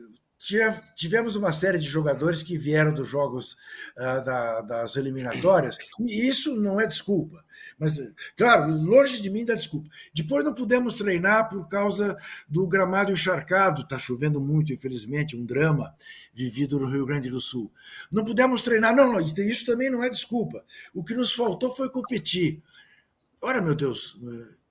tivemos 0.97 1.37
uma 1.37 1.53
série 1.53 1.79
de 1.79 1.87
jogadores 1.87 2.43
que 2.43 2.57
vieram 2.57 2.95
dos 2.95 3.09
jogos 3.09 3.53
uh, 3.97 4.25
da, 4.25 4.61
das 4.63 4.97
eliminatórias, 4.97 5.77
e 5.99 6.27
isso 6.27 6.57
não 6.57 6.81
é 6.81 6.87
desculpa. 6.87 7.45
Mas, 7.79 7.99
claro, 8.37 8.71
longe 8.71 9.23
de 9.23 9.31
mim 9.31 9.43
da 9.43 9.55
desculpa. 9.55 9.89
Depois 10.15 10.45
não 10.45 10.53
pudemos 10.53 10.93
treinar 10.93 11.49
por 11.49 11.67
causa 11.67 12.15
do 12.47 12.67
gramado 12.67 13.11
encharcado, 13.11 13.83
está 13.83 13.99
chovendo 13.99 14.39
muito, 14.39 14.71
infelizmente, 14.71 15.35
um 15.35 15.47
drama 15.47 15.95
vivido 16.35 16.79
no 16.79 16.91
Rio 16.91 17.07
Grande 17.07 17.31
do 17.31 17.41
Sul. 17.41 17.73
Não 18.13 18.23
pudemos 18.23 18.61
treinar, 18.61 18.95
não, 18.95 19.11
não, 19.11 19.21
isso 19.21 19.65
também 19.65 19.89
não 19.89 20.05
é 20.05 20.11
desculpa. 20.11 20.63
O 20.93 21.03
que 21.03 21.15
nos 21.15 21.33
faltou 21.33 21.75
foi 21.75 21.89
competir. 21.89 22.63
Ora, 23.41 23.63
meu 23.63 23.75
Deus, 23.75 24.19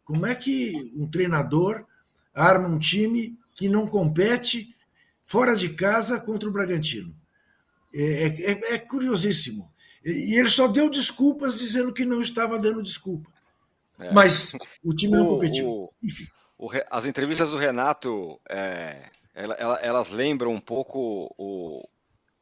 como 0.05 0.27
é 0.27 0.35
que 0.35 0.93
um 0.95 1.09
treinador 1.09 1.85
arma 2.31 2.67
um 2.67 2.77
time 2.77 3.35
que 3.55 3.67
não 3.67 3.87
compete 3.87 4.75
fora 5.29 5.55
de 5.55 5.69
casa 5.69 6.19
contra 6.19 6.49
o 6.49 6.51
Bragantino? 6.51 7.15
É, 7.93 8.25
é, 8.25 8.73
é 8.73 8.77
curiosíssimo. 8.79 9.71
E 10.03 10.33
ele 10.35 10.49
só 10.49 10.67
deu 10.67 10.89
desculpas 10.89 11.59
dizendo 11.59 11.93
que 11.93 12.03
não 12.03 12.19
estava 12.19 12.57
dando 12.57 12.81
desculpa. 12.81 13.29
É. 13.99 14.11
Mas 14.11 14.53
o 14.83 14.91
time 14.91 15.15
não 15.15 15.27
competiu. 15.27 15.67
O, 15.67 15.93
o, 16.57 16.69
as 16.89 17.05
entrevistas 17.05 17.51
do 17.51 17.57
Renato, 17.57 18.39
é, 18.49 19.03
elas 19.81 20.09
lembram 20.09 20.51
um 20.51 20.59
pouco 20.59 21.31
o, 21.37 21.87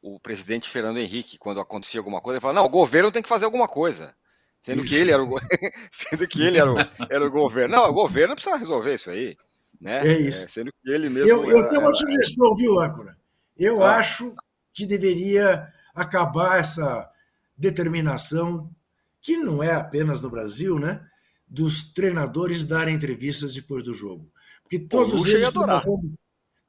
o 0.00 0.18
presidente 0.20 0.68
Fernando 0.70 0.98
Henrique, 0.98 1.36
quando 1.36 1.60
acontecia 1.60 2.00
alguma 2.00 2.22
coisa, 2.22 2.36
ele 2.36 2.42
fala: 2.42 2.54
não, 2.54 2.64
o 2.64 2.70
governo 2.70 3.12
tem 3.12 3.22
que 3.22 3.28
fazer 3.28 3.44
alguma 3.44 3.68
coisa. 3.68 4.14
Sendo 4.62 4.80
isso. 4.80 4.88
que 4.88 4.96
ele 4.96 5.12
era 5.12 5.22
o, 5.22 5.28
sendo 5.92 6.26
que 6.26 6.42
ele 6.42 6.58
era 6.58 6.72
o, 6.72 6.78
era 7.10 7.26
o 7.26 7.30
governo. 7.30 7.76
Não, 7.76 7.90
o 7.90 7.92
governo 7.92 8.34
precisa 8.34 8.56
resolver 8.56 8.94
isso 8.94 9.10
aí. 9.10 9.36
Né? 9.80 10.06
É 10.06 10.18
isso. 10.20 10.44
É, 10.44 10.48
sendo 10.48 10.72
que 10.82 10.90
ele 10.90 11.08
mesmo. 11.08 11.28
Eu, 11.28 11.48
eu 11.48 11.58
era, 11.58 11.68
tenho 11.68 11.80
uma 11.80 11.88
era... 11.88 11.96
sugestão, 11.96 12.54
viu, 12.56 12.80
Âncora? 12.80 13.16
Eu 13.56 13.82
ah. 13.82 13.96
acho 13.96 14.34
que 14.72 14.86
deveria 14.86 15.72
acabar 15.94 16.60
essa 16.60 17.10
determinação, 17.56 18.70
que 19.20 19.36
não 19.36 19.62
é 19.62 19.74
apenas 19.74 20.22
no 20.22 20.30
Brasil, 20.30 20.78
né? 20.78 21.04
Dos 21.46 21.92
treinadores 21.92 22.64
darem 22.64 22.94
entrevistas 22.94 23.54
depois 23.54 23.82
do 23.82 23.94
jogo. 23.94 24.30
Porque 24.62 24.78
todos 24.78 25.26
eles, 25.26 25.48
estão 25.48 25.66
morrendo, 25.66 26.14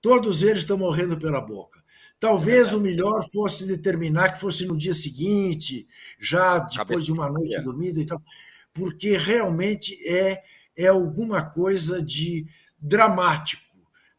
todos 0.02 0.42
eles 0.42 0.62
estão 0.62 0.78
morrendo 0.78 1.18
pela 1.18 1.42
boca. 1.42 1.80
Talvez 2.20 2.74
é 2.74 2.76
o 2.76 2.80
melhor 2.80 3.26
fosse 3.32 3.66
determinar 3.66 4.34
que 4.34 4.42
fosse 4.42 4.66
no 4.66 4.78
dia 4.78 4.94
seguinte, 4.94 5.88
já 6.20 6.60
depois 6.60 7.06
de 7.06 7.12
uma 7.12 7.30
noite 7.30 7.60
dormida 7.62 8.00
e 8.00 8.06
tal, 8.06 8.22
porque 8.74 9.16
realmente 9.16 9.98
é, 10.06 10.42
é 10.76 10.88
alguma 10.88 11.46
coisa 11.46 12.02
de 12.02 12.46
dramático. 12.82 13.64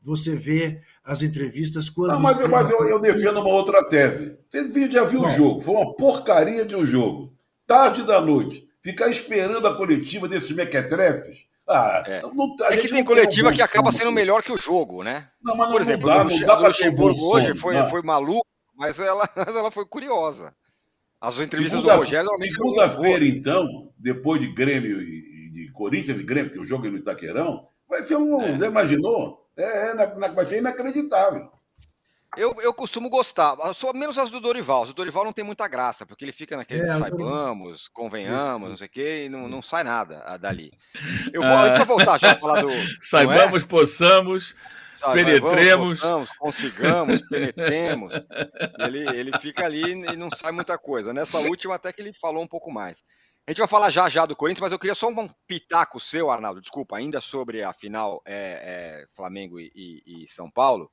Você 0.03 0.35
vê 0.35 0.81
as 1.05 1.23
entrevistas 1.23 1.89
quando. 1.89 2.13
Não, 2.13 2.21
mas, 2.21 2.39
mas 2.49 2.71
eu, 2.71 2.89
eu, 2.89 2.99
defendo 2.99 3.41
uma 3.41 3.51
outra 3.51 3.85
tese. 3.85 4.37
Você 4.49 4.91
já 4.91 5.05
viu 5.05 5.23
o 5.23 5.29
jogo, 5.29 5.61
foi 5.61 5.75
uma 5.75 5.95
porcaria 5.95 6.65
de 6.65 6.75
um 6.75 6.85
jogo. 6.85 7.33
Tarde 7.67 8.03
da 8.03 8.21
noite, 8.21 8.67
ficar 8.83 9.09
esperando 9.09 9.67
a 9.67 9.77
coletiva 9.77 10.27
desses 10.27 10.51
mequetrefes. 10.51 11.39
Ah, 11.69 12.03
é. 12.07 12.23
Não, 12.23 12.57
é 12.63 12.77
que 12.77 12.89
tem 12.89 13.05
coletiva 13.05 13.53
que 13.53 13.63
acaba 13.63 13.93
sendo 13.93 14.11
melhor 14.11 14.43
que 14.43 14.51
o 14.51 14.59
jogo, 14.59 15.05
né? 15.05 15.29
Não, 15.41 15.57
mas 15.57 15.71
Por 15.71 15.81
exemplo, 15.81 16.09
dá, 16.09 16.25
não 16.25 16.41
dá 16.41 16.55
a 16.55 16.59
Luxemburgo 16.59 17.37
hoje 17.37 17.55
foi, 17.55 17.77
foi 17.89 18.03
maluco, 18.03 18.47
mas 18.75 18.99
ela, 18.99 19.29
ela 19.47 19.71
foi 19.71 19.85
curiosa. 19.87 20.53
As 21.21 21.39
entrevistas 21.39 21.81
segunda, 21.81 21.95
do 21.95 22.01
Rogério 22.01 22.25
normalmente. 22.25 22.55
Segunda-feira, 22.55 23.25
então, 23.25 23.93
depois 23.97 24.41
de 24.41 24.53
Grêmio 24.53 25.01
e 25.01 25.51
de 25.51 25.71
Corinthians 25.73 26.19
e 26.19 26.25
Grêmio, 26.25 26.51
que 26.51 26.59
o 26.59 26.65
jogo 26.65 26.87
é 26.87 26.91
no 26.91 26.97
Itaquerão, 26.97 27.69
vai 27.91 28.03
ser 28.05 28.17
um. 28.17 28.41
É. 28.41 28.57
Você 28.57 28.67
imaginou? 28.67 29.47
É, 29.57 29.91
é, 29.91 30.33
vai 30.33 30.47
ser 30.47 30.59
inacreditável. 30.59 31.51
Eu, 32.37 32.55
eu 32.63 32.73
costumo 32.73 33.11
gostar, 33.11 33.57
sou 33.75 33.93
menos 33.93 34.17
as 34.17 34.31
do 34.31 34.41
Dorival. 34.41 34.85
O 34.85 34.93
Dorival 34.93 35.25
não 35.25 35.33
tem 35.33 35.45
muita 35.45 35.67
graça, 35.67 36.07
porque 36.07 36.25
ele 36.25 36.31
fica 36.31 36.57
naquele 36.57 36.83
é, 36.83 36.87
saibamos, 36.87 37.89
convenhamos, 37.89 38.71
não 38.71 38.77
sei 38.77 38.87
o 38.87 38.91
quê, 38.91 39.25
e 39.25 39.29
não, 39.29 39.49
não 39.49 39.61
sai 39.61 39.83
nada 39.83 40.23
ah, 40.25 40.37
dali. 40.37 40.71
Eu 41.33 41.43
vou, 41.43 41.51
ah. 41.51 41.67
Deixa 41.67 41.83
eu 41.83 41.87
voltar 41.87 42.21
já 42.21 42.33
a 42.33 42.37
falar 42.37 42.63
do. 42.63 42.71
Saibamos, 43.03 43.65
é? 43.65 43.67
possamos, 43.67 44.55
Sabe, 44.95 45.25
penetremos. 45.25 45.99
Possamos, 46.01 46.31
consigamos, 46.39 47.21
penetremos. 47.29 48.15
Ele, 48.79 49.19
ele 49.19 49.39
fica 49.39 49.65
ali 49.65 49.91
e 49.91 50.17
não 50.17 50.31
sai 50.31 50.53
muita 50.53 50.79
coisa. 50.79 51.13
Nessa 51.13 51.39
última, 51.39 51.75
até 51.75 51.93
que 51.93 52.01
ele 52.01 52.13
falou 52.13 52.45
um 52.45 52.49
pouco 52.49 52.71
mais. 52.71 53.03
A 53.47 53.51
gente 53.51 53.59
vai 53.59 53.69
falar 53.69 53.91
já 53.91 54.09
já 54.09 54.27
do 54.27 54.37
Corinthians, 54.37 54.63
mas 54.63 54.73
eu 54.73 54.79
queria 54.79 54.95
só 54.95 55.09
um 55.09 55.29
pitaco 55.47 55.99
seu, 55.99 56.31
Arnaldo, 56.31 56.61
desculpa, 56.61 56.97
ainda 56.97 57.21
sobre 57.21 57.63
a 57.63 57.73
final 57.73 58.23
é, 58.25 59.03
é, 59.05 59.07
Flamengo 59.15 59.59
e, 59.59 60.03
e, 60.07 60.29
São 60.29 60.51
Paulo, 60.51 60.91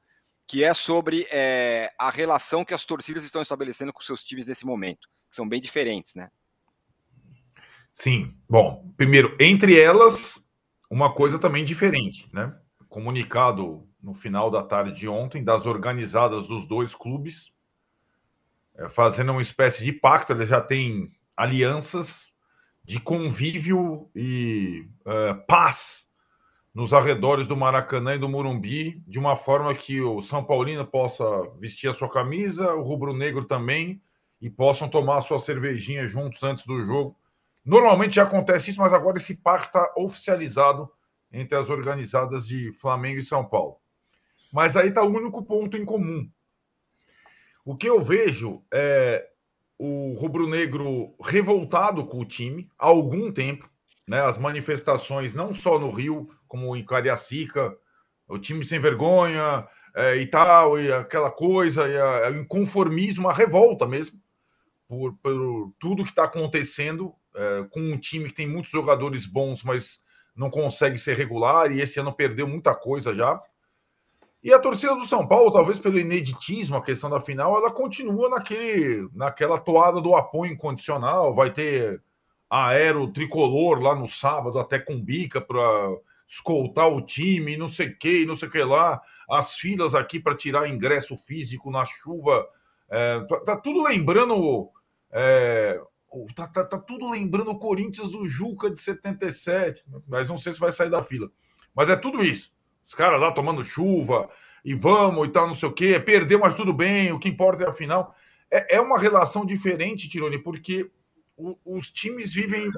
que 0.47 0.63
é 0.63 0.73
sobre 0.73 1.27
é, 1.31 1.91
a 1.99 2.09
relação 2.09 2.65
que 2.65 2.73
as 2.73 2.83
torcidas 2.83 3.23
estão 3.23 3.41
estabelecendo 3.41 3.93
com 3.93 4.01
seus 4.01 4.23
times 4.23 4.47
nesse 4.47 4.65
momento, 4.65 5.07
que 5.29 5.35
são 5.35 5.47
bem 5.47 5.61
diferentes, 5.61 6.15
né? 6.15 6.29
Sim. 7.93 8.35
Bom, 8.49 8.91
primeiro, 8.95 9.35
entre 9.39 9.79
elas, 9.79 10.41
uma 10.89 11.13
coisa 11.13 11.37
também 11.37 11.65
diferente, 11.65 12.29
né? 12.33 12.55
Comunicado 12.87 13.87
no 14.01 14.13
final 14.13 14.49
da 14.49 14.63
tarde 14.63 14.93
de 14.93 15.07
ontem 15.07 15.43
das 15.43 15.65
organizadas 15.65 16.47
dos 16.47 16.67
dois 16.67 16.95
clubes, 16.95 17.51
é, 18.75 18.87
fazendo 18.89 19.31
uma 19.31 19.41
espécie 19.41 19.83
de 19.83 19.91
pacto, 19.91 20.31
eles 20.31 20.49
já 20.49 20.61
têm 20.61 21.11
alianças 21.35 22.31
de 22.87 23.01
convívio 23.01 24.09
e 24.15 24.87
uh, 25.01 25.45
paz 25.45 26.07
nos 26.73 26.93
arredores 26.93 27.45
do 27.45 27.57
Maracanã 27.57 28.15
e 28.15 28.17
do 28.17 28.29
Morumbi, 28.29 29.03
de 29.05 29.19
uma 29.19 29.35
forma 29.35 29.75
que 29.75 29.99
o 29.99 30.21
São 30.21 30.41
Paulino 30.41 30.87
possa 30.87 31.25
vestir 31.59 31.89
a 31.89 31.93
sua 31.93 32.09
camisa, 32.09 32.73
o 32.73 32.83
rubro-negro 32.83 33.43
também, 33.43 34.01
e 34.39 34.49
possam 34.49 34.87
tomar 34.87 35.17
a 35.17 35.21
sua 35.21 35.37
cervejinha 35.37 36.07
juntos 36.07 36.41
antes 36.43 36.65
do 36.65 36.81
jogo. 36.81 37.17
Normalmente 37.65 38.15
já 38.15 38.23
acontece 38.23 38.69
isso, 38.69 38.79
mas 38.79 38.93
agora 38.93 39.17
esse 39.17 39.35
pacto 39.35 39.67
está 39.67 39.93
oficializado 39.97 40.89
entre 41.29 41.57
as 41.57 41.69
organizadas 41.69 42.47
de 42.47 42.71
Flamengo 42.71 43.19
e 43.19 43.23
São 43.23 43.43
Paulo. 43.43 43.77
Mas 44.53 44.77
aí 44.77 44.87
está 44.87 45.03
o 45.03 45.13
único 45.13 45.43
ponto 45.43 45.75
em 45.75 45.83
comum. 45.83 46.29
O 47.65 47.75
que 47.75 47.89
eu 47.89 48.01
vejo 48.01 48.63
é 48.71 49.27
o 49.77 50.13
rubro-negro 50.13 51.13
revoltado 51.21 52.05
com 52.05 52.19
o 52.19 52.25
time 52.25 52.69
há 52.77 52.87
algum 52.87 53.31
tempo. 53.31 53.69
Né? 54.07 54.19
As 54.21 54.37
manifestações, 54.37 55.33
não 55.33 55.53
só 55.53 55.77
no 55.77 55.91
Rio, 55.91 56.29
como 56.47 56.75
em 56.75 56.83
Cariacica, 56.83 57.75
o 58.27 58.39
time 58.39 58.63
sem 58.63 58.79
vergonha 58.79 59.67
é, 59.95 60.15
e 60.15 60.25
tal, 60.25 60.79
e 60.79 60.91
aquela 60.91 61.31
coisa, 61.31 61.87
e 61.87 61.97
a, 61.97 62.29
o 62.29 62.37
inconformismo, 62.37 63.29
a 63.29 63.33
revolta 63.33 63.85
mesmo, 63.85 64.19
por, 64.87 65.13
por 65.17 65.73
tudo 65.79 66.03
que 66.03 66.11
está 66.11 66.23
acontecendo 66.23 67.13
é, 67.35 67.65
com 67.69 67.79
um 67.79 67.97
time 67.97 68.29
que 68.29 68.35
tem 68.35 68.47
muitos 68.47 68.71
jogadores 68.71 69.25
bons, 69.25 69.63
mas 69.63 69.99
não 70.35 70.49
consegue 70.49 70.97
ser 70.97 71.17
regular, 71.17 71.71
e 71.71 71.81
esse 71.81 71.99
ano 71.99 72.13
perdeu 72.13 72.47
muita 72.47 72.73
coisa 72.75 73.13
já. 73.13 73.41
E 74.47 74.53
a 74.53 74.59
torcida 74.59 74.95
do 74.95 75.03
São 75.03 75.27
Paulo, 75.27 75.51
talvez 75.51 75.77
pelo 75.77 75.99
ineditismo, 75.99 76.77
a 76.77 76.81
questão 76.81 77.09
da 77.09 77.19
final, 77.19 77.57
ela 77.57 77.69
continua 77.69 78.29
naquele, 78.29 79.09
naquela 79.13 79.59
toada 79.59 79.99
do 79.99 80.15
apoio 80.15 80.53
incondicional. 80.53 81.35
Vai 81.35 81.51
ter 81.51 82.01
aero 82.49 83.11
tricolor 83.11 83.81
lá 83.81 83.93
no 83.93 84.07
sábado, 84.07 84.57
até 84.57 84.79
com 84.79 85.03
bica, 85.03 85.41
para 85.41 85.59
escoltar 86.25 86.87
o 86.87 87.01
time, 87.01 87.57
não 87.57 87.67
sei 87.67 87.89
o 87.89 87.99
que, 87.99 88.25
não 88.25 88.37
sei 88.37 88.47
o 88.47 88.51
que 88.51 88.63
lá. 88.63 89.01
As 89.29 89.57
filas 89.57 89.93
aqui 89.93 90.17
para 90.17 90.33
tirar 90.33 90.69
ingresso 90.69 91.17
físico 91.17 91.69
na 91.69 91.83
chuva. 91.83 92.47
É, 92.89 93.19
tá, 93.27 93.39
tá, 93.41 93.57
tudo 93.57 93.83
lembrando. 93.83 94.69
É, 95.11 95.77
tá, 96.33 96.47
tá, 96.47 96.63
tá 96.63 96.79
tudo 96.79 97.11
lembrando 97.11 97.51
o 97.51 97.59
Corinthians 97.59 98.11
do 98.11 98.25
Juca 98.25 98.69
de 98.69 98.79
77, 98.79 99.83
mas 100.07 100.29
não 100.29 100.37
sei 100.37 100.53
se 100.53 100.59
vai 100.61 100.71
sair 100.71 100.89
da 100.89 101.03
fila. 101.03 101.29
Mas 101.75 101.89
é 101.89 101.97
tudo 101.97 102.23
isso. 102.23 102.55
Os 102.87 102.95
caras 102.95 103.19
lá 103.19 103.31
tomando 103.31 103.63
chuva 103.63 104.29
e 104.63 104.73
vamos 104.73 105.27
e 105.27 105.31
tal, 105.31 105.45
não 105.45 105.53
sei 105.53 105.67
o 105.67 105.73
quê. 105.73 105.99
Perdeu, 105.99 106.39
mas 106.39 106.55
tudo 106.55 106.73
bem, 106.73 107.11
o 107.11 107.19
que 107.19 107.27
importa 107.27 107.65
é 107.65 107.67
a 107.67 107.71
final. 107.71 108.15
É, 108.49 108.77
é 108.77 108.81
uma 108.81 108.97
relação 108.97 109.45
diferente, 109.45 110.07
Tirone, 110.07 110.39
porque 110.39 110.89
o, 111.35 111.57
os 111.65 111.91
times 111.91 112.33
vivem 112.33 112.69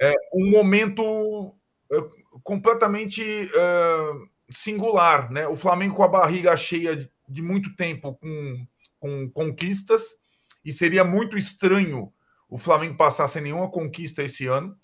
é, 0.00 0.14
um 0.32 0.50
momento 0.50 1.54
é, 1.92 1.96
completamente 2.42 3.22
é, 3.22 4.12
singular, 4.50 5.30
né? 5.30 5.46
O 5.46 5.56
Flamengo 5.56 5.94
com 5.94 6.02
a 6.02 6.08
barriga 6.08 6.56
cheia 6.56 6.96
de, 6.96 7.10
de 7.28 7.42
muito 7.42 7.76
tempo 7.76 8.14
com, 8.14 8.66
com 8.98 9.30
conquistas, 9.30 10.16
e 10.64 10.72
seria 10.72 11.04
muito 11.04 11.36
estranho 11.36 12.12
o 12.48 12.58
Flamengo 12.58 12.96
passar 12.96 13.28
sem 13.28 13.42
nenhuma 13.42 13.70
conquista 13.70 14.22
esse 14.22 14.46
ano, 14.46 14.74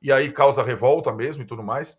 e 0.00 0.12
aí 0.12 0.30
causa 0.30 0.62
revolta 0.62 1.12
mesmo 1.12 1.42
e 1.42 1.46
tudo 1.46 1.64
mais. 1.64 1.98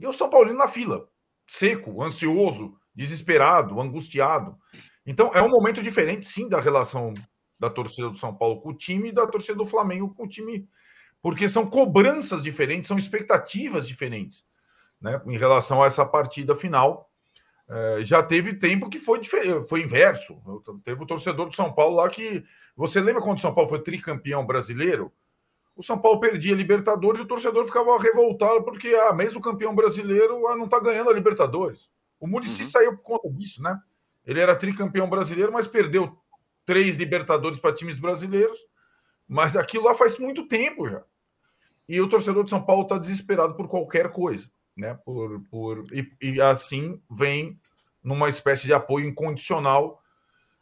E 0.00 0.06
o 0.06 0.12
São 0.12 0.30
Paulino 0.30 0.56
na 0.56 0.66
fila, 0.66 1.06
seco, 1.46 2.02
ansioso, 2.02 2.74
desesperado, 2.94 3.80
angustiado. 3.80 4.56
Então 5.06 5.30
é 5.34 5.42
um 5.42 5.48
momento 5.50 5.82
diferente, 5.82 6.26
sim, 6.26 6.48
da 6.48 6.58
relação 6.58 7.12
da 7.58 7.68
torcida 7.68 8.08
do 8.08 8.16
São 8.16 8.34
Paulo 8.34 8.60
com 8.62 8.70
o 8.70 8.74
time 8.74 9.10
e 9.10 9.12
da 9.12 9.26
torcida 9.26 9.58
do 9.58 9.66
Flamengo 9.66 10.14
com 10.14 10.24
o 10.24 10.28
time, 10.28 10.66
porque 11.20 11.46
são 11.48 11.66
cobranças 11.66 12.42
diferentes, 12.42 12.88
são 12.88 12.96
expectativas 12.96 13.86
diferentes, 13.86 14.42
né? 14.98 15.20
Em 15.26 15.36
relação 15.36 15.82
a 15.82 15.86
essa 15.86 16.04
partida 16.06 16.56
final. 16.56 17.10
É, 17.68 18.04
já 18.04 18.22
teve 18.22 18.54
tempo 18.54 18.90
que 18.90 18.98
foi 18.98 19.20
foi 19.68 19.82
inverso. 19.82 20.42
Teve 20.82 21.02
o 21.02 21.06
torcedor 21.06 21.48
do 21.48 21.54
São 21.54 21.72
Paulo 21.72 21.96
lá 21.96 22.08
que. 22.08 22.42
Você 22.74 23.00
lembra 23.00 23.22
quando 23.22 23.38
o 23.38 23.40
São 23.40 23.54
Paulo 23.54 23.68
foi 23.68 23.82
tricampeão 23.82 24.44
brasileiro? 24.46 25.12
O 25.80 25.82
São 25.82 25.98
Paulo 25.98 26.20
perdia 26.20 26.52
a 26.52 26.56
Libertadores 26.56 27.18
e 27.18 27.22
o 27.22 27.26
torcedor 27.26 27.64
ficava 27.64 27.98
revoltado 27.98 28.62
porque, 28.62 28.88
ah, 28.88 29.14
mesmo 29.14 29.40
campeão 29.40 29.74
brasileiro, 29.74 30.46
ah, 30.46 30.54
não 30.54 30.66
está 30.66 30.78
ganhando 30.78 31.08
a 31.08 31.12
Libertadores. 31.12 31.90
O 32.20 32.26
Murici 32.26 32.62
uhum. 32.62 32.68
saiu 32.68 32.96
por 32.98 33.02
conta 33.02 33.30
disso, 33.30 33.62
né? 33.62 33.80
Ele 34.26 34.38
era 34.38 34.54
tricampeão 34.54 35.08
brasileiro, 35.08 35.50
mas 35.50 35.66
perdeu 35.66 36.18
três 36.66 36.98
Libertadores 36.98 37.58
para 37.58 37.74
times 37.74 37.98
brasileiros. 37.98 38.58
Mas 39.26 39.56
aquilo 39.56 39.84
lá 39.84 39.94
faz 39.94 40.18
muito 40.18 40.46
tempo 40.46 40.86
já. 40.86 41.02
E 41.88 41.98
o 41.98 42.08
torcedor 42.08 42.44
de 42.44 42.50
São 42.50 42.62
Paulo 42.62 42.82
está 42.82 42.98
desesperado 42.98 43.54
por 43.54 43.66
qualquer 43.66 44.12
coisa, 44.12 44.50
né? 44.76 44.98
Por, 45.02 45.40
por, 45.50 45.86
e, 45.94 46.12
e 46.20 46.42
assim 46.42 47.00
vem 47.10 47.58
numa 48.04 48.28
espécie 48.28 48.66
de 48.66 48.74
apoio 48.74 49.08
incondicional 49.08 50.02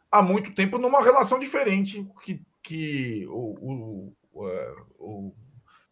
há 0.09 0.21
muito 0.21 0.53
tempo, 0.53 0.77
numa 0.77 1.03
relação 1.03 1.37
diferente 1.37 2.07
que, 2.23 2.41
que 2.63 3.27
o, 3.27 4.13
o, 4.97 5.33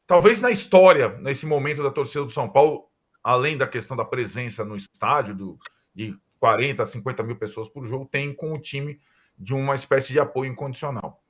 talvez 0.06 0.40
na 0.40 0.52
história, 0.52 1.10
nesse 1.20 1.46
momento 1.46 1.84
da 1.84 1.92
torcida 1.92 2.24
do 2.24 2.32
São 2.32 2.50
Paulo, 2.50 2.90
além 3.24 3.58
da 3.58 3.68
questão 3.68 3.98
da 3.98 4.06
presença 4.06 4.64
no 4.64 4.76
estádio 4.76 5.36
do, 5.36 5.60
de 5.94 6.18
40 6.40 6.84
a 6.84 6.86
50 6.86 7.24
mil 7.24 7.36
pessoas 7.36 7.68
por 7.68 7.86
jogo, 7.86 8.06
tem 8.06 8.34
com 8.34 8.54
o 8.54 8.60
time 8.60 9.00
de 9.38 9.54
uma 9.54 9.76
espécie 9.76 10.14
de 10.14 10.20
apoio 10.20 10.52
incondicional. 10.52 11.22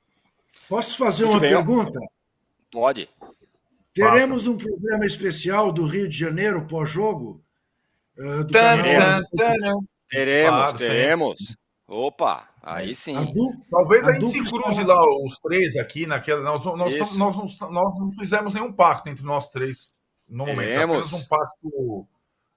Posso 0.68 0.96
fazer 0.96 1.24
Muito 1.24 1.34
uma 1.34 1.40
bem. 1.40 1.50
pergunta? 1.50 1.98
Pode. 2.70 3.08
Teremos 3.92 4.46
um 4.46 4.56
programa 4.56 5.04
especial 5.06 5.72
do 5.72 5.84
Rio 5.86 6.08
de 6.08 6.16
Janeiro 6.16 6.66
pós-jogo? 6.66 7.42
Uh, 8.16 8.44
teremos, 8.46 9.24
teremos. 10.08 10.56
Claro, 10.56 10.76
teremos. 10.76 11.56
Opa, 11.88 12.46
aí 12.62 12.94
sim. 12.94 13.14
Du, 13.32 13.50
Talvez 13.70 14.06
a, 14.06 14.10
a 14.10 14.12
gente 14.12 14.26
se 14.26 14.44
cruze 14.44 14.84
lá 14.84 15.02
os 15.24 15.38
três 15.38 15.74
aqui 15.74 16.06
naquela. 16.06 16.42
Nós, 16.42 16.62
nós, 16.66 16.76
nós, 16.76 17.16
nós, 17.16 17.58
nós 17.58 17.98
não 17.98 18.12
fizemos 18.12 18.52
nenhum 18.52 18.70
pacto 18.70 19.08
entre 19.08 19.24
nós 19.24 19.48
três 19.48 19.90
no 20.28 20.44
momento. 20.44 20.68
É 20.68 20.82
apenas 20.82 21.14
um 21.14 21.24
pacto 21.24 22.06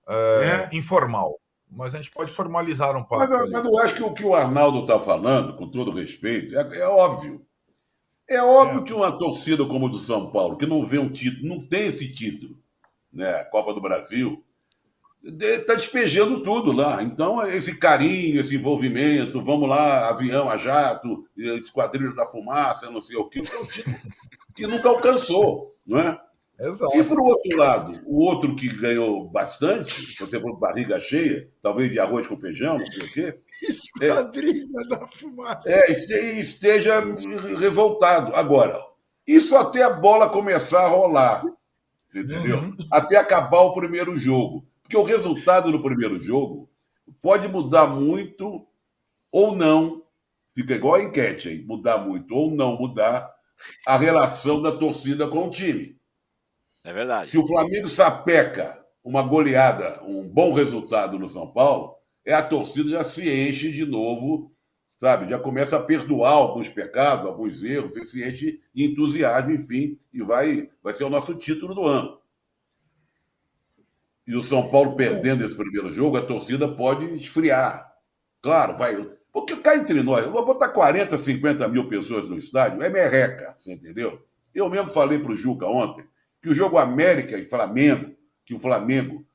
é, 0.10 0.70
é. 0.74 0.76
informal. 0.76 1.40
Mas 1.70 1.96
a 1.96 1.98
gente 1.98 2.12
pode 2.12 2.34
formalizar 2.34 2.98
um 2.98 3.06
pacto. 3.06 3.30
Mas, 3.30 3.50
mas 3.50 3.66
eu 3.66 3.80
acho 3.80 3.96
que 3.96 4.04
o 4.04 4.14
que 4.14 4.26
o 4.26 4.36
Arnaldo 4.36 4.82
está 4.82 5.00
falando, 5.00 5.56
com 5.56 5.72
todo 5.72 5.92
respeito, 5.92 6.54
é, 6.60 6.80
é 6.80 6.86
óbvio. 6.86 7.46
É 8.28 8.44
óbvio 8.44 8.82
é. 8.82 8.84
que 8.84 8.94
uma 8.94 9.18
torcida 9.18 9.66
como 9.66 9.88
a 9.88 9.90
do 9.90 9.98
São 9.98 10.30
Paulo, 10.30 10.58
que 10.58 10.66
não 10.66 10.86
vê 10.86 11.00
um 11.00 11.10
título, 11.10 11.48
não 11.48 11.66
tem 11.66 11.88
esse 11.88 12.12
título, 12.12 12.58
né? 13.14 13.46
Copa 13.46 13.74
do 13.74 13.80
Brasil, 13.80 14.44
está 15.24 15.76
despejando 15.76 16.42
tudo 16.42 16.72
lá. 16.72 17.04
Então, 17.04 17.46
esse 17.48 17.76
carinho, 17.76 18.42
esse 18.42 18.56
envolvimento, 18.56 19.44
vamos 19.44 19.70
lá, 19.70 20.10
avião 20.10 20.50
a 20.50 20.58
jato, 20.58 21.26
esquadrilho 21.38 22.16
da 22.16 22.26
fumaça, 22.26 22.90
não 22.90 23.02
sei 23.02 23.18
o 23.18 23.26
que, 23.26 23.40
é 23.40 23.42
um 23.42 23.66
título 23.66 23.96
que 24.56 24.68
nunca 24.68 24.90
alcançou, 24.90 25.76
não 25.86 26.00
é? 26.00 26.20
Exato. 26.60 26.96
E, 26.96 27.04
por 27.04 27.20
outro 27.20 27.58
lado, 27.58 28.02
o 28.06 28.24
outro 28.24 28.56
que 28.56 28.68
ganhou 28.68 29.28
bastante, 29.28 30.16
você 30.16 30.40
falou 30.40 30.58
barriga 30.58 31.00
cheia, 31.00 31.50
talvez 31.62 31.92
de 31.92 32.00
arroz 32.00 32.28
com 32.28 32.40
feijão, 32.40 32.78
não 32.78 32.86
sei 32.86 33.02
o 33.02 33.12
quê. 33.12 33.40
Esquadrilha 33.68 34.64
é, 34.84 34.88
da 34.88 35.08
fumaça. 35.08 35.68
É, 35.68 35.92
esteja 36.40 37.02
revoltado. 37.60 38.36
Agora, 38.36 38.80
isso 39.26 39.56
até 39.56 39.82
a 39.82 39.90
bola 39.90 40.30
começar 40.30 40.84
a 40.84 40.90
rolar, 40.90 41.44
entendeu? 42.14 42.60
Uhum. 42.60 42.78
Até 42.92 43.18
acabar 43.18 43.62
o 43.62 43.74
primeiro 43.74 44.20
jogo. 44.20 44.64
Porque 44.92 44.98
o 44.98 45.04
resultado 45.04 45.72
do 45.72 45.82
primeiro 45.82 46.22
jogo 46.22 46.70
pode 47.22 47.48
mudar 47.48 47.88
muito 47.88 48.68
ou 49.32 49.56
não. 49.56 50.04
Fica 50.54 50.74
igual 50.74 50.96
a 50.96 51.04
enquete 51.04 51.48
aí, 51.48 51.64
mudar 51.64 52.00
muito 52.00 52.36
ou 52.36 52.52
não 52.52 52.78
mudar 52.78 53.34
a 53.88 53.96
relação 53.96 54.62
da 54.62 54.70
torcida 54.70 55.30
com 55.30 55.48
o 55.48 55.50
time. 55.50 55.98
É 56.84 56.92
verdade. 56.92 57.32
Se 57.32 57.38
o 57.38 57.48
Flamengo 57.48 57.88
sapeca 57.88 58.86
uma 59.02 59.24
goleada, 59.24 60.04
um 60.04 60.28
bom 60.28 60.52
resultado 60.52 61.18
no 61.18 61.30
São 61.30 61.48
Paulo, 61.48 61.96
é 62.26 62.34
a 62.34 62.44
torcida 62.44 62.90
já 62.90 63.04
se 63.06 63.30
enche 63.32 63.72
de 63.72 63.86
novo, 63.86 64.52
sabe? 65.00 65.30
Já 65.30 65.40
começa 65.40 65.78
a 65.78 65.82
perdoar 65.82 66.34
alguns 66.34 66.68
pecados, 66.68 67.26
alguns 67.26 67.64
erros, 67.64 67.96
e 67.96 68.04
se 68.04 68.28
enche 68.28 68.60
de 68.76 68.84
entusiasmo, 68.84 69.52
enfim, 69.52 69.98
e 70.14 70.22
vai, 70.22 70.70
vai 70.84 70.92
ser 70.92 71.06
o 71.06 71.10
nosso 71.10 71.34
título 71.36 71.74
do 71.74 71.86
ano. 71.86 72.21
E 74.28 74.36
o 74.36 74.44
São 74.44 74.70
Paulo 74.70 74.96
perdendo 74.96 75.44
esse 75.44 75.56
primeiro 75.56 75.90
jogo, 75.90 76.18
a 76.18 76.22
torcida 76.22 76.68
pode 76.68 77.06
esfriar. 77.16 77.92
Claro, 78.42 78.78
vai. 78.78 79.10
Porque 79.32 79.56
cá 79.56 79.76
entre 79.76 80.04
nós, 80.04 80.26
eu 80.26 80.32
vou 80.32 80.46
botar 80.46 80.70
40, 80.70 81.18
50 81.18 81.68
mil 81.68 81.88
pessoas 81.88 82.30
no 82.30 82.38
estádio, 82.38 82.84
é 82.84 82.90
merreca, 82.90 83.56
você 83.58 83.74
entendeu? 83.74 84.22
Eu 84.54 84.70
mesmo 84.70 84.94
falei 84.94 85.20
para 85.20 85.32
o 85.32 85.36
Juca 85.36 85.66
ontem 85.66 86.06
que 86.42 86.50
o 86.50 86.54
jogo 86.54 86.78
América 86.78 87.38
e 87.38 87.46
Flamengo, 87.46 88.16
que 88.46 88.54
o 88.54 88.60
Flamengo, 88.60 89.26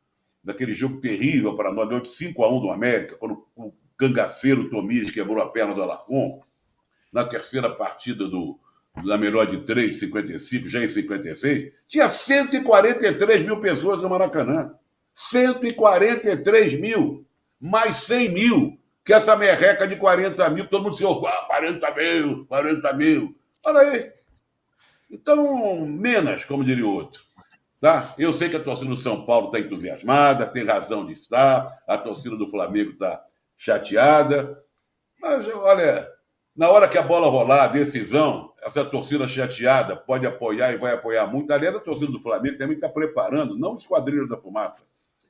naquele 0.43 0.75
jogo 0.75 1.01
terrível 1.01 1.57
para 1.57 1.73
nós, 1.73 1.89
ganhou 1.89 2.03
de 2.03 2.11
5 2.11 2.45
a 2.45 2.53
1 2.53 2.61
do 2.61 2.71
América, 2.71 3.17
quando 3.17 3.47
o 3.55 3.73
cangaceiro 3.97 4.69
Tomias 4.69 5.11
quebrou 5.11 5.41
a 5.41 5.51
perna 5.51 5.75
do 5.75 5.83
Alarcon, 5.83 6.43
na 7.13 7.25
terceira 7.25 7.71
partida 7.71 8.29
do, 8.29 8.59
da 9.05 9.19
melhor 9.19 9.47
de 9.47 9.59
3, 9.59 9.99
55, 9.99 10.69
já 10.69 10.83
em 10.83 10.89
56, 10.89 11.73
tinha 11.89 12.09
143 12.09 13.45
mil 13.45 13.61
pessoas 13.61 14.01
no 14.01 14.09
Maracanã. 14.09 14.75
143 15.15 16.79
mil, 16.79 17.27
mais 17.61 17.97
100 17.97 18.29
mil, 18.31 18.79
que 19.05 19.15
essa 19.15 19.35
merreca 19.35 19.89
de 19.89 19.97
40 19.97 20.51
mil, 20.51 20.69
todo 20.69 20.83
mundo 20.85 20.97
se 20.97 21.05
oh, 21.05 21.21
40 21.21 21.95
mil, 21.95 22.47
40 22.47 22.93
mil. 22.93 23.35
Olha 23.65 23.81
aí, 23.81 24.13
então, 25.11 25.87
menos, 25.87 26.45
como 26.45 26.65
diria 26.65 26.87
o 26.87 26.93
outro. 26.93 27.23
Tá? 27.81 28.15
Eu 28.19 28.33
sei 28.33 28.49
que 28.49 28.57
a 28.57 28.63
torcida 28.63 28.91
do 28.91 28.97
São 28.97 29.25
Paulo 29.25 29.47
está 29.47 29.59
entusiasmada, 29.59 30.47
tem 30.47 30.65
razão 30.65 31.07
de 31.07 31.13
estar, 31.13 31.83
a 31.87 31.97
torcida 31.97 32.37
do 32.37 32.49
Flamengo 32.49 32.93
está 32.93 33.25
chateada, 33.57 34.63
mas 35.21 35.47
olha, 35.49 36.09
na 36.57 36.71
hora 36.71 36.89
que 36.89 36.97
a 36.97 37.03
bola 37.03 37.29
rolar, 37.29 37.65
a 37.65 37.69
decisão, 37.69 38.53
essa 38.63 38.85
torcida 38.85 39.29
chateada 39.29 39.95
pode 39.95 40.27
apoiar 40.27 40.73
e 40.73 40.77
vai 40.77 40.93
apoiar 40.95 41.27
muito. 41.27 41.53
Aliás, 41.53 41.77
a 41.77 41.81
torcida 41.81 42.11
do 42.11 42.19
Flamengo 42.19 42.57
também 42.57 42.77
está 42.77 42.89
preparando, 42.89 43.59
não 43.59 43.75
os 43.75 43.87
quadrilhos 43.87 44.29
da 44.29 44.39
fumaça, 44.39 44.85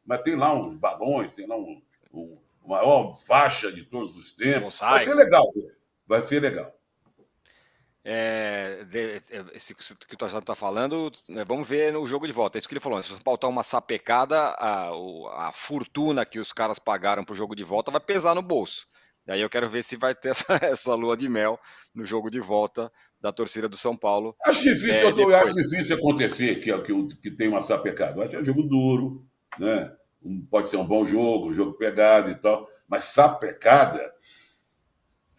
mas 0.05 0.23
tem 0.23 0.37
lá 0.37 0.55
uns 0.55 0.77
balões, 0.77 1.33
tem 1.33 1.47
lá 1.47 1.57
um, 1.57 1.83
um, 2.15 2.39
uma 2.63 2.79
maior 2.79 3.13
faixa 3.27 3.73
de 3.73 3.83
todos 3.83 4.17
os 4.17 4.33
tempos. 4.35 4.79
Vai 4.79 5.05
ser 5.05 5.15
legal, 5.15 5.53
vai 6.07 6.23
ser 6.23 6.41
legal. 6.41 6.73
É, 8.09 8.87
é, 8.95 9.45
esse 9.53 9.75
que 9.75 10.15
o 10.15 10.17
Tachado 10.17 10.39
está 10.39 10.55
falando, 10.55 11.11
né, 11.29 11.45
vamos 11.45 11.67
ver 11.67 11.93
no 11.93 12.07
jogo 12.07 12.25
de 12.25 12.33
volta. 12.33 12.57
É 12.57 12.59
isso 12.61 12.69
que 12.69 12.75
ele 12.75 12.81
falou. 12.81 13.03
Se 13.03 13.13
faltar 13.25 13.51
uma 13.51 13.65
sapecada, 13.65 14.39
a, 14.61 14.91
a 15.49 15.53
fortuna 15.53 16.25
que 16.25 16.39
os 16.39 16.53
caras 16.53 16.79
pagaram 16.79 17.25
para 17.25 17.33
o 17.33 17.37
jogo 17.37 17.57
de 17.57 17.65
volta 17.65 17.91
vai 17.91 18.01
pesar 18.01 18.37
no 18.37 18.43
bolso. 18.43 18.87
E 19.27 19.33
aí 19.33 19.41
eu 19.41 19.51
quero 19.51 19.69
ver 19.69 19.83
se 19.83 19.97
vai 19.97 20.15
ter 20.15 20.31
essa, 20.31 20.55
essa 20.63 20.95
lua 20.95 21.17
de 21.17 21.29
mel 21.29 21.59
no 21.95 22.05
jogo 22.05 22.31
de 22.31 22.41
volta 22.41 22.91
da 23.21 23.33
torcida 23.33 23.69
do 23.69 23.77
São 23.77 23.97
Paulo. 23.97 24.37
Acho 24.45 24.63
difícil, 24.63 25.09
é, 25.09 25.13
depois... 25.13 25.37
acho 25.37 25.53
difícil 25.55 25.97
acontecer 25.97 26.61
que, 26.61 26.79
que, 26.79 27.17
que 27.17 27.31
tem 27.31 27.49
uma 27.49 27.61
sapecada. 27.61 28.21
Acho 28.21 28.31
que 28.31 28.37
é 28.37 28.41
um 28.41 28.45
jogo 28.45 28.63
duro, 28.63 29.27
né? 29.59 29.93
pode 30.51 30.71
ser 30.71 30.77
um 30.77 30.87
bom 30.87 31.05
jogo, 31.05 31.51
um 31.51 31.55
jogo 31.55 31.75
pegado 31.75 32.31
e 32.31 32.35
tal, 32.35 32.69
mas 32.89 33.05
sapecada 33.05 34.13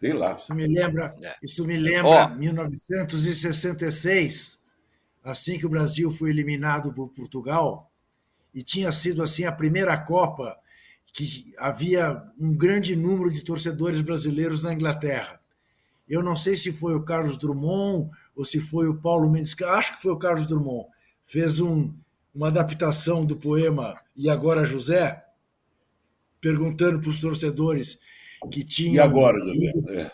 Sei 0.00 0.12
lá. 0.12 0.36
Isso 0.36 0.54
me 0.54 0.66
lembra, 0.66 1.14
é. 1.20 1.34
isso 1.42 1.66
me 1.66 1.76
lembra 1.76 2.32
oh. 2.32 2.36
1966, 2.36 4.64
assim 5.24 5.58
que 5.58 5.66
o 5.66 5.70
Brasil 5.70 6.12
foi 6.12 6.30
eliminado 6.30 6.92
por 6.92 7.08
Portugal, 7.08 7.90
e 8.54 8.62
tinha 8.62 8.92
sido 8.92 9.20
assim 9.22 9.44
a 9.44 9.52
primeira 9.52 10.00
Copa 10.00 10.56
que 11.12 11.52
havia 11.58 12.22
um 12.38 12.54
grande 12.54 12.94
número 12.94 13.30
de 13.30 13.42
torcedores 13.42 14.00
brasileiros 14.00 14.62
na 14.62 14.72
Inglaterra. 14.72 15.40
Eu 16.08 16.22
não 16.22 16.36
sei 16.36 16.56
se 16.56 16.72
foi 16.72 16.94
o 16.94 17.02
Carlos 17.02 17.36
Drummond 17.36 18.10
ou 18.34 18.44
se 18.44 18.60
foi 18.60 18.88
o 18.88 18.96
Paulo 18.96 19.30
Mendes, 19.30 19.54
acho 19.62 19.96
que 19.96 20.02
foi 20.02 20.12
o 20.12 20.18
Carlos 20.18 20.46
Drummond, 20.46 20.88
fez 21.24 21.60
um, 21.60 21.92
uma 22.34 22.48
adaptação 22.48 23.26
do 23.26 23.36
poema 23.36 24.00
E 24.16 24.30
Agora 24.30 24.64
José, 24.64 25.24
perguntando 26.40 27.00
para 27.00 27.10
os 27.10 27.18
torcedores 27.18 27.98
que 28.50 28.64
tinham. 28.64 28.94
E 28.94 29.00
agora, 29.00 29.38
ido, 29.38 29.90
é. 29.90 30.10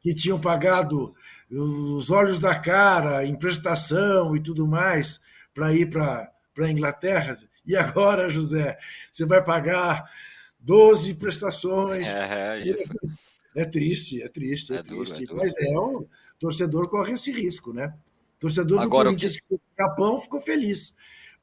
Que 0.00 0.14
tinham 0.14 0.40
pagado 0.40 1.14
os 1.50 2.10
olhos 2.10 2.38
da 2.38 2.58
cara, 2.58 3.24
em 3.24 3.34
prestação 3.34 4.36
e 4.36 4.40
tudo 4.40 4.66
mais, 4.66 5.20
para 5.54 5.72
ir 5.72 5.90
para 5.90 6.30
a 6.58 6.70
Inglaterra. 6.70 7.36
E 7.66 7.76
agora, 7.76 8.28
José, 8.28 8.78
você 9.10 9.24
vai 9.24 9.42
pagar 9.42 10.04
12 10.62 11.14
prestações. 11.14 12.06
É, 12.06 12.58
é 12.58 12.68
isso. 12.68 12.94
É 13.54 13.64
triste, 13.64 14.22
é 14.22 14.28
triste, 14.28 14.72
é, 14.72 14.76
é 14.76 14.82
triste. 14.82 15.26
Duro, 15.26 15.40
é 15.40 15.44
Mas 15.44 15.58
é, 15.58 15.78
o 15.78 16.06
torcedor 16.38 16.88
corre 16.88 17.12
esse 17.12 17.30
risco, 17.30 17.72
né? 17.72 17.94
Torcedor 18.38 18.78
do 18.78 18.84
Agora, 18.84 19.04
Corinthians 19.08 19.34
que 19.34 19.42
ficou 19.42 19.60
Capão 19.76 20.20
ficou 20.20 20.40
feliz, 20.40 20.96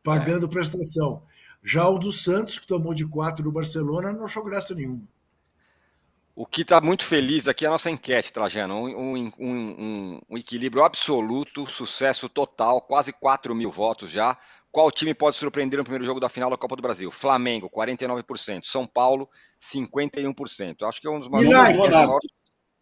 pagando 0.04 0.46
é. 0.48 0.50
prestação. 0.50 1.24
Já 1.64 1.88
o 1.88 2.00
do 2.00 2.12
Santos, 2.12 2.58
que 2.58 2.66
tomou 2.66 2.94
de 2.94 3.06
4 3.06 3.44
do 3.44 3.52
Barcelona, 3.52 4.14
não 4.14 4.26
achou 4.26 4.44
graça 4.44 4.74
nenhuma. 4.74 5.08
O 6.36 6.46
que 6.46 6.62
está 6.62 6.80
muito 6.80 7.04
feliz 7.04 7.50
aqui 7.50 7.66
é 7.66 7.68
a 7.68 7.72
nossa 7.72 7.92
enquete, 7.92 8.32
Trajano. 8.32 8.76
Um, 8.76 9.18
um, 9.18 9.32
um, 9.38 10.22
um, 10.30 10.38
equilíbrio 10.38 10.84
absoluto, 10.84 11.70
sucesso 11.70 12.30
total, 12.30 12.82
quase 12.82 13.12
4 13.12 13.54
mil 13.54 13.70
votos 13.70 14.10
já. 14.10 14.38
Qual 14.72 14.92
time 14.92 15.14
pode 15.14 15.36
surpreender 15.36 15.78
no 15.78 15.84
primeiro 15.84 16.06
jogo 16.06 16.20
da 16.20 16.30
final 16.30 16.50
da 16.50 16.58
Copa 16.58 16.76
do 16.76 16.82
Brasil? 16.82 17.10
Flamengo, 17.10 17.70
49%. 17.70 18.62
São 18.64 18.86
Paulo, 18.86 19.28
51%. 19.60 20.84
Acho 20.84 21.02
que 21.02 21.08
é 21.08 21.10
um 21.10 21.20
dos 21.20 21.30
maiores. 21.30 21.52
Não 21.52 21.74
mudou 21.74 21.90
nada. 21.90 22.20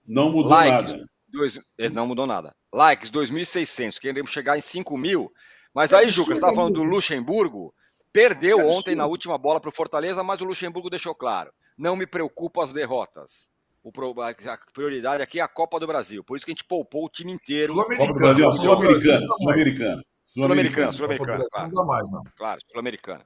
Não 0.05 0.31
mudou 0.31 0.51
Likes, 0.51 0.91
nada. 0.91 1.05
Dois, 1.29 1.59
eh, 1.77 1.89
não 1.89 2.07
mudou 2.07 2.27
nada. 2.27 2.55
Likes, 2.73 3.09
2.600. 3.09 3.99
Queremos 3.99 4.31
chegar 4.31 4.57
em 4.57 4.61
5 4.61 4.97
mil. 4.97 5.31
Mas 5.73 5.93
aí, 5.93 6.09
Juca, 6.09 6.31
você 6.31 6.35
estava 6.35 6.55
falando 6.55 6.75
do 6.75 6.83
Luxemburgo. 6.83 7.73
Perdeu 8.11 8.67
ontem 8.67 8.95
na 8.95 9.05
última 9.05 9.37
bola 9.37 9.59
para 9.59 9.69
o 9.69 9.73
Fortaleza, 9.73 10.23
mas 10.23 10.41
o 10.41 10.45
Luxemburgo 10.45 10.89
deixou 10.89 11.13
claro 11.13 11.51
não 11.77 11.95
me 11.95 12.07
preocupa 12.07 12.63
as 12.63 12.73
derrotas. 12.73 13.49
O, 13.83 13.91
a 14.21 14.57
prioridade 14.73 15.23
aqui 15.23 15.39
é 15.39 15.43
a 15.43 15.47
Copa 15.47 15.79
do 15.79 15.87
Brasil. 15.87 16.23
Por 16.23 16.35
isso 16.35 16.45
que 16.45 16.51
a 16.51 16.55
gente 16.55 16.65
poupou 16.65 17.05
o 17.05 17.09
time 17.09 17.31
inteiro. 17.31 17.73
Copa 17.75 17.95
do 18.07 18.13
Brasil, 18.15 18.51
sul-americano. 18.53 20.03
Sul-americano. 20.43 20.91
Sul-americano, 20.91 20.91
sul-americano. 20.91 21.49
Claro, 21.49 21.73
não 21.73 21.85
mais, 21.85 22.11
não. 22.11 22.23
claro 22.35 22.61
sul-americano. 22.69 23.25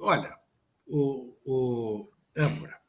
Olha, 0.00 0.36
o, 0.88 1.36
o 1.44 2.10
Âmbora, 2.36 2.80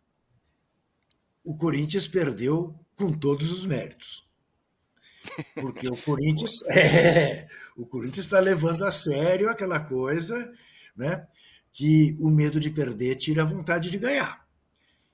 o 1.44 1.56
Corinthians 1.56 2.08
perdeu 2.08 2.76
com 2.96 3.14
todos 3.14 3.52
os 3.52 3.66
méritos. 3.66 4.28
Porque 5.54 5.88
o 5.88 5.96
Corinthians 5.98 6.62
é, 6.76 7.48
o 7.76 7.86
Corinthians 7.86 8.26
está 8.26 8.40
levando 8.40 8.86
a 8.86 8.92
sério 8.92 9.50
aquela 9.50 9.80
coisa, 9.80 10.52
né? 10.96 11.28
que 11.72 12.18
o 12.20 12.32
medo 12.32 12.60
de 12.60 12.72
perder 12.72 13.18
tira 13.18 13.44
a 13.44 13.46
vontade 13.46 13.92
de 13.92 14.00
ganhar. 14.00 14.48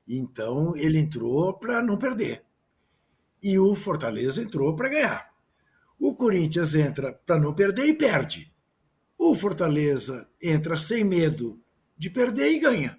Então 0.07 0.73
ele 0.77 0.97
entrou 0.97 1.53
para 1.53 1.81
não 1.81 1.97
perder. 1.97 2.45
E 3.41 3.59
o 3.59 3.75
Fortaleza 3.75 4.41
entrou 4.41 4.73
para 4.73 4.87
ganhar. 4.87 5.32
O 6.03 6.13
Corinthians 6.13 6.75
entra 6.75 7.13
para 7.13 7.39
não 7.39 7.53
perder 7.53 7.85
e 7.85 7.93
perde. 7.93 8.53
O 9.17 9.33
Fortaleza 9.33 10.27
entra 10.41 10.75
sem 10.75 11.01
medo 11.01 11.63
de 11.97 12.09
perder 12.09 12.51
e 12.51 12.59
ganha. 12.59 12.97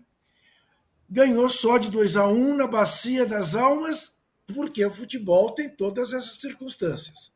Ganhou 1.06 1.50
só 1.50 1.76
de 1.76 1.90
2 1.90 2.16
a 2.16 2.26
1 2.26 2.32
um 2.32 2.56
na 2.56 2.66
Bacia 2.66 3.26
das 3.26 3.54
Almas, 3.54 4.16
porque 4.46 4.82
o 4.82 4.90
futebol 4.90 5.50
tem 5.50 5.68
todas 5.68 6.14
essas 6.14 6.40
circunstâncias. 6.40 7.30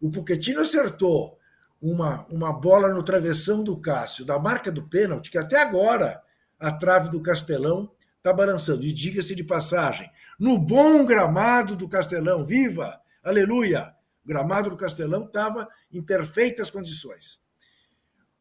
O 0.00 0.10
Puquetino 0.10 0.62
acertou 0.62 1.38
uma, 1.80 2.26
uma 2.26 2.52
bola 2.52 2.92
no 2.92 3.04
travessão 3.04 3.62
do 3.62 3.80
Cássio, 3.80 4.24
da 4.24 4.40
marca 4.40 4.72
do 4.72 4.88
pênalti, 4.88 5.30
que 5.30 5.38
até 5.38 5.62
agora 5.62 6.20
a 6.58 6.72
trave 6.72 7.10
do 7.10 7.22
Castelão 7.22 7.92
está 8.16 8.32
balançando. 8.32 8.82
E 8.82 8.92
diga-se 8.92 9.36
de 9.36 9.44
passagem, 9.44 10.10
no 10.36 10.58
bom 10.58 11.04
gramado 11.04 11.76
do 11.76 11.88
Castelão, 11.88 12.44
viva! 12.44 13.00
Aleluia! 13.22 13.93
Gramado 14.24 14.70
do 14.70 14.76
Castelão 14.76 15.24
estava 15.24 15.68
em 15.92 16.02
perfeitas 16.02 16.70
condições. 16.70 17.40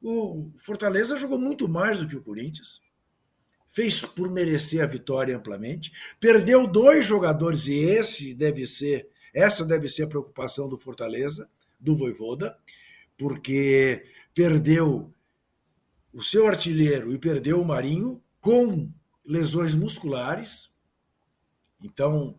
O 0.01 0.51
Fortaleza 0.57 1.17
jogou 1.17 1.39
muito 1.39 1.67
mais 1.67 1.99
do 1.99 2.07
que 2.07 2.15
o 2.15 2.21
Corinthians, 2.21 2.81
fez 3.69 4.01
por 4.01 4.29
merecer 4.29 4.83
a 4.83 4.87
vitória 4.87 5.35
amplamente, 5.35 5.91
perdeu 6.19 6.67
dois 6.67 7.05
jogadores 7.05 7.67
e 7.67 7.73
esse 7.73 8.33
deve 8.33 8.67
ser, 8.67 9.09
essa 9.33 9.65
deve 9.65 9.89
ser 9.89 10.03
a 10.03 10.07
preocupação 10.07 10.69
do 10.69 10.77
Fortaleza, 10.77 11.49
do 11.79 11.95
Voivoda, 11.95 12.57
porque 13.17 14.05
perdeu 14.33 15.13
o 16.13 16.21
seu 16.21 16.47
artilheiro 16.47 17.11
e 17.13 17.17
perdeu 17.17 17.59
o 17.59 17.65
Marinho 17.65 18.21
com 18.39 18.89
lesões 19.25 19.73
musculares. 19.73 20.69
Então, 21.81 22.37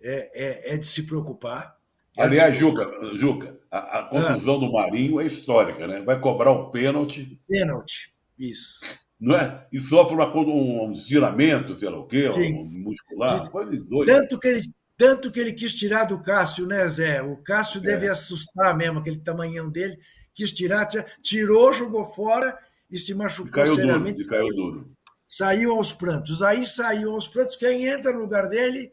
é, 0.00 0.70
é, 0.70 0.74
é 0.74 0.76
de 0.76 0.86
se 0.86 1.02
preocupar. 1.02 1.78
Aliás, 2.16 2.56
Juca, 2.56 2.86
Juca 3.14 3.60
a, 3.70 4.00
a 4.00 4.02
conclusão 4.04 4.56
ah. 4.56 4.58
do 4.58 4.72
Marinho 4.72 5.20
é 5.20 5.26
histórica, 5.26 5.86
né? 5.86 6.02
Vai 6.02 6.18
cobrar 6.18 6.50
o 6.50 6.70
pênalti. 6.70 7.40
Pênalti, 7.48 8.12
isso. 8.38 8.80
Não 9.18 9.36
é? 9.36 9.66
E 9.70 9.78
sofre 9.78 10.14
uma, 10.14 10.34
um, 10.34 10.86
um 10.86 10.92
estiramento, 10.92 11.78
sei 11.78 11.88
lá 11.88 11.98
o 11.98 12.06
quê, 12.06 12.28
um 12.28 12.64
muscular, 12.64 13.42
de, 13.42 13.50
coisa 13.50 13.70
de 13.70 13.78
doido. 13.78 14.06
Tanto 14.06 14.38
que, 14.38 14.48
ele, 14.48 14.62
tanto 14.96 15.30
que 15.30 15.38
ele 15.38 15.52
quis 15.52 15.74
tirar 15.74 16.04
do 16.04 16.20
Cássio, 16.20 16.66
né, 16.66 16.86
Zé? 16.88 17.22
O 17.22 17.36
Cássio 17.36 17.78
é. 17.80 17.84
deve 17.84 18.08
assustar 18.08 18.76
mesmo, 18.76 18.98
aquele 18.98 19.18
tamanhão 19.18 19.70
dele. 19.70 19.98
Quis 20.34 20.52
tirar, 20.52 20.88
tirou, 21.22 21.72
jogou 21.72 22.04
fora 22.04 22.58
e 22.90 22.98
se 22.98 23.14
machucou 23.14 23.50
e 23.50 23.52
caiu 23.52 23.74
seriamente. 23.76 24.24
Duro, 24.24 24.26
e 24.26 24.30
caiu 24.30 24.56
duro. 24.56 24.92
Saiu 25.28 25.76
aos 25.76 25.92
prantos. 25.92 26.42
Aí 26.42 26.66
saiu 26.66 27.12
aos 27.12 27.28
prantos. 27.28 27.56
Quem 27.56 27.86
entra 27.86 28.12
no 28.12 28.20
lugar 28.20 28.48
dele? 28.48 28.92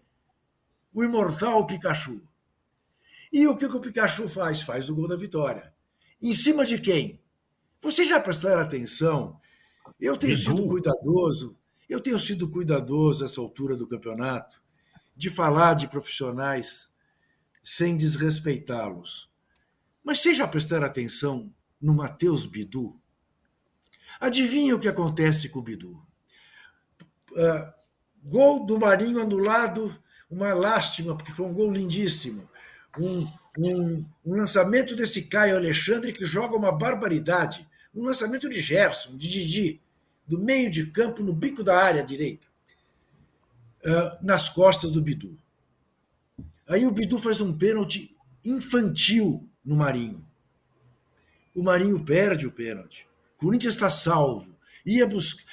O 0.93 1.03
imortal 1.03 1.65
Pikachu. 1.65 2.26
E 3.31 3.47
o 3.47 3.57
que, 3.57 3.65
o 3.65 3.79
Pikachu 3.79 4.29
faz? 4.29 4.61
Faz 4.61 4.89
o 4.89 4.95
gol 4.95 5.07
da 5.07 5.15
vitória. 5.15 5.73
Em 6.21 6.33
cima 6.33 6.65
de 6.65 6.79
quem? 6.79 7.21
Vocês 7.81 8.07
já 8.07 8.19
prestaram 8.19 8.61
atenção? 8.61 9.39
Eu 9.99 10.17
tenho 10.17 10.37
sido 10.37 10.65
cuidadoso, 10.67 11.57
eu 11.87 12.01
tenho 12.01 12.19
sido 12.19 12.49
cuidadoso 12.49 13.23
essa 13.23 13.39
altura 13.39 13.75
do 13.75 13.87
campeonato 13.87 14.61
de 15.15 15.29
falar 15.29 15.73
de 15.73 15.87
profissionais 15.87 16.91
sem 17.63 17.97
desrespeitá-los. 17.97 19.29
Mas 20.03 20.19
vocês 20.19 20.37
já 20.37 20.47
prestaram 20.47 20.85
atenção 20.85 21.53
no 21.81 21.93
Matheus 21.93 22.45
Bidu? 22.45 22.99
Adivinha 24.19 24.75
o 24.75 24.79
que 24.79 24.87
acontece 24.87 25.49
com 25.49 25.59
o 25.59 25.63
Bidu? 25.63 26.01
Uh, 27.31 27.73
gol 28.23 28.65
do 28.65 28.79
Marinho 28.79 29.21
anulado, 29.21 29.95
uma 30.29 30.53
lástima, 30.53 31.15
porque 31.15 31.31
foi 31.31 31.45
um 31.45 31.53
gol 31.53 31.71
lindíssimo 31.71 32.49
um, 32.99 33.27
um, 33.57 34.05
um, 34.25 34.35
lançamento 34.35 34.95
desse 34.95 35.23
Caio 35.23 35.55
Alexandre 35.55 36.13
que 36.13 36.25
joga 36.25 36.55
uma 36.55 36.71
barbaridade. 36.71 37.67
Um 37.93 38.03
lançamento 38.03 38.49
de 38.49 38.59
Gerson, 38.59 39.17
de 39.17 39.29
Didi, 39.29 39.81
do 40.27 40.39
meio 40.39 40.69
de 40.69 40.87
campo, 40.87 41.23
no 41.23 41.33
bico 41.33 41.63
da 41.63 41.77
área 41.77 42.03
direita, 42.03 42.45
uh, 43.85 44.25
nas 44.25 44.49
costas 44.49 44.91
do 44.91 45.01
Bidu. 45.01 45.37
Aí 46.67 46.85
o 46.85 46.91
Bidu 46.91 47.17
faz 47.17 47.41
um 47.41 47.57
pênalti 47.57 48.15
infantil 48.43 49.49
no 49.63 49.75
Marinho. 49.75 50.25
O 51.55 51.63
Marinho 51.63 52.03
perde 52.03 52.45
o 52.45 52.51
pênalti. 52.51 53.07
O 53.35 53.45
Corinthians 53.45 53.73
está 53.73 53.89
salvo. 53.89 54.55
Ia, 54.85 55.07
buscar, 55.07 55.43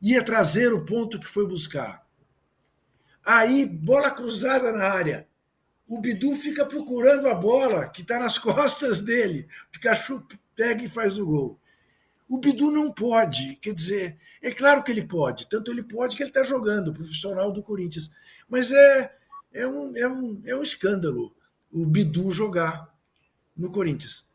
ia 0.00 0.22
trazer 0.22 0.72
o 0.72 0.84
ponto 0.84 1.20
que 1.20 1.28
foi 1.28 1.46
buscar. 1.46 2.04
Aí, 3.24 3.64
bola 3.64 4.10
cruzada 4.10 4.72
na 4.72 4.84
área 4.84 5.28
o 5.92 6.00
Bidu 6.00 6.34
fica 6.36 6.64
procurando 6.64 7.28
a 7.28 7.34
bola 7.34 7.86
que 7.86 8.00
está 8.00 8.18
nas 8.18 8.38
costas 8.40 9.02
dele. 9.02 9.46
O 9.68 9.72
Pikachu 9.72 10.26
pega 10.56 10.82
e 10.82 10.88
faz 10.88 11.18
o 11.18 11.26
gol. 11.26 11.60
O 12.26 12.38
Bidu 12.38 12.70
não 12.70 12.90
pode, 12.90 13.56
quer 13.56 13.74
dizer, 13.74 14.18
é 14.40 14.50
claro 14.50 14.82
que 14.82 14.90
ele 14.90 15.06
pode, 15.06 15.46
tanto 15.46 15.70
ele 15.70 15.82
pode 15.82 16.16
que 16.16 16.22
ele 16.22 16.30
está 16.30 16.42
jogando, 16.42 16.94
profissional 16.94 17.52
do 17.52 17.62
Corinthians. 17.62 18.10
Mas 18.48 18.72
é, 18.72 19.14
é, 19.52 19.66
um, 19.66 19.94
é, 19.94 20.08
um, 20.08 20.42
é 20.46 20.56
um 20.56 20.62
escândalo 20.62 21.36
o 21.70 21.84
Bidu 21.84 22.32
jogar 22.32 22.88
no 23.54 23.70
Corinthians. 23.70 24.26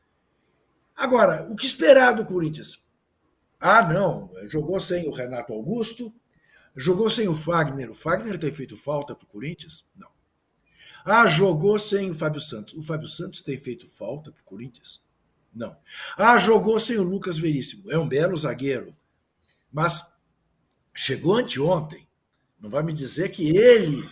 Agora, 0.95 1.51
o 1.51 1.55
que 1.55 1.66
esperar 1.66 2.12
do 2.12 2.24
Corinthians? 2.24 2.86
Ah, 3.60 3.82
não, 3.82 4.32
jogou 4.45 4.80
sem 4.80 5.08
o 5.08 5.12
Renato 5.12 5.53
Augusto, 5.53 6.14
jogou 6.76 7.10
sem 7.10 7.28
o 7.28 7.34
Fagner. 7.34 7.89
O 7.89 7.95
Fagner 7.95 8.38
tem 8.38 8.53
feito 8.53 8.78
falta 8.78 9.16
para 9.16 9.26
o 9.26 9.30
Corinthians? 9.30 9.84
Não. 9.95 10.16
Ah, 11.10 11.26
jogou 11.26 11.80
sem 11.80 12.10
o 12.10 12.14
Fábio 12.14 12.41
Santos. 12.41 12.74
O 12.74 12.84
Fábio 12.84 13.08
Santos 13.08 13.39
tem 13.41 13.58
feito 13.58 13.88
falta 13.88 14.30
para 14.30 14.41
o 14.41 14.43
Corinthians? 14.43 15.01
Não. 15.53 15.74
Ah, 16.18 16.38
jogou 16.38 16.78
sem 16.82 16.97
o 16.97 17.03
Lucas 17.03 17.38
Veríssimo. 17.38 17.89
É 17.89 17.97
um 17.97 18.05
belo 18.05 18.36
zagueiro. 18.36 18.93
Mas 19.72 20.05
chegou 20.93 21.38
anteontem. 21.38 22.05
Não 22.60 22.70
vai 22.70 22.84
me 22.84 22.91
dizer 22.91 23.30
que 23.30 23.55
ele 23.55 24.05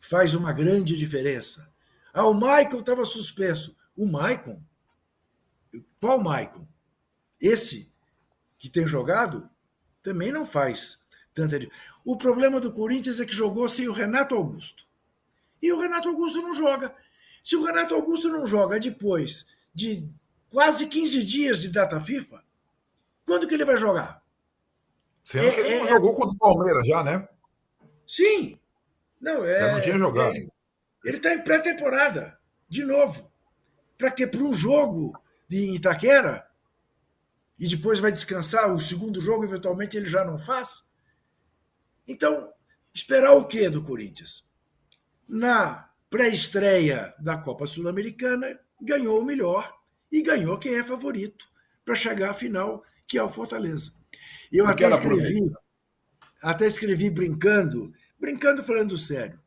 faz 0.00 0.34
uma 0.34 0.52
grande 0.52 0.96
diferença. 0.96 1.72
Ah, 2.12 2.26
o 2.26 2.34
Maicon 2.34 2.80
estava 2.80 3.04
suspenso. 3.04 3.76
O 3.96 4.04
Maicon? 4.04 4.60
Qual 6.00 6.20
Maicon? 6.20 6.66
Esse 7.40 7.92
que 8.58 8.68
tem 8.68 8.88
jogado 8.88 9.48
também 10.02 10.32
não 10.32 10.44
faz 10.44 10.98
tanta. 11.32 11.60
O 12.04 12.16
problema 12.16 12.60
do 12.60 12.72
Corinthians 12.72 13.20
é 13.20 13.24
que 13.24 13.32
jogou 13.32 13.68
sem 13.68 13.86
o 13.86 13.92
Renato 13.92 14.34
Augusto. 14.34 14.84
E 15.64 15.72
o 15.72 15.80
Renato 15.80 16.10
Augusto 16.10 16.42
não 16.42 16.54
joga. 16.54 16.94
Se 17.42 17.56
o 17.56 17.64
Renato 17.64 17.94
Augusto 17.94 18.28
não 18.28 18.44
joga 18.44 18.78
depois 18.78 19.46
de 19.74 20.06
quase 20.50 20.86
15 20.86 21.24
dias 21.24 21.62
de 21.62 21.70
data 21.70 21.98
FIFA, 21.98 22.44
quando 23.24 23.48
que 23.48 23.54
ele 23.54 23.64
vai 23.64 23.78
jogar? 23.78 24.22
Sendo 25.24 25.46
é, 25.46 25.50
que 25.52 25.60
ele 25.60 25.72
é, 25.72 25.78
não 25.80 25.88
jogou 25.88 26.14
contra 26.14 26.34
o 26.34 26.38
Palmeiras 26.38 26.86
já, 26.86 27.02
né? 27.02 27.26
Sim. 28.06 28.60
Não, 29.18 29.42
é, 29.42 29.58
já 29.58 29.72
não 29.72 29.80
tinha 29.80 29.98
jogado. 29.98 30.36
É, 30.36 30.46
ele 31.02 31.16
está 31.16 31.32
em 31.32 31.42
pré-temporada, 31.42 32.38
de 32.68 32.84
novo. 32.84 33.32
Para 33.96 34.10
quê? 34.10 34.26
Para 34.26 34.42
um 34.42 34.52
jogo 34.52 35.18
de 35.48 35.74
Itaquera? 35.74 36.46
E 37.58 37.66
depois 37.66 38.00
vai 38.00 38.12
descansar, 38.12 38.70
o 38.70 38.78
segundo 38.78 39.18
jogo, 39.18 39.44
eventualmente, 39.44 39.96
ele 39.96 40.10
já 40.10 40.26
não 40.26 40.36
faz? 40.36 40.86
Então, 42.06 42.52
esperar 42.92 43.32
o 43.32 43.46
quê 43.46 43.70
do 43.70 43.82
Corinthians? 43.82 44.44
Na 45.28 45.88
pré-estreia 46.10 47.14
da 47.18 47.36
Copa 47.36 47.66
Sul-Americana, 47.66 48.58
ganhou 48.80 49.20
o 49.20 49.24
melhor 49.24 49.72
e 50.10 50.22
ganhou 50.22 50.58
quem 50.58 50.76
é 50.76 50.84
favorito 50.84 51.44
para 51.84 51.94
chegar 51.94 52.30
à 52.30 52.34
final, 52.34 52.82
que 53.06 53.18
é 53.18 53.22
o 53.22 53.28
Fortaleza. 53.28 53.92
Eu 54.52 54.66
até 54.66 54.88
escrevi, 54.88 55.52
até 56.42 56.66
escrevi 56.66 57.10
brincando, 57.10 57.92
brincando 58.18 58.62
falando 58.62 58.96
sério, 58.96 59.40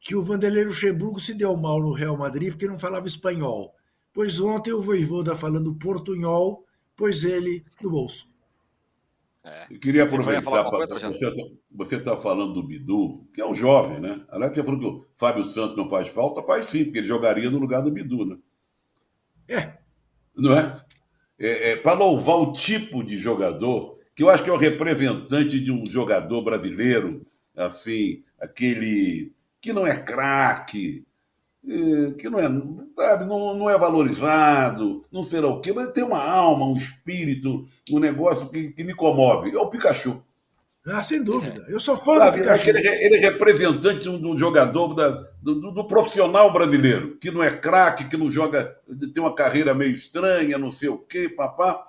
que 0.00 0.14
o 0.14 0.24
Vanderlei 0.24 0.64
Luxemburgo 0.64 1.20
se 1.20 1.34
deu 1.34 1.56
mal 1.56 1.80
no 1.80 1.92
Real 1.92 2.16
Madrid 2.16 2.50
porque 2.50 2.66
não 2.66 2.78
falava 2.78 3.06
espanhol. 3.06 3.74
Pois 4.12 4.40
ontem 4.40 4.72
o 4.72 4.80
Voivoda 4.80 5.36
falando 5.36 5.74
portunhol, 5.74 6.64
pôs 6.96 7.24
ele 7.24 7.64
no 7.82 7.90
bolso. 7.90 8.26
É. 9.48 9.66
Eu 9.70 9.78
queria 9.78 10.04
aproveitar 10.04 10.42
para. 10.42 10.86
Você 11.70 11.96
está 11.96 12.10
tá 12.12 12.16
falando 12.16 12.52
do 12.52 12.62
Bidu, 12.62 13.26
que 13.34 13.40
é 13.40 13.46
um 13.46 13.54
jovem, 13.54 14.00
né? 14.00 14.20
Aliás, 14.28 14.54
você 14.54 14.62
falou 14.62 14.78
que 14.78 14.86
o 14.86 15.06
Fábio 15.16 15.44
Santos 15.44 15.76
não 15.76 15.88
faz 15.88 16.10
falta, 16.10 16.42
faz 16.42 16.66
sim, 16.66 16.84
porque 16.84 16.98
ele 16.98 17.08
jogaria 17.08 17.50
no 17.50 17.58
lugar 17.58 17.82
do 17.82 17.90
Bidu, 17.90 18.26
né? 18.26 18.36
É. 19.48 19.78
Não 20.36 20.56
é? 20.56 20.80
é, 21.38 21.70
é 21.70 21.76
para 21.76 21.98
louvar 21.98 22.36
o 22.36 22.52
tipo 22.52 23.02
de 23.02 23.16
jogador, 23.16 23.98
que 24.14 24.22
eu 24.22 24.28
acho 24.28 24.42
que 24.42 24.50
é 24.50 24.52
o 24.52 24.58
representante 24.58 25.60
de 25.60 25.70
um 25.70 25.86
jogador 25.86 26.42
brasileiro, 26.42 27.24
assim, 27.56 28.22
aquele 28.40 29.32
que 29.60 29.72
não 29.72 29.86
é 29.86 29.96
craque, 29.96 31.06
que 32.18 32.30
não 32.30 32.38
é, 32.38 32.48
sabe, 32.96 33.24
não, 33.26 33.54
não 33.54 33.68
é 33.70 33.76
valorizado, 33.76 35.04
não 35.12 35.22
será 35.22 35.48
o 35.48 35.60
quê, 35.60 35.72
mas 35.72 35.90
tem 35.92 36.04
uma 36.04 36.22
alma, 36.22 36.66
um 36.66 36.76
espírito, 36.76 37.66
um 37.90 37.98
negócio 37.98 38.48
que, 38.48 38.70
que 38.70 38.84
me 38.84 38.94
comove. 38.94 39.50
É 39.50 39.58
o 39.58 39.68
Pikachu. 39.68 40.22
Ah, 40.86 41.02
sem 41.02 41.22
dúvida. 41.22 41.66
Eu 41.68 41.78
sou 41.78 41.98
fã 41.98 42.16
Sabe, 42.16 42.38
do 42.38 42.42
Pikachu. 42.42 42.70
ele, 42.70 42.78
ele 42.88 43.16
é 43.16 43.20
representante 43.20 44.00
de 44.04 44.08
um, 44.08 44.38
jogador 44.38 44.94
da- 44.94 45.26
do, 45.42 45.54
do- 45.60 45.70
do 45.72 45.84
profissional 45.84 46.50
brasileiro, 46.52 47.16
que 47.16 47.30
não 47.30 47.42
é 47.42 47.50
craque, 47.50 48.08
que 48.08 48.16
não 48.16 48.30
joga, 48.30 48.76
tem 49.12 49.22
uma 49.22 49.34
carreira 49.34 49.74
meio 49.74 49.90
estranha, 49.90 50.56
não 50.56 50.70
sei 50.70 50.88
o 50.88 50.96
quê, 50.96 51.28
papá. 51.28 51.86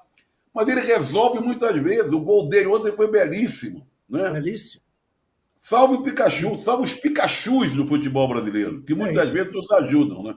Mas 0.54 0.68
ele 0.68 0.82
resolve 0.82 1.40
muitas 1.40 1.76
vezes. 1.78 2.12
O 2.12 2.20
gol 2.20 2.50
dele 2.50 2.68
ontem 2.68 2.92
foi 2.92 3.10
belíssimo. 3.10 3.88
Né? 4.10 4.30
Belíssimo. 4.32 4.82
Salve 5.60 5.96
o 5.96 6.04
Pikachu, 6.04 6.62
salve 6.64 6.86
os 6.86 6.94
Pikachus 6.96 7.74
do 7.74 7.86
futebol 7.86 8.28
brasileiro, 8.30 8.82
que 8.84 8.94
muitas 8.96 9.26
isso. 9.26 9.34
vezes 9.34 9.54
nos 9.54 9.70
ajudam, 9.72 10.24
né? 10.24 10.36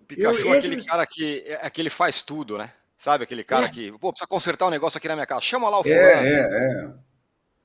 O 0.00 0.04
Pikachu 0.04 0.40
Eu- 0.46 0.54
é 0.54 0.58
aquele 0.58 0.74
entre- 0.76 0.86
cara 0.86 1.06
que, 1.06 1.42
é 1.46 1.54
aquele 1.66 1.90
faz 1.90 2.22
tudo, 2.22 2.58
né? 2.58 2.70
Sabe 2.98 3.24
aquele 3.24 3.42
cara 3.44 3.66
É. 3.66 3.68
que, 3.68 3.90
pô, 3.98 4.12
precisa 4.12 4.28
consertar 4.28 4.66
um 4.66 4.70
negócio 4.70 4.98
aqui 4.98 5.08
na 5.08 5.14
minha 5.14 5.26
casa. 5.26 5.40
Chama 5.40 5.70
lá 5.70 5.78
o 5.78 5.82
É, 5.86 6.12
fulano. 6.12 6.26
é, 6.28 6.40
é. 6.84 6.94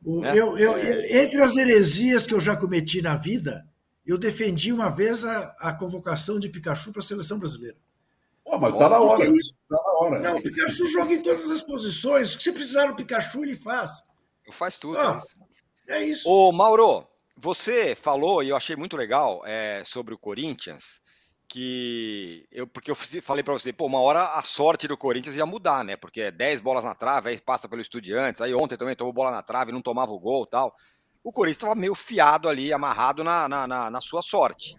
O- 0.06 0.22
Né? 0.22 0.32
eu- 0.38 0.58
eu- 0.58 0.78
eu- 0.78 1.18
entre 1.22 1.42
as 1.42 1.56
heresias 1.58 2.26
que 2.26 2.34
eu 2.34 2.40
já 2.42 2.56
cometi 2.56 3.02
na 3.02 3.16
vida, 3.16 3.66
eu 4.06 4.18
defendi 4.18 4.72
uma 4.72 4.90
vez 4.90 5.24
a, 5.26 5.56
a 5.60 5.74
convocação 5.74 6.40
de 6.40 6.50
Pikachu 6.50 6.92
para 6.92 7.02
a 7.02 7.06
seleção 7.06 7.40
brasileira. 7.40 7.78
Pô, 8.44 8.58
mas 8.58 8.78
tá 8.78 8.90
na 8.90 9.00
hora. 9.00 9.26
que 9.26 9.32
isso? 9.38 9.54
Tá 9.70 9.76
na 9.76 9.92
hora. 10.00 10.20
Não, 10.20 10.38
o 10.38 10.42
Pikachu 10.44 10.88
joga 10.90 11.14
em 11.14 11.22
todas 11.22 11.50
as 11.50 11.62
posições. 11.62 12.34
Se 12.34 12.52
precisar 12.52 12.88
do 12.88 12.96
Pikachu, 12.96 13.44
ele 13.44 13.56
faz. 13.56 14.04
Faz 14.52 14.78
tudo. 14.78 14.98
Ah. 14.98 15.20
É 15.88 16.04
isso. 16.04 16.30
Ô, 16.30 16.52
Mauro, 16.52 17.08
você 17.36 17.96
falou, 17.96 18.44
e 18.44 18.50
eu 18.50 18.56
achei 18.56 18.76
muito 18.76 18.96
legal, 18.96 19.42
é, 19.46 19.84
sobre 19.84 20.14
o 20.14 20.18
Corinthians, 20.18 21.02
que 21.48 22.48
eu, 22.52 22.66
porque 22.66 22.90
eu 22.90 22.96
falei 22.96 23.44
pra 23.44 23.54
você, 23.54 23.72
pô, 23.72 23.86
uma 23.86 24.00
hora 24.00 24.24
a 24.34 24.42
sorte 24.42 24.88
do 24.88 24.98
Corinthians 24.98 25.36
ia 25.36 25.46
mudar, 25.46 25.84
né? 25.84 25.96
Porque 25.96 26.22
é 26.22 26.32
10 26.32 26.62
bolas 26.62 26.84
na 26.84 26.96
trave, 26.96 27.30
aí 27.30 27.40
passa 27.40 27.70
pelo 27.70 27.82
Estudiantes, 27.82 28.42
aí 28.42 28.54
ontem 28.56 28.78
também 28.78 28.96
tomou 28.96 29.14
bola 29.14 29.32
na 29.32 29.42
trave, 29.42 29.72
não 29.72 29.82
tomava 29.82 30.12
o 30.12 30.20
gol 30.20 30.46
tal. 30.46 30.76
O 31.24 31.32
Corinthians 31.32 31.58
estava 31.58 31.76
meio 31.76 31.96
fiado 31.96 32.50
ali, 32.50 32.74
amarrado 32.74 33.24
na, 33.24 33.48
na, 33.48 33.68
na, 33.68 33.90
na 33.90 34.02
sua 34.02 34.22
sorte. 34.22 34.76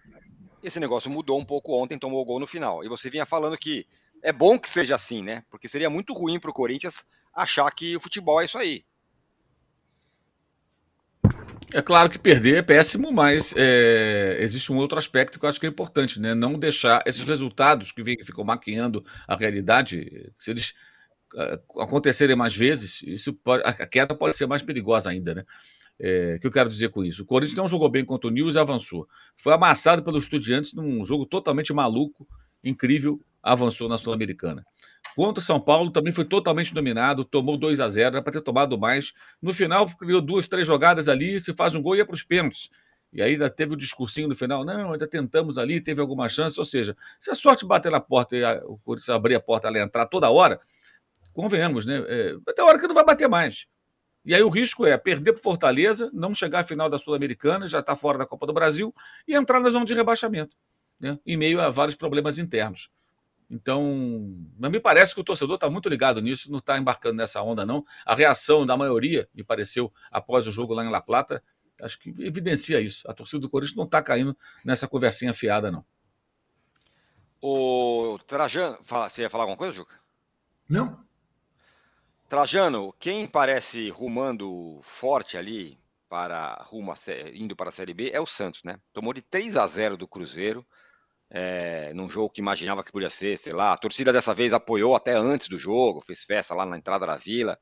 Esse 0.61 0.79
negócio 0.79 1.09
mudou 1.09 1.39
um 1.39 1.45
pouco 1.45 1.73
ontem, 1.73 1.97
tomou 1.97 2.21
o 2.21 2.25
gol 2.25 2.39
no 2.39 2.47
final. 2.47 2.83
E 2.83 2.89
você 2.89 3.09
vinha 3.09 3.25
falando 3.25 3.57
que 3.57 3.87
é 4.21 4.33
bom 4.33 4.59
que 4.59 4.69
seja 4.69 4.95
assim, 4.95 5.23
né? 5.23 5.43
Porque 5.49 5.67
seria 5.67 5.89
muito 5.89 6.13
ruim 6.13 6.39
pro 6.39 6.53
Corinthians 6.53 7.05
achar 7.33 7.69
que 7.71 7.95
o 7.95 7.99
futebol 7.99 8.41
é 8.41 8.45
isso 8.45 8.57
aí. 8.57 8.83
É 11.73 11.81
claro 11.81 12.09
que 12.09 12.17
perder 12.17 12.57
é 12.57 12.61
péssimo, 12.61 13.11
mas 13.11 13.53
é, 13.57 14.37
existe 14.39 14.71
um 14.71 14.77
outro 14.77 14.97
aspecto 14.97 15.37
que 15.37 15.45
eu 15.45 15.49
acho 15.49 15.59
que 15.59 15.65
é 15.65 15.69
importante, 15.69 16.19
né? 16.19 16.33
Não 16.33 16.57
deixar 16.57 17.03
esses 17.05 17.23
resultados 17.23 17.91
que, 17.91 18.01
vem, 18.01 18.15
ficam 18.23 18.45
maquiando 18.45 19.03
a 19.27 19.35
realidade, 19.35 20.31
se 20.39 20.51
eles 20.51 20.73
ah, 21.35 21.59
acontecerem 21.81 22.35
mais 22.35 22.55
vezes, 22.55 23.01
isso 23.03 23.33
pode- 23.33 23.63
a 23.65 23.85
queda 23.85 24.15
pode 24.15 24.37
ser 24.37 24.47
mais 24.47 24.61
perigosa 24.61 25.09
ainda, 25.09 25.35
né? 25.35 25.43
É, 25.99 26.37
que 26.39 26.47
eu 26.47 26.51
quero 26.51 26.69
dizer 26.69 26.89
com 26.89 27.03
isso? 27.03 27.23
O 27.23 27.25
Corinthians 27.25 27.57
não 27.57 27.67
jogou 27.67 27.89
bem 27.89 28.05
contra 28.05 28.29
o 28.29 28.31
News 28.31 28.55
e 28.55 28.59
avançou. 28.59 29.07
Foi 29.35 29.53
amassado 29.53 30.03
pelos 30.03 30.23
Estudiantes 30.23 30.73
num 30.73 31.05
jogo 31.05 31.25
totalmente 31.25 31.73
maluco, 31.73 32.27
incrível, 32.63 33.19
avançou 33.45 33.87
na 33.87 33.97
Sul-Americana. 33.97 34.65
Contra 35.15 35.41
o 35.41 35.45
São 35.45 35.59
Paulo 35.61 35.91
também 35.91 36.11
foi 36.11 36.25
totalmente 36.25 36.73
dominado, 36.73 37.23
tomou 37.23 37.57
2 37.57 37.79
a 37.79 37.87
0 37.87 38.15
era 38.15 38.23
para 38.23 38.33
ter 38.33 38.41
tomado 38.41 38.77
mais. 38.77 39.13
No 39.41 39.53
final, 39.53 39.87
criou 39.97 40.19
duas, 40.21 40.47
três 40.47 40.65
jogadas 40.67 41.07
ali, 41.07 41.39
se 41.39 41.53
faz 41.53 41.75
um 41.75 41.81
gol 41.81 41.95
e 41.95 41.99
ia 41.99 42.05
para 42.05 42.15
os 42.15 42.23
pênaltis. 42.23 42.69
E 43.13 43.21
aí 43.21 43.33
ainda 43.33 43.49
teve 43.49 43.73
o 43.73 43.77
discursinho 43.77 44.27
no 44.27 44.35
final, 44.35 44.65
não, 44.65 44.91
ainda 44.91 45.07
tentamos 45.07 45.57
ali, 45.57 45.79
teve 45.79 46.01
alguma 46.01 46.27
chance. 46.27 46.59
Ou 46.59 46.65
seja, 46.65 46.97
se 47.19 47.31
a 47.31 47.35
sorte 47.35 47.65
bater 47.65 47.91
na 47.91 48.01
porta 48.01 48.35
e 48.35 48.43
a- 48.43 48.61
o 48.65 48.77
Corinthians 48.79 49.09
abrir 49.09 49.35
a 49.35 49.39
porta 49.39 49.67
ela 49.67 49.79
entrar 49.79 50.05
toda 50.07 50.29
hora, 50.29 50.59
convenhamos, 51.33 51.85
né? 51.85 52.03
É, 52.07 52.35
até 52.47 52.61
a 52.61 52.65
hora 52.65 52.79
que 52.79 52.87
não 52.87 52.95
vai 52.95 53.05
bater 53.05 53.27
mais. 53.29 53.67
E 54.25 54.35
aí 54.35 54.43
o 54.43 54.49
risco 54.49 54.85
é 54.85 54.97
perder 54.97 55.33
para 55.33 55.41
Fortaleza, 55.43 56.09
não 56.13 56.33
chegar 56.33 56.61
à 56.61 56.63
final 56.63 56.89
da 56.89 56.97
Sul-Americana, 56.97 57.67
já 57.67 57.79
está 57.79 57.95
fora 57.95 58.17
da 58.17 58.25
Copa 58.25 58.47
do 58.47 58.53
Brasil, 58.53 58.93
e 59.27 59.35
entrar 59.35 59.59
na 59.59 59.69
zona 59.69 59.85
de 59.85 59.93
rebaixamento, 59.93 60.57
né? 60.99 61.19
em 61.25 61.37
meio 61.37 61.61
a 61.61 61.69
vários 61.69 61.95
problemas 61.95 62.39
internos. 62.39 62.89
Então, 63.49 63.83
mas 64.57 64.71
me 64.71 64.79
parece 64.79 65.13
que 65.13 65.21
o 65.21 65.23
torcedor 65.23 65.55
está 65.55 65.69
muito 65.69 65.87
ligado 65.87 66.21
nisso, 66.21 66.51
não 66.51 66.57
está 66.57 66.77
embarcando 66.77 67.15
nessa 67.15 67.41
onda, 67.41 67.65
não. 67.65 67.85
A 68.05 68.15
reação 68.15 68.65
da 68.65 68.75
maioria, 68.75 69.29
me 69.33 69.43
pareceu, 69.43 69.93
após 70.11 70.47
o 70.47 70.51
jogo 70.51 70.73
lá 70.73 70.83
em 70.83 70.89
La 70.89 71.01
Plata, 71.01 71.43
acho 71.81 71.99
que 71.99 72.09
evidencia 72.19 72.81
isso. 72.81 73.09
A 73.09 73.13
torcida 73.13 73.39
do 73.39 73.49
Corinthians 73.49 73.77
não 73.77 73.85
está 73.85 74.01
caindo 74.01 74.35
nessa 74.63 74.87
conversinha 74.87 75.33
fiada, 75.33 75.71
não. 75.71 75.85
O 77.41 78.17
Trajano, 78.25 78.79
fala, 78.83 79.09
você 79.09 79.21
ia 79.21 79.29
falar 79.29 79.43
alguma 79.43 79.57
coisa, 79.57 79.75
Juca? 79.75 79.93
Não? 80.67 81.05
Trajano, 82.27 82.91
quem 82.99 83.27
parece 83.27 83.89
rumando 83.89 84.79
forte 84.81 85.37
ali 85.37 85.77
para 86.09 86.55
rumo 86.63 86.91
a 86.91 86.95
indo 87.33 87.55
para 87.55 87.69
a 87.69 87.71
Série 87.71 87.93
B 87.93 88.09
é 88.11 88.19
o 88.19 88.25
Santos, 88.25 88.63
né? 88.63 88.79
Tomou 88.91 89.13
de 89.13 89.21
3 89.21 89.55
a 89.57 89.67
0 89.67 89.95
do 89.95 90.07
Cruzeiro, 90.07 90.65
é, 91.37 91.93
num 91.93 92.09
jogo 92.09 92.29
que 92.29 92.39
imaginava 92.39 92.81
que 92.81 92.93
podia 92.93 93.09
ser, 93.09 93.37
sei 93.37 93.51
lá. 93.51 93.73
A 93.73 93.77
torcida 93.77 94.13
dessa 94.13 94.33
vez 94.33 94.53
apoiou 94.53 94.95
até 94.95 95.17
antes 95.17 95.49
do 95.49 95.59
jogo, 95.59 95.99
fez 95.99 96.23
festa 96.23 96.55
lá 96.55 96.65
na 96.65 96.77
entrada 96.77 97.05
da 97.05 97.17
Vila. 97.17 97.59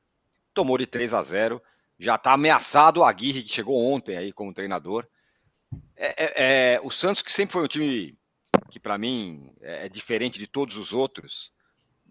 Tomou 0.54 0.78
de 0.78 0.86
3 0.86 1.12
a 1.12 1.24
0. 1.24 1.60
Já 1.98 2.16
está 2.16 2.34
ameaçado 2.34 3.00
o 3.00 3.04
Aguirre, 3.04 3.42
que 3.42 3.52
chegou 3.54 3.84
ontem 3.92 4.16
aí 4.16 4.32
como 4.32 4.54
treinador. 4.54 5.08
É, 5.96 6.26
é- 6.26 6.76
é, 6.76 6.82
o 6.84 6.92
Santos, 6.92 7.24
que 7.24 7.32
sempre 7.32 7.54
foi 7.54 7.64
um 7.64 7.68
time 7.68 8.16
que 8.70 8.80
para 8.80 8.98
mim 8.98 9.52
é, 9.62 9.88
é 9.88 9.90
diferente 9.90 10.38
de 10.38 10.46
todos 10.46 10.78
os 10.78 10.94
outros, 10.94 11.52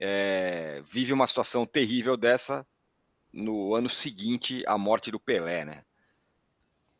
é, 0.01 0.83
vive 0.85 1.13
uma 1.13 1.29
situação 1.29 1.65
terrível 1.65 2.17
dessa 2.17 2.67
no 3.33 3.75
ano 3.75 3.89
seguinte 3.89 4.65
à 4.67 4.77
morte 4.77 5.13
do 5.13 5.21
Pelé, 5.21 5.65
né? 5.65 5.85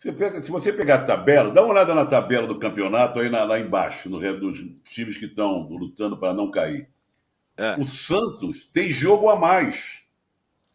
Você 0.03 0.11
pega- 0.11 0.43
se 0.43 0.51
você 0.51 0.73
pegar 0.73 0.97
a 0.97 1.05
tabela, 1.05 1.53
dá 1.53 1.63
uma 1.63 1.73
olhada 1.75 1.95
na 1.95 2.05
tabela 2.05 2.45
do 2.45 2.59
campeonato 2.59 3.21
aí 3.21 3.31
na- 3.31 3.45
lá 3.45 3.61
embaixo, 3.61 4.11
no 4.11 4.19
dos 4.41 4.59
times 4.91 5.17
que 5.17 5.27
estão 5.27 5.61
lutando 5.69 6.17
para 6.19 6.35
não 6.35 6.51
cair. 6.51 6.89
É. 7.57 7.77
O 7.81 7.87
Santos 7.87 8.67
tem 8.73 8.91
jogo 8.91 9.29
a 9.29 9.37
mais. 9.37 10.03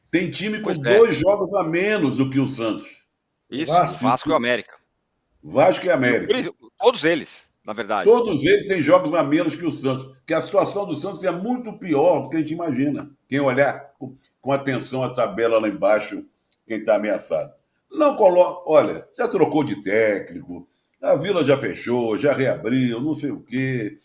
Tem 0.10 0.32
time 0.32 0.60
com 0.60 0.74
Pois 0.74 0.78
é. 0.80 0.98
dois 0.98 1.18
jogos 1.18 1.54
a 1.56 1.62
menos 1.62 2.16
do 2.16 2.30
que 2.30 2.40
o 2.40 2.48
Santos. 2.48 2.88
Isso, 3.52 3.74
Vasco, 3.74 4.02
Vasco, 4.02 4.30
e 4.30 4.32
o 4.32 4.36
América. 4.36 4.76
Vasco 5.44 5.86
e 5.86 5.92
América. 5.92 6.28
Por 6.28 6.36
isso, 6.40 6.56
Todos 6.80 7.04
eles, 7.04 7.52
na 7.66 7.74
verdade. 7.74 8.10
Todos 8.10 8.42
eles 8.46 8.66
têm 8.66 8.82
jogos 8.82 9.14
a 9.14 9.24
menos 9.24 9.58
que 9.58 9.66
o 9.66 9.74
Santos. 9.74 10.10
Que 10.26 10.34
a 10.34 10.42
situação 10.42 10.86
do 10.86 10.96
Santos 10.96 11.22
é 11.26 11.32
muito 11.32 11.74
pior 11.74 12.22
do 12.22 12.30
que 12.30 12.38
a 12.38 12.40
gente 12.40 12.54
imagina. 12.54 13.12
Quem 13.28 13.42
olhar 13.42 13.92
com, 14.00 14.16
com 14.42 14.54
atenção 14.54 15.04
a 15.04 15.14
tabela 15.14 15.60
lá 15.60 15.68
embaixo, 15.68 16.24
quem 16.66 16.78
está 16.78 16.96
ameaçado. 16.96 17.57
Não 17.92 18.16
coloca. 18.16 18.70
Olha, 18.70 19.08
já 19.18 19.28
trocou 19.28 19.64
de 19.64 19.82
técnico, 19.82 20.68
a 21.02 21.16
Vila 21.16 21.44
já 21.44 21.58
fechou, 21.58 22.18
já 22.18 22.34
reabriu, 22.34 23.02
não 23.02 23.14
sei 23.14 23.32
o 23.32 23.42
quê. 23.42 24.00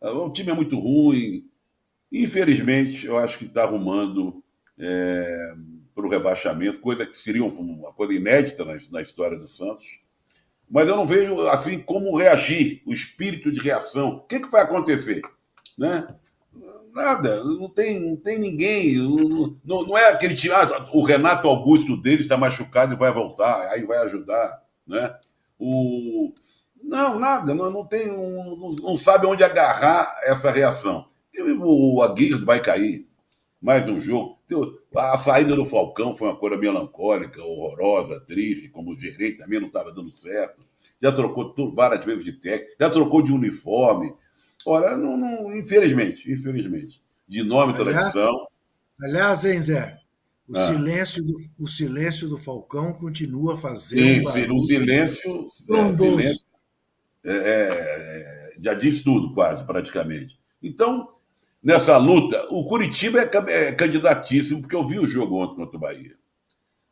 Ah, 0.00 0.12
O 0.12 0.32
time 0.32 0.50
é 0.50 0.54
muito 0.54 0.78
ruim. 0.78 1.48
Infelizmente, 2.12 3.06
eu 3.06 3.18
acho 3.18 3.38
que 3.38 3.46
está 3.46 3.64
arrumando 3.64 4.42
para 5.94 6.06
o 6.06 6.10
rebaixamento, 6.10 6.80
coisa 6.80 7.06
que 7.06 7.16
seria 7.16 7.44
uma 7.44 7.92
coisa 7.92 8.12
inédita 8.12 8.64
na, 8.64 8.76
na 8.90 9.02
história 9.02 9.38
do 9.38 9.46
Santos 9.46 10.04
mas 10.68 10.88
eu 10.88 10.96
não 10.96 11.06
vejo 11.06 11.40
assim 11.48 11.78
como 11.78 12.16
reagir, 12.16 12.82
o 12.86 12.92
espírito 12.92 13.52
de 13.52 13.60
reação. 13.60 14.16
O 14.16 14.20
que, 14.22 14.40
que 14.40 14.50
vai 14.50 14.62
acontecer? 14.62 15.22
Né? 15.76 16.06
Nada, 16.94 17.42
não 17.42 17.68
tem, 17.68 17.98
não 17.98 18.14
tem 18.14 18.38
ninguém. 18.38 18.96
Não, 19.64 19.84
não, 19.84 19.98
é 19.98 20.10
aquele 20.10 20.36
time. 20.36 20.54
Ah, 20.54 20.88
o 20.92 21.02
Renato 21.02 21.48
Augusto 21.48 21.96
dele 21.96 22.22
está 22.22 22.36
machucado 22.36 22.94
e 22.94 22.96
vai 22.96 23.10
voltar, 23.12 23.68
aí 23.70 23.82
vai 23.84 23.98
ajudar. 23.98 24.62
Né? 24.86 25.12
O, 25.58 26.32
não, 26.80 27.18
nada, 27.18 27.52
não, 27.52 27.68
não 27.68 27.84
tem. 27.84 28.06
Não, 28.06 28.70
não 28.80 28.96
sabe 28.96 29.26
onde 29.26 29.42
agarrar 29.42 30.20
essa 30.22 30.52
reação. 30.52 31.08
O 31.60 32.00
Aguirre 32.00 32.44
vai 32.44 32.60
cair. 32.60 33.08
Mais 33.60 33.88
um 33.88 33.98
jogo. 33.98 34.38
A 34.94 35.16
saída 35.16 35.56
do 35.56 35.66
Falcão 35.66 36.14
foi 36.14 36.28
uma 36.28 36.36
coisa 36.36 36.56
melancólica, 36.56 37.42
horrorosa, 37.42 38.20
triste, 38.20 38.68
como 38.68 38.92
o 38.92 38.96
gerente 38.96 39.38
também 39.38 39.58
não 39.58 39.66
estava 39.66 39.90
dando 39.90 40.12
certo. 40.12 40.64
Já 41.02 41.10
trocou 41.10 41.52
várias 41.74 42.04
vezes 42.04 42.24
de 42.24 42.34
técnico, 42.34 42.76
já 42.78 42.88
trocou 42.88 43.20
de 43.20 43.32
uniforme. 43.32 44.14
Olha, 44.66 44.96
não, 44.96 45.16
não, 45.16 45.56
infelizmente, 45.56 46.30
infelizmente. 46.30 47.02
De 47.28 47.42
nome 47.42 47.72
e 47.72 47.80
Aliás, 47.80 48.12
televisão. 48.12 48.46
Aliás, 49.00 49.44
hein, 49.44 49.60
Zé? 49.62 49.98
O, 50.48 50.56
Ah. 50.58 50.66
silêncio 50.66 51.24
do, 51.24 51.36
o 51.58 51.66
silêncio 51.66 52.28
do 52.28 52.36
Falcão 52.36 52.92
continua 52.92 53.56
fazendo. 53.56 54.30
Sim, 54.30 54.32
sim, 54.32 54.50
o 54.50 54.62
silêncio, 54.62 55.46
é, 55.70 55.94
silêncio 55.96 56.46
é, 57.24 57.32
é, 57.34 58.54
já 58.60 58.74
diz 58.74 59.02
tudo, 59.02 59.32
quase, 59.32 59.64
praticamente. 59.64 60.38
Então, 60.62 61.08
nessa 61.62 61.96
luta, 61.96 62.46
o 62.50 62.66
Curitiba 62.66 63.20
é, 63.20 63.68
é 63.68 63.72
candidatíssimo, 63.72 64.60
porque 64.60 64.76
eu 64.76 64.86
vi 64.86 64.98
o 64.98 65.06
jogo 65.06 65.42
ontem 65.42 65.56
contra 65.56 65.76
o 65.76 65.80
Bahia. 65.80 66.12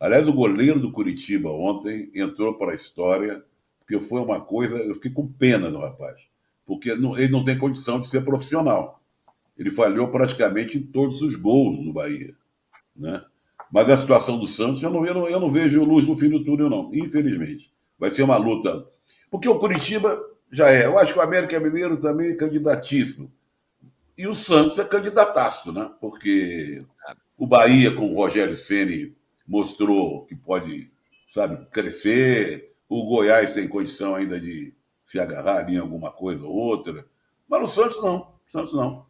Aliás, 0.00 0.26
o 0.26 0.32
goleiro 0.32 0.80
do 0.80 0.90
Curitiba 0.90 1.50
ontem 1.50 2.10
entrou 2.14 2.54
para 2.54 2.72
a 2.72 2.74
história, 2.74 3.44
porque 3.78 4.00
foi 4.00 4.20
uma 4.20 4.40
coisa. 4.40 4.78
Eu 4.78 4.94
fiquei 4.94 5.10
com 5.10 5.28
pena 5.28 5.70
do 5.70 5.78
rapaz, 5.78 6.18
porque 6.66 6.94
não- 6.94 7.18
ele 7.18 7.32
não 7.32 7.44
tem 7.44 7.58
condição 7.58 8.00
de 8.00 8.06
ser 8.08 8.24
profissional. 8.24 9.00
Ele 9.58 9.70
falhou 9.70 10.08
praticamente 10.08 10.78
em 10.78 10.82
todos 10.82 11.20
os 11.20 11.36
gols 11.36 11.82
do 11.84 11.92
Bahia. 11.92 12.34
Né? 12.96 13.22
Mas 13.70 13.88
a 13.88 13.96
situação 13.96 14.38
do 14.38 14.46
Santos, 14.46 14.82
eu 14.82 14.90
não, 14.90 15.04
eu 15.06 15.14
não, 15.14 15.28
eu 15.28 15.40
não 15.40 15.50
vejo 15.50 15.84
luz 15.84 16.06
no 16.06 16.16
fim 16.16 16.28
do 16.28 16.44
túnel, 16.44 16.68
não, 16.68 16.94
infelizmente. 16.94 17.72
Vai 17.98 18.10
ser 18.10 18.22
uma 18.22 18.36
luta. 18.36 18.86
Porque 19.30 19.48
o 19.48 19.58
Curitiba 19.58 20.20
já 20.50 20.70
é. 20.70 20.84
Eu 20.84 20.98
acho 20.98 21.12
que 21.14 21.18
o 21.18 21.22
América 21.22 21.58
Mineiro 21.58 21.96
também 21.96 22.32
é 22.32 22.34
candidatíssimo. 22.34 23.32
E 24.16 24.26
o 24.26 24.34
Santos 24.34 24.78
é 24.78 24.84
candidataço, 24.84 25.72
né? 25.72 25.90
Porque 26.00 26.78
o 27.38 27.46
Bahia, 27.46 27.94
com 27.94 28.12
o 28.12 28.14
Rogério 28.14 28.56
Ceni 28.56 29.14
mostrou 29.48 30.24
que 30.26 30.34
pode, 30.34 30.90
sabe, 31.32 31.64
crescer. 31.70 32.72
O 32.88 33.04
Goiás 33.06 33.52
tem 33.54 33.66
condição 33.66 34.14
ainda 34.14 34.38
de 34.38 34.74
se 35.12 35.20
agarrar 35.20 35.68
em 35.70 35.76
alguma 35.76 36.10
coisa 36.10 36.42
ou 36.46 36.54
outra. 36.54 37.04
Mas 37.46 37.62
o 37.62 37.66
Santos 37.66 38.02
não. 38.02 38.16
O 38.16 38.50
Santos 38.50 38.72
não. 38.72 39.04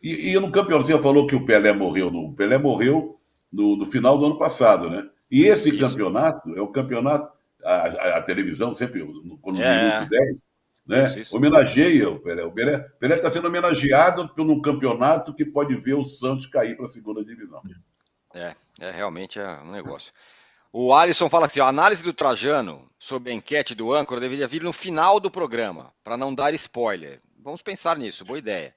E, 0.00 0.30
e 0.30 0.38
no 0.38 0.52
campeonato, 0.52 0.86
você 0.86 1.02
falou 1.02 1.26
que 1.26 1.34
o 1.34 1.44
Pelé 1.44 1.72
morreu. 1.72 2.12
No, 2.12 2.28
o 2.28 2.32
Pelé 2.32 2.56
morreu 2.56 3.18
no, 3.52 3.76
no 3.76 3.84
final 3.84 4.16
do 4.16 4.26
ano 4.26 4.38
passado, 4.38 4.88
né? 4.88 5.10
E 5.28 5.44
esse 5.44 5.70
Isso. 5.70 5.80
campeonato 5.80 6.56
é 6.56 6.60
o 6.60 6.68
campeonato. 6.68 7.36
A, 7.64 7.72
a, 7.72 8.16
a 8.18 8.22
televisão 8.22 8.72
sempre, 8.72 9.02
no 9.02 9.60
é. 9.60 9.94
minuto 9.96 10.10
10, 10.10 10.42
né? 10.86 11.02
Isso, 11.02 11.18
isso. 11.18 11.36
Homenageia 11.36 12.08
o 12.08 12.20
Pelé. 12.20 12.44
O 12.44 12.52
Pelé 12.52 13.16
está 13.16 13.28
sendo 13.28 13.48
homenageado 13.48 14.28
por 14.28 14.48
um 14.48 14.62
campeonato 14.62 15.34
que 15.34 15.44
pode 15.44 15.74
ver 15.74 15.94
o 15.94 16.04
Santos 16.04 16.46
cair 16.46 16.76
para 16.76 16.86
a 16.86 16.88
segunda 16.88 17.24
divisão. 17.24 17.60
É, 18.32 18.54
é 18.78 18.90
realmente 18.92 19.40
é 19.40 19.60
um 19.62 19.72
negócio. 19.72 20.12
O 20.72 20.92
Alisson 20.92 21.28
fala 21.28 21.46
assim: 21.46 21.60
a 21.60 21.66
análise 21.66 22.02
do 22.02 22.12
Trajano 22.12 22.88
sobre 22.98 23.32
a 23.32 23.34
enquete 23.34 23.74
do 23.74 23.92
âncora 23.92 24.20
deveria 24.20 24.48
vir 24.48 24.62
no 24.62 24.72
final 24.72 25.18
do 25.18 25.30
programa, 25.30 25.92
para 26.04 26.16
não 26.16 26.34
dar 26.34 26.52
spoiler. 26.54 27.20
Vamos 27.42 27.62
pensar 27.62 27.96
nisso, 27.96 28.24
boa 28.24 28.38
ideia. 28.38 28.74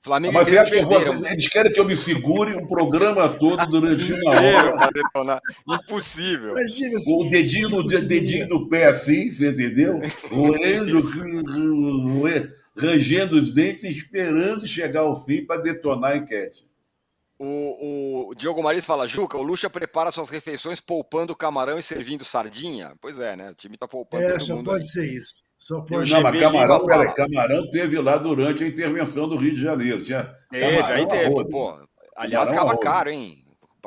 Flamengo 0.00 0.34
Mas 0.34 0.48
você 0.48 0.58
acha 0.58 0.70
que 0.70 0.82
vou, 0.82 1.26
eles 1.26 1.48
querem 1.48 1.72
que 1.72 1.80
eu 1.80 1.84
me 1.84 1.96
segure 1.96 2.54
um 2.54 2.68
programa 2.68 3.28
todo 3.28 3.66
durante 3.66 4.12
uma 4.12 4.30
hora? 4.40 5.40
Impossível. 5.68 6.56
Imagina, 6.56 6.98
o 7.06 7.28
dedinho, 7.28 7.68
no, 7.68 7.82
dedinho 7.84 8.48
do 8.48 8.68
pé 8.68 8.86
assim, 8.86 9.30
você 9.30 9.50
entendeu? 9.50 10.00
Roendo, 10.30 11.02
rangendo 12.76 13.36
os 13.36 13.52
dentes, 13.52 13.90
esperando 13.90 14.66
chegar 14.68 15.00
ao 15.00 15.24
fim 15.24 15.44
para 15.44 15.60
detonar 15.60 16.12
a 16.12 16.16
enquete. 16.18 16.64
O, 17.38 18.30
o 18.30 18.34
Diogo 18.34 18.62
Maris 18.62 18.84
fala, 18.84 19.06
Juca, 19.06 19.38
o 19.38 19.42
Lucha 19.42 19.70
prepara 19.70 20.10
suas 20.10 20.28
refeições 20.28 20.80
poupando 20.80 21.36
camarão 21.36 21.78
e 21.78 21.82
servindo 21.82 22.24
sardinha? 22.24 22.94
Pois 23.00 23.20
é, 23.20 23.36
né? 23.36 23.50
O 23.50 23.54
time 23.54 23.78
tá 23.78 23.86
poupando 23.86 24.24
é, 24.24 24.38
só 24.40 24.56
pode 24.56 24.70
ali. 24.70 24.84
ser 24.84 25.06
isso. 25.06 25.44
Só 25.56 25.80
pode 25.80 26.10
não, 26.10 26.20
mas 26.20 26.40
Camarão, 26.40 26.86
pera, 26.86 27.12
Camarão 27.12 27.70
teve 27.70 28.00
lá 28.00 28.16
durante 28.16 28.64
a 28.64 28.66
intervenção 28.66 29.28
do 29.28 29.36
Rio 29.36 29.54
de 29.54 29.60
Janeiro. 29.60 30.04
Tinha 30.04 30.24
teve, 30.50 30.82
aí 30.82 31.06
teve, 31.06 31.48
pô. 31.48 31.78
Aliás, 32.16 32.48
ficava 32.48 32.76
caro, 32.78 33.10
hein? 33.10 33.44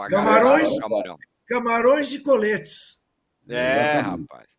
camarões, 0.09 0.79
camarão. 0.79 1.17
camarões 1.47 2.11
e 2.13 2.19
coletes. 2.23 3.01
É, 3.49 3.99
rapaz. 3.99 4.50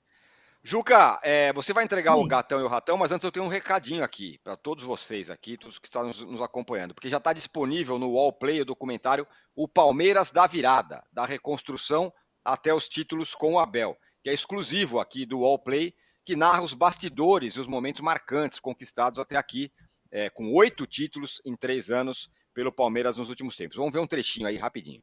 Juca, 0.65 1.19
é, 1.25 1.53
você 1.53 1.73
vai 1.73 1.83
entregar 1.83 2.15
Sim. 2.15 2.21
o 2.21 2.27
gatão 2.27 2.61
e 2.61 2.63
o 2.63 2.69
ratão, 2.69 2.97
mas 2.97 3.11
antes 3.11 3.25
eu 3.25 3.33
tenho 3.33 3.45
um 3.45 3.49
recadinho 3.49 4.05
aqui 4.05 4.39
para 4.45 4.57
todos 4.57 4.85
vocês 4.85 5.29
aqui, 5.29 5.57
todos 5.57 5.77
que 5.77 5.89
estão 5.89 6.07
nos, 6.07 6.21
nos 6.23 6.41
acompanhando, 6.41 6.95
porque 6.95 7.09
já 7.09 7.17
está 7.17 7.33
disponível 7.33 7.99
no 7.99 8.13
Wallplay 8.13 8.61
o 8.61 8.65
documentário 8.65 9.27
O 9.57 9.67
Palmeiras 9.67 10.31
da 10.31 10.47
Virada, 10.47 11.03
da 11.13 11.27
reconstrução 11.27 12.13
até 12.45 12.73
os 12.73 12.89
títulos 12.89 13.35
com 13.35 13.55
o 13.55 13.59
Abel, 13.59 13.97
que 14.23 14.31
é 14.31 14.33
exclusivo 14.33 15.01
aqui 15.01 15.27
do 15.27 15.41
Wallplay, 15.41 15.93
que 16.25 16.37
narra 16.37 16.63
os 16.63 16.75
bastidores 16.75 17.55
e 17.55 17.61
os 17.61 17.67
momentos 17.67 18.01
marcantes 18.01 18.61
conquistados 18.61 19.19
até 19.19 19.37
aqui, 19.37 19.73
é, 20.13 20.31
com 20.31 20.53
oito 20.53 20.87
títulos 20.87 21.43
em 21.45 21.57
três 21.57 21.91
anos 21.91 22.31
pelo 22.55 22.71
Palmeiras 22.71 23.17
nos 23.17 23.29
últimos 23.29 23.57
tempos. 23.57 23.77
Vamos 23.77 23.93
ver 23.93 23.99
um 23.99 24.07
trechinho 24.07 24.47
aí 24.47 24.57
rapidinho. 24.57 25.03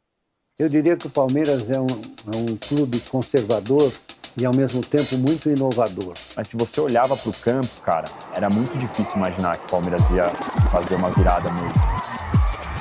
Eu 0.57 0.69
diria 0.69 0.95
que 0.95 1.07
o 1.07 1.09
Palmeiras 1.09 1.69
é 1.69 1.79
um, 1.79 1.87
é 1.87 2.37
um 2.37 2.57
clube 2.57 2.99
conservador 3.01 3.91
e 4.39 4.45
ao 4.45 4.55
mesmo 4.55 4.81
tempo 4.81 5.17
muito 5.17 5.49
inovador. 5.49 6.13
Mas 6.35 6.47
se 6.47 6.55
você 6.55 6.79
olhava 6.79 7.17
para 7.17 7.29
o 7.29 7.33
campo, 7.33 7.81
cara, 7.83 8.05
era 8.33 8.47
muito 8.49 8.77
difícil 8.77 9.15
imaginar 9.15 9.57
que 9.57 9.65
o 9.65 9.69
Palmeiras 9.69 10.01
ia 10.11 10.29
fazer 10.69 10.95
uma 10.95 11.09
virada 11.09 11.51
mesmo. 11.51 11.73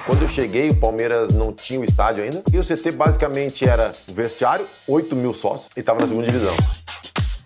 Quando 0.06 0.22
eu 0.22 0.28
cheguei, 0.28 0.70
o 0.70 0.76
Palmeiras 0.76 1.34
não 1.34 1.52
tinha 1.52 1.80
o 1.80 1.84
estádio 1.84 2.24
ainda. 2.24 2.42
E 2.52 2.58
o 2.58 2.64
CT 2.64 2.92
basicamente 2.92 3.68
era 3.68 3.92
o 4.08 4.14
vestiário, 4.14 4.64
8 4.86 5.14
mil 5.16 5.34
sócios, 5.34 5.68
e 5.76 5.80
estava 5.80 6.00
na 6.00 6.06
segunda 6.06 6.26
divisão. 6.26 6.54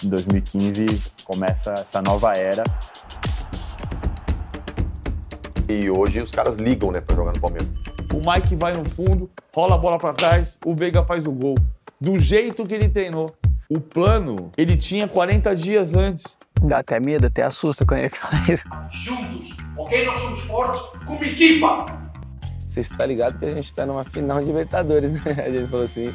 Em 0.05 0.09
2015 0.09 0.85
começa 1.25 1.73
essa 1.73 2.03
nova 2.03 2.35
era. 2.35 2.63
E 5.69 5.91
hoje 5.91 6.21
os 6.21 6.31
caras 6.31 6.57
ligam, 6.57 6.93
né, 6.93 7.01
para 7.01 7.17
jogar 7.17 7.33
no 7.33 7.41
Palmeiras. 7.41 7.69
O 8.13 8.31
Mike 8.31 8.55
vai 8.57 8.75
no 8.75 8.85
fundo, 8.85 9.31
rola 9.55 9.75
a 9.75 9.79
bola 9.79 9.99
para 9.99 10.13
trás, 10.13 10.59
o 10.65 10.75
Veiga 10.75 11.03
faz 11.03 11.27
o 11.27 11.33
gol. 11.33 11.55
Do 12.01 12.19
jeito 12.19 12.67
que 12.67 12.75
ele 12.75 12.89
treinou. 12.89 13.35
O 13.75 13.81
plano, 13.81 14.53
ele 14.55 14.77
tinha 14.77 15.09
40 15.09 15.57
dias 15.57 15.95
antes. 15.95 16.37
Dá 16.61 16.81
até 16.81 17.01
medo, 17.01 17.27
até 17.27 17.43
assusta 17.43 17.87
quando 17.87 18.01
ele 18.01 18.11
fala 18.11 18.35
isso. 18.53 18.68
Juntos, 18.91 19.57
ok? 19.79 20.05
Nós 20.05 20.18
somos 20.18 20.41
fortes 20.41 20.79
como 21.07 21.25
equipa. 21.25 21.87
Você 22.68 22.81
está 22.81 23.07
ligado 23.07 23.39
que 23.39 23.47
a 23.47 23.49
gente 23.49 23.64
está 23.64 23.87
numa 23.87 24.05
final 24.05 24.41
de 24.41 24.47
Libertadores, 24.47 25.11
né? 25.11 25.20
A 25.43 25.51
gente 25.51 25.70
falou 25.70 25.85
assim. 25.85 26.12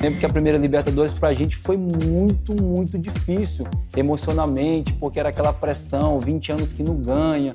Lembro 0.00 0.20
que 0.20 0.26
a 0.26 0.28
primeira 0.28 0.56
Libertadores 0.58 1.12
pra 1.12 1.32
gente 1.32 1.56
foi 1.56 1.76
muito, 1.76 2.60
muito 2.60 2.98
difícil 2.98 3.66
emocionalmente, 3.96 4.92
porque 4.94 5.18
era 5.18 5.28
aquela 5.28 5.52
pressão, 5.52 6.18
20 6.20 6.52
anos 6.52 6.72
que 6.72 6.82
não 6.82 6.94
ganha. 6.94 7.54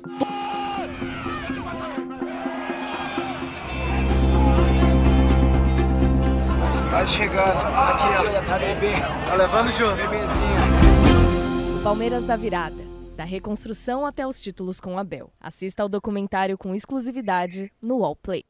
Tá 6.98 7.06
chegando. 7.06 7.38
Aqui, 7.38 8.06
ó. 8.18 8.44
Tá 8.44 8.58
bebê. 8.58 8.90
Tá 9.24 9.34
levando 9.36 9.70
junto. 9.70 9.94
Bebezinho. 9.94 11.82
Palmeiras 11.84 12.24
da 12.24 12.34
Virada. 12.34 12.82
Da 13.16 13.22
reconstrução 13.22 14.04
até 14.04 14.26
os 14.26 14.40
títulos 14.40 14.80
com 14.80 14.98
Abel. 14.98 15.32
Assista 15.38 15.84
ao 15.84 15.88
documentário 15.88 16.58
com 16.58 16.74
exclusividade 16.74 17.72
no 17.80 17.98
Wallplay. 17.98 18.44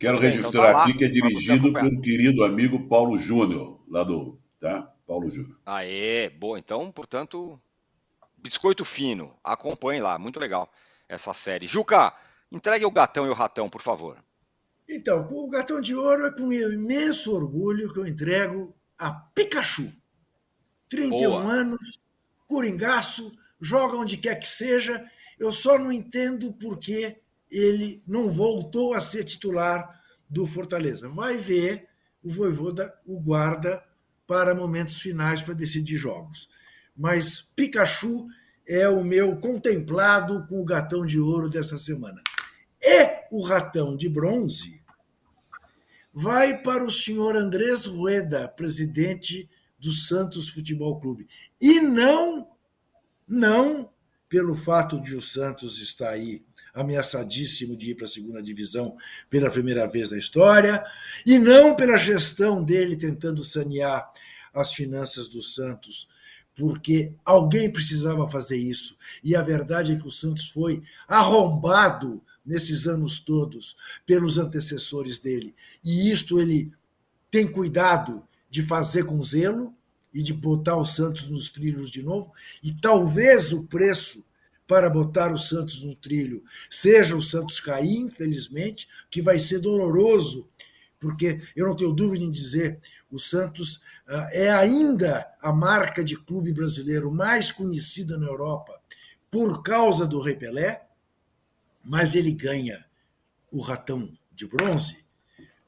Quero 0.00 0.18
Bem, 0.18 0.30
registrar 0.30 0.70
então 0.70 0.72
tá 0.72 0.82
aqui 0.82 0.94
que 0.98 1.04
é 1.04 1.08
dirigido 1.08 1.72
pelo 1.72 2.00
querido 2.00 2.42
amigo 2.42 2.88
Paulo 2.88 3.16
Júnior, 3.16 3.80
lá 3.88 4.02
do. 4.02 4.36
Tá? 4.58 4.92
Paulo 5.06 5.30
Júnior. 5.30 5.56
Aê, 5.64 6.28
boa. 6.28 6.58
Então, 6.58 6.90
portanto, 6.90 7.56
Biscoito 8.36 8.84
Fino. 8.84 9.32
Acompanhe 9.44 10.00
lá. 10.00 10.18
Muito 10.18 10.40
legal 10.40 10.68
essa 11.08 11.32
série. 11.32 11.68
Juca, 11.68 12.12
entregue 12.50 12.84
o 12.84 12.90
gatão 12.90 13.26
e 13.26 13.30
o 13.30 13.34
ratão, 13.34 13.68
por 13.68 13.80
favor. 13.80 14.18
Então, 14.94 15.24
com 15.24 15.36
o 15.36 15.48
Gatão 15.48 15.80
de 15.80 15.94
Ouro 15.94 16.26
é 16.26 16.30
com 16.30 16.52
imenso 16.52 17.34
orgulho 17.34 17.90
que 17.90 17.98
eu 17.98 18.06
entrego 18.06 18.76
a 18.98 19.10
Pikachu. 19.10 19.90
31 20.90 21.30
Boa. 21.30 21.50
anos, 21.50 21.98
coringaço, 22.46 23.32
joga 23.58 23.96
onde 23.96 24.18
quer 24.18 24.38
que 24.38 24.46
seja. 24.46 25.02
Eu 25.38 25.50
só 25.50 25.78
não 25.78 25.90
entendo 25.90 26.52
por 26.52 26.78
que 26.78 27.16
ele 27.50 28.02
não 28.06 28.28
voltou 28.28 28.92
a 28.92 29.00
ser 29.00 29.24
titular 29.24 29.98
do 30.28 30.46
Fortaleza. 30.46 31.08
Vai 31.08 31.38
ver 31.38 31.88
o 32.22 32.30
Voivoda 32.30 32.94
o 33.06 33.18
guarda 33.18 33.82
para 34.26 34.54
momentos 34.54 35.00
finais 35.00 35.40
para 35.40 35.54
decidir 35.54 35.96
jogos. 35.96 36.50
Mas 36.94 37.40
Pikachu 37.40 38.26
é 38.68 38.86
o 38.90 39.02
meu 39.02 39.40
contemplado 39.40 40.46
com 40.46 40.60
o 40.60 40.64
gatão 40.66 41.06
de 41.06 41.18
ouro 41.18 41.48
dessa 41.48 41.78
semana. 41.78 42.22
E 42.78 43.22
o 43.30 43.40
ratão 43.40 43.96
de 43.96 44.06
bronze 44.06 44.81
vai 46.12 46.60
para 46.62 46.84
o 46.84 46.90
senhor 46.90 47.36
Andrés 47.36 47.86
Rueda, 47.86 48.48
presidente 48.48 49.48
do 49.78 49.92
Santos 49.92 50.48
Futebol 50.48 51.00
Clube. 51.00 51.26
E 51.60 51.80
não, 51.80 52.48
não 53.26 53.90
pelo 54.28 54.54
fato 54.54 55.00
de 55.00 55.14
o 55.14 55.22
Santos 55.22 55.78
estar 55.78 56.10
aí 56.10 56.44
ameaçadíssimo 56.74 57.76
de 57.76 57.90
ir 57.90 57.94
para 57.94 58.06
a 58.06 58.08
segunda 58.08 58.42
divisão 58.42 58.96
pela 59.28 59.50
primeira 59.50 59.86
vez 59.86 60.10
na 60.10 60.18
história, 60.18 60.84
e 61.26 61.38
não 61.38 61.74
pela 61.76 61.98
gestão 61.98 62.64
dele 62.64 62.96
tentando 62.96 63.44
sanear 63.44 64.10
as 64.54 64.72
finanças 64.72 65.28
do 65.28 65.42
Santos, 65.42 66.08
porque 66.54 67.12
alguém 67.24 67.70
precisava 67.70 68.30
fazer 68.30 68.56
isso. 68.56 68.96
E 69.22 69.34
a 69.34 69.42
verdade 69.42 69.92
é 69.92 69.96
que 69.96 70.06
o 70.06 70.10
Santos 70.10 70.48
foi 70.48 70.82
arrombado 71.08 72.22
nesses 72.44 72.86
anos 72.86 73.20
todos 73.20 73.76
pelos 74.06 74.38
antecessores 74.38 75.18
dele. 75.18 75.54
E 75.84 76.10
isto 76.10 76.40
ele 76.40 76.72
tem 77.30 77.50
cuidado 77.50 78.22
de 78.50 78.62
fazer 78.62 79.04
com 79.04 79.22
zelo 79.22 79.74
e 80.12 80.22
de 80.22 80.32
botar 80.32 80.76
o 80.76 80.84
Santos 80.84 81.28
nos 81.28 81.48
trilhos 81.48 81.90
de 81.90 82.02
novo. 82.02 82.32
E 82.62 82.72
talvez 82.72 83.52
o 83.52 83.64
preço 83.64 84.24
para 84.66 84.90
botar 84.90 85.32
o 85.32 85.38
Santos 85.38 85.82
no 85.82 85.94
trilho 85.94 86.44
seja 86.70 87.16
o 87.16 87.22
Santos 87.22 87.60
cair, 87.60 87.96
infelizmente, 87.96 88.88
que 89.10 89.22
vai 89.22 89.38
ser 89.38 89.58
doloroso, 89.58 90.48
porque 91.00 91.40
eu 91.56 91.66
não 91.66 91.76
tenho 91.76 91.92
dúvida 91.92 92.24
em 92.24 92.30
dizer, 92.30 92.78
o 93.10 93.18
Santos 93.18 93.76
uh, 94.08 94.28
é 94.30 94.50
ainda 94.50 95.26
a 95.40 95.52
marca 95.52 96.02
de 96.02 96.16
clube 96.16 96.52
brasileiro 96.52 97.10
mais 97.10 97.50
conhecida 97.50 98.16
na 98.16 98.26
Europa 98.26 98.80
por 99.30 99.62
causa 99.62 100.06
do 100.06 100.20
Rei 100.20 100.36
Pelé, 100.36 100.86
mas 101.84 102.14
ele 102.14 102.32
ganha 102.32 102.84
o 103.50 103.60
ratão 103.60 104.10
de 104.32 104.46
bronze 104.46 105.02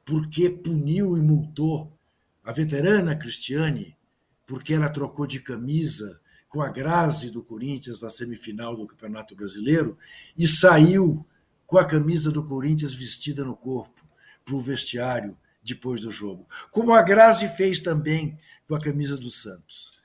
porque 0.05 0.51
puniu 0.51 1.17
e 1.17 1.21
multou 1.21 1.97
a 2.45 2.53
veterana 2.53 3.17
Cristiane, 3.17 3.97
porque 4.47 4.75
ela 4.75 4.91
trocou 4.91 5.27
de 5.27 5.41
camisa 5.41 6.21
com 6.49 6.61
a 6.61 6.69
Grazi 6.69 7.31
do 7.31 7.43
Corinthians 7.43 8.03
na 8.03 8.11
semifinal 8.11 8.77
do 8.77 8.87
Campeonato 8.87 9.35
Brasileiro 9.35 9.99
e 10.37 10.47
saiu 10.47 11.27
com 11.67 11.79
a 11.79 11.85
camisa 11.85 12.31
do 12.31 12.45
Corinthians 12.45 12.95
vestida 12.95 13.45
no 13.45 13.57
corpo 13.57 14.05
para 14.45 14.55
o 14.55 14.61
vestiário 14.61 15.37
depois 15.63 16.03
do 16.03 16.13
jogo. 16.13 16.47
Como 16.71 16.93
a 16.93 17.01
Grazi 17.01 17.49
fez 17.57 17.81
também 17.81 18.37
com 18.69 18.75
a 18.75 18.81
camisa 18.81 19.17
do 19.17 19.31
Santos. 19.31 19.99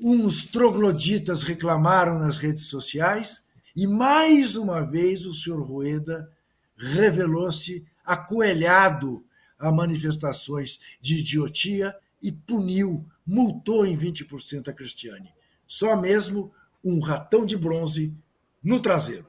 Uns 0.00 0.44
trogloditas 0.44 1.42
reclamaram 1.42 2.18
nas 2.18 2.38
redes 2.38 2.66
sociais 2.66 3.43
e 3.74 3.86
mais 3.86 4.56
uma 4.56 4.80
vez 4.80 5.26
o 5.26 5.32
senhor 5.32 5.62
Rueda 5.62 6.30
revelou-se 6.76 7.86
acoelhado 8.04 9.24
a 9.58 9.72
manifestações 9.72 10.78
de 11.00 11.18
idiotia 11.18 11.96
e 12.22 12.30
puniu, 12.30 13.04
multou 13.26 13.86
em 13.86 13.96
20% 13.96 14.68
a 14.68 14.72
Cristiane. 14.72 15.32
Só 15.66 15.96
mesmo 15.96 16.52
um 16.84 17.00
ratão 17.00 17.46
de 17.46 17.56
bronze 17.56 18.14
no 18.62 18.80
traseiro. 18.80 19.26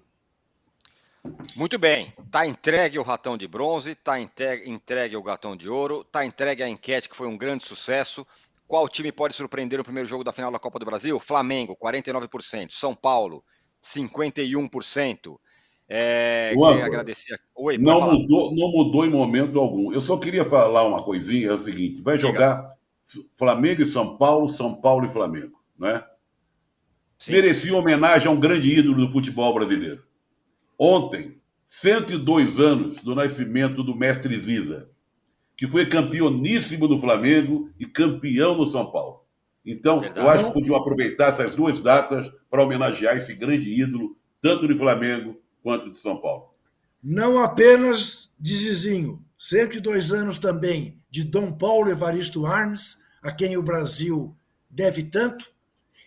Muito 1.55 1.79
bem, 1.79 2.13
está 2.23 2.45
entregue 2.45 2.99
o 2.99 3.03
ratão 3.03 3.37
de 3.37 3.47
bronze, 3.47 3.91
está 3.91 4.19
entregue 4.19 5.17
o 5.17 5.23
gatão 5.23 5.55
de 5.55 5.67
ouro, 5.67 6.01
está 6.01 6.25
entregue 6.25 6.61
a 6.61 6.69
enquete 6.69 7.09
que 7.09 7.15
foi 7.15 7.27
um 7.27 7.37
grande 7.37 7.63
sucesso. 7.63 8.25
Qual 8.67 8.87
time 8.87 9.11
pode 9.11 9.33
surpreender 9.33 9.77
no 9.77 9.83
primeiro 9.83 10.07
jogo 10.07 10.23
da 10.23 10.31
final 10.31 10.51
da 10.51 10.59
Copa 10.59 10.79
do 10.79 10.85
Brasil? 10.85 11.19
Flamengo, 11.19 11.75
49%. 11.75 12.71
São 12.71 12.93
Paulo, 12.93 13.43
51%. 13.85 15.37
É, 15.87 16.53
queria 16.55 16.85
agradecer. 16.85 17.39
Oi, 17.55 17.77
não, 17.77 18.11
mudou, 18.11 18.55
não 18.55 18.71
mudou 18.71 19.05
em 19.05 19.09
momento 19.09 19.59
algum. 19.59 19.93
Eu 19.93 20.01
só 20.01 20.17
queria 20.17 20.43
falar 20.43 20.83
uma 20.87 21.03
coisinha: 21.03 21.49
é 21.49 21.53
o 21.53 21.59
seguinte, 21.59 22.01
vai 22.01 22.17
jogar 22.17 22.73
Flamengo 23.35 23.83
e 23.83 23.85
São 23.85 24.17
Paulo, 24.17 24.49
São 24.49 24.73
Paulo 24.73 25.05
e 25.05 25.09
Flamengo, 25.09 25.61
né? 25.77 26.03
Sim. 27.19 27.33
Merecia 27.33 27.75
homenagem 27.75 28.27
a 28.27 28.31
um 28.31 28.39
grande 28.39 28.67
ídolo 28.67 29.05
do 29.05 29.11
futebol 29.11 29.53
brasileiro. 29.53 30.03
Ontem, 30.77 31.39
102 31.67 32.59
anos 32.59 32.97
do 33.01 33.13
nascimento 33.13 33.83
do 33.83 33.95
mestre 33.95 34.37
Ziza, 34.37 34.89
que 35.55 35.67
foi 35.67 35.85
campeoníssimo 35.85 36.87
do 36.87 36.99
Flamengo 36.99 37.69
e 37.79 37.85
campeão 37.85 38.57
no 38.57 38.65
São 38.65 38.91
Paulo. 38.91 39.24
Então, 39.65 40.01
Verdade. 40.01 40.19
eu 40.19 40.29
acho 40.29 40.45
que 40.45 40.53
podiam 40.53 40.75
aproveitar 40.75 41.29
essas 41.29 41.55
duas 41.55 41.81
datas 41.81 42.31
para 42.49 42.63
homenagear 42.63 43.17
esse 43.17 43.33
grande 43.33 43.69
ídolo, 43.81 44.15
tanto 44.41 44.67
do 44.67 44.77
Flamengo 44.77 45.41
quanto 45.63 45.91
de 45.91 45.97
São 45.97 46.17
Paulo. 46.17 46.53
Não 47.03 47.41
apenas 47.41 48.31
de 48.39 48.55
Zizinho, 48.55 49.23
102 49.37 50.11
anos 50.11 50.37
também 50.37 51.01
de 51.09 51.23
Dom 51.23 51.51
Paulo 51.51 51.89
Evaristo 51.89 52.45
Arnes, 52.45 52.97
a 53.21 53.31
quem 53.31 53.57
o 53.57 53.63
Brasil 53.63 54.35
deve 54.69 55.03
tanto, 55.03 55.51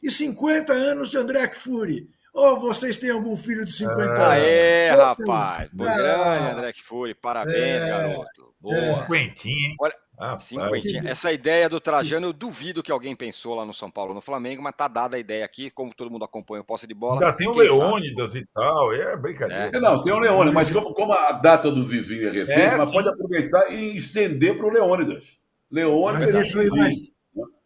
e 0.03 0.11
50 0.11 0.73
anos 0.73 1.11
de 1.11 1.17
André 1.17 1.49
Fury, 1.55 2.09
ou 2.33 2.61
vocês 2.61 2.97
têm 2.97 3.11
algum 3.11 3.37
filho 3.37 3.65
de 3.65 3.73
50 3.73 4.01
anos? 4.01 4.21
Aê, 4.21 4.91
rapaz. 4.91 5.69
Boa 5.73 5.97
grande, 5.97 6.53
André 6.53 6.73
Fury. 6.85 7.15
Parabéns, 7.15 7.57
é, 7.57 7.89
garoto. 7.89 8.55
Boa. 8.61 8.77
É. 8.77 9.01
Cinquentinha, 9.01 9.75
Olha, 9.81 9.95
ah, 10.19 10.37
cinquentinha. 10.37 11.03
Essa 11.07 11.33
ideia 11.33 11.69
do 11.69 11.79
Trajano, 11.79 12.27
eu 12.27 12.33
duvido 12.33 12.83
que 12.83 12.91
alguém 12.91 13.15
pensou 13.15 13.55
lá 13.55 13.65
no 13.65 13.73
São 13.73 13.89
Paulo, 13.89 14.13
no 14.13 14.21
Flamengo, 14.21 14.61
mas 14.61 14.75
tá 14.77 14.89
dada 14.89 15.17
a 15.17 15.21
ideia 15.21 15.45
aqui, 15.45 15.71
como 15.71 15.95
todo 15.95 16.11
mundo 16.11 16.25
acompanha 16.25 16.61
o 16.61 16.65
posse 16.65 16.89
de 16.89 16.95
bola. 16.95 17.21
Já 17.21 17.33
tem 17.33 17.47
o 17.47 17.53
Leônidas 17.53 18.33
sabe? 18.33 18.45
e 18.45 18.47
tal, 18.53 18.93
é 18.93 19.17
brincadeira. 19.17 19.71
É. 19.77 19.81
Não, 19.81 20.03
tem 20.03 20.13
o 20.13 20.19
Leônidas, 20.19 20.55
mas 20.55 20.73
como, 20.73 20.93
como 20.93 21.13
a 21.13 21.31
data 21.33 21.71
do 21.71 21.87
vizinho 21.87 22.29
é 22.29 22.33
recente, 22.33 22.59
é, 22.59 22.77
mas 22.77 22.91
pode 22.91 23.09
aproveitar 23.09 23.73
e 23.73 23.97
estender 23.97 24.57
para 24.57 24.67
o 24.67 24.71
Leônidas. 24.71 25.39
Leônidas. 25.71 26.35
Deixa 26.35 26.59
eu, 26.59 26.63
ir 26.65 26.71
mais, 26.71 26.95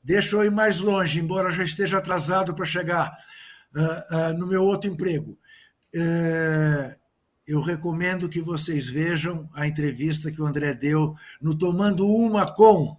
deixa 0.04 0.36
eu 0.36 0.44
ir 0.44 0.50
mais 0.50 0.78
longe, 0.78 1.20
embora 1.20 1.50
já 1.50 1.64
esteja 1.64 1.98
atrasado 1.98 2.54
para 2.54 2.66
chegar 2.66 3.16
uh, 3.74 4.16
uh, 4.16 4.38
no 4.38 4.46
meu 4.46 4.62
outro 4.62 4.90
emprego. 4.90 5.38
Uh, 5.94 7.01
eu 7.46 7.60
recomendo 7.60 8.28
que 8.28 8.40
vocês 8.40 8.86
vejam 8.86 9.48
a 9.54 9.66
entrevista 9.66 10.30
que 10.30 10.40
o 10.40 10.46
André 10.46 10.74
deu 10.74 11.14
no 11.40 11.56
Tomando 11.56 12.06
Uma 12.06 12.52
Com, 12.52 12.96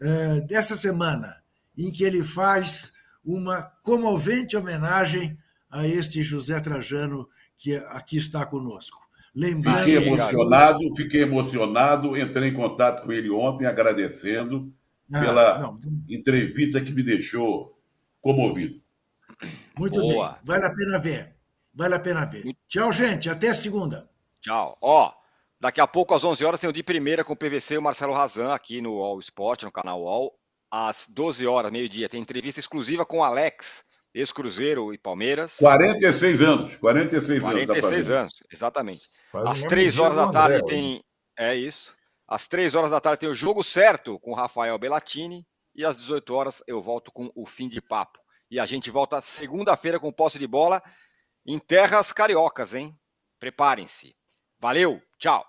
uh, 0.00 0.46
dessa 0.46 0.76
semana, 0.76 1.36
em 1.76 1.90
que 1.90 2.04
ele 2.04 2.22
faz 2.22 2.92
uma 3.24 3.62
comovente 3.82 4.56
homenagem 4.56 5.38
a 5.70 5.86
este 5.86 6.22
José 6.22 6.58
Trajano 6.60 7.28
que 7.56 7.76
aqui 7.76 8.18
está 8.18 8.44
conosco. 8.44 8.98
Lembrando 9.34 9.84
fiquei 9.84 9.96
emocionado, 9.96 10.96
fiquei 10.96 11.22
emocionado, 11.22 12.16
entrei 12.16 12.48
em 12.48 12.54
contato 12.54 13.04
com 13.04 13.12
ele 13.12 13.30
ontem 13.30 13.64
agradecendo 13.66 14.72
ah, 15.12 15.20
pela 15.20 15.58
não. 15.60 15.80
entrevista 16.08 16.80
que 16.80 16.92
me 16.92 17.02
deixou 17.02 17.78
comovido. 18.20 18.80
Muito 19.78 20.00
Boa. 20.00 20.30
bem, 20.30 20.38
vale 20.42 20.64
a 20.64 20.70
pena 20.70 20.98
ver. 20.98 21.39
Vale 21.72 21.94
a 21.94 21.98
pena 21.98 22.24
ver. 22.24 22.56
Tchau, 22.68 22.92
gente. 22.92 23.30
Até 23.30 23.54
segunda. 23.54 24.08
Tchau. 24.40 24.76
Ó, 24.80 25.12
daqui 25.60 25.80
a 25.80 25.86
pouco, 25.86 26.14
às 26.14 26.24
11 26.24 26.44
horas, 26.44 26.60
tem 26.60 26.68
o 26.68 26.72
de 26.72 26.82
primeira 26.82 27.24
com 27.24 27.32
o 27.32 27.36
PVC 27.36 27.74
e 27.74 27.78
o 27.78 27.82
Marcelo 27.82 28.12
Razan 28.12 28.52
aqui 28.52 28.80
no 28.80 28.98
All 29.02 29.18
Sport, 29.20 29.62
no 29.62 29.72
canal 29.72 30.06
All. 30.06 30.34
Às 30.70 31.06
12 31.08 31.46
horas, 31.46 31.70
meio-dia, 31.70 32.08
tem 32.08 32.20
entrevista 32.20 32.60
exclusiva 32.60 33.04
com 33.04 33.18
o 33.18 33.24
Alex, 33.24 33.84
ex-Cruzeiro 34.14 34.94
e 34.94 34.98
Palmeiras. 34.98 35.56
46 35.58 36.42
anos. 36.42 36.76
46, 36.76 37.40
46 37.40 38.10
anos, 38.10 38.34
exatamente. 38.52 39.08
Faz 39.32 39.48
às 39.48 39.62
3 39.62 39.98
horas 39.98 40.16
da 40.16 40.28
tarde 40.28 40.56
André, 40.56 40.66
tem. 40.66 41.04
É 41.36 41.54
isso. 41.54 41.94
Às 42.28 42.46
3 42.46 42.74
horas 42.74 42.90
da 42.90 43.00
tarde 43.00 43.20
tem 43.20 43.28
o 43.28 43.34
Jogo 43.34 43.64
Certo 43.64 44.18
com 44.20 44.30
o 44.30 44.34
Rafael 44.34 44.78
Bellatini. 44.78 45.46
E 45.74 45.84
às 45.84 45.98
18 45.98 46.34
horas 46.34 46.62
eu 46.66 46.82
volto 46.82 47.12
com 47.12 47.30
o 47.34 47.46
Fim 47.46 47.68
de 47.68 47.80
Papo. 47.80 48.18
E 48.50 48.58
a 48.58 48.66
gente 48.66 48.90
volta 48.90 49.20
segunda-feira 49.20 49.98
com 49.98 50.12
posse 50.12 50.38
de 50.38 50.46
bola 50.46 50.82
em 51.46 51.58
terras 51.58 52.12
cariocas, 52.12 52.74
hein? 52.74 52.94
Preparem-se. 53.38 54.14
Valeu, 54.58 55.00
tchau. 55.18 55.44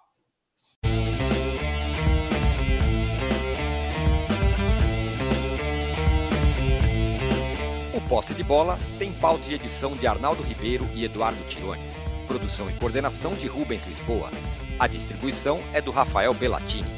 O 7.94 8.02
Posse 8.08 8.34
de 8.34 8.44
Bola 8.44 8.80
tem 8.98 9.12
pauta 9.14 9.44
de 9.44 9.56
edição 9.56 9.96
de 9.96 10.08
Arnaldo 10.08 10.42
Ribeiro 10.44 10.88
e 10.94 11.04
Eduardo 11.04 11.42
Tironi. 11.48 11.84
Produção 12.28 12.70
e 12.70 12.74
coordenação 12.78 13.36
de 13.36 13.48
Rubens 13.48 13.86
Lisboa. 13.86 14.32
A 14.80 14.88
distribuição 14.88 15.62
é 15.74 15.82
do 15.82 15.92
Rafael 15.92 16.34
Bellatini. 16.34 16.90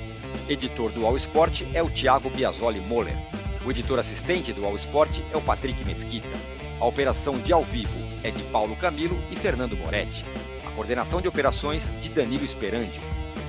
Editor 0.47 0.91
do 0.91 1.05
All 1.05 1.17
Sport 1.17 1.63
é 1.73 1.81
o 1.81 1.89
Thiago 1.89 2.29
Biasoli 2.29 2.79
Moller. 2.87 3.15
O 3.65 3.71
editor 3.71 3.97
assistente 3.97 4.53
do 4.53 4.65
All 4.65 4.75
Sport 4.75 5.19
é 5.31 5.37
o 5.37 5.41
Patrick 5.41 5.83
Mesquita. 5.83 6.53
A 6.80 6.86
operação 6.86 7.38
de 7.38 7.53
ao 7.53 7.63
vivo 7.63 7.97
é 8.24 8.32
de 8.32 8.41
Paulo 8.43 8.76
Camilo 8.76 9.17
e 9.32 9.36
Fernando 9.36 9.78
Moretti. 9.78 10.26
A 10.65 10.71
coordenação 10.71 11.21
de 11.21 11.28
operações 11.28 11.91
de 12.01 12.09
Danilo 12.09 12.43
Esperandio. 12.43 13.01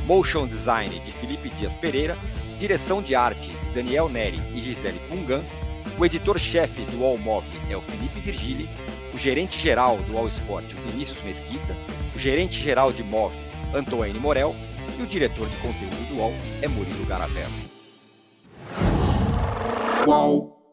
Motion 0.07 0.47
Design 0.47 0.99
de 1.01 1.13
Felipe 1.13 1.49
Dias 1.51 1.75
Pereira. 1.75 2.17
Direção 2.59 3.03
de 3.03 3.15
arte 3.15 3.51
de 3.51 3.75
Daniel 3.75 4.09
Neri 4.09 4.41
e 4.55 4.61
Gisele 4.61 5.01
Pungan. 5.09 5.43
O 5.99 6.05
editor-chefe 6.05 6.83
do 6.87 7.05
All 7.05 7.19
Mob 7.19 7.45
é 7.71 7.77
o 7.77 7.83
Felipe 7.83 8.21
Virgili. 8.21 8.69
O 9.13 9.19
gerente-geral 9.19 9.97
do 9.99 10.17
All 10.19 10.29
Sport, 10.29 10.73
o 10.73 10.91
Vinícius 10.91 11.23
Mesquita. 11.23 11.77
O 12.15 12.19
gerente-geral 12.19 12.93
de 12.93 13.03
MOV, 13.03 13.35
Antoine 13.73 14.19
Morel. 14.19 14.55
E 14.99 15.03
o 15.03 15.07
diretor 15.07 15.49
de 15.49 15.57
conteúdo 15.57 16.09
do 16.09 16.17
UOL 16.17 16.33
é 16.63 16.69
Murilo 16.69 17.05
Garavello. 17.07 17.53
Qual? 20.05 20.64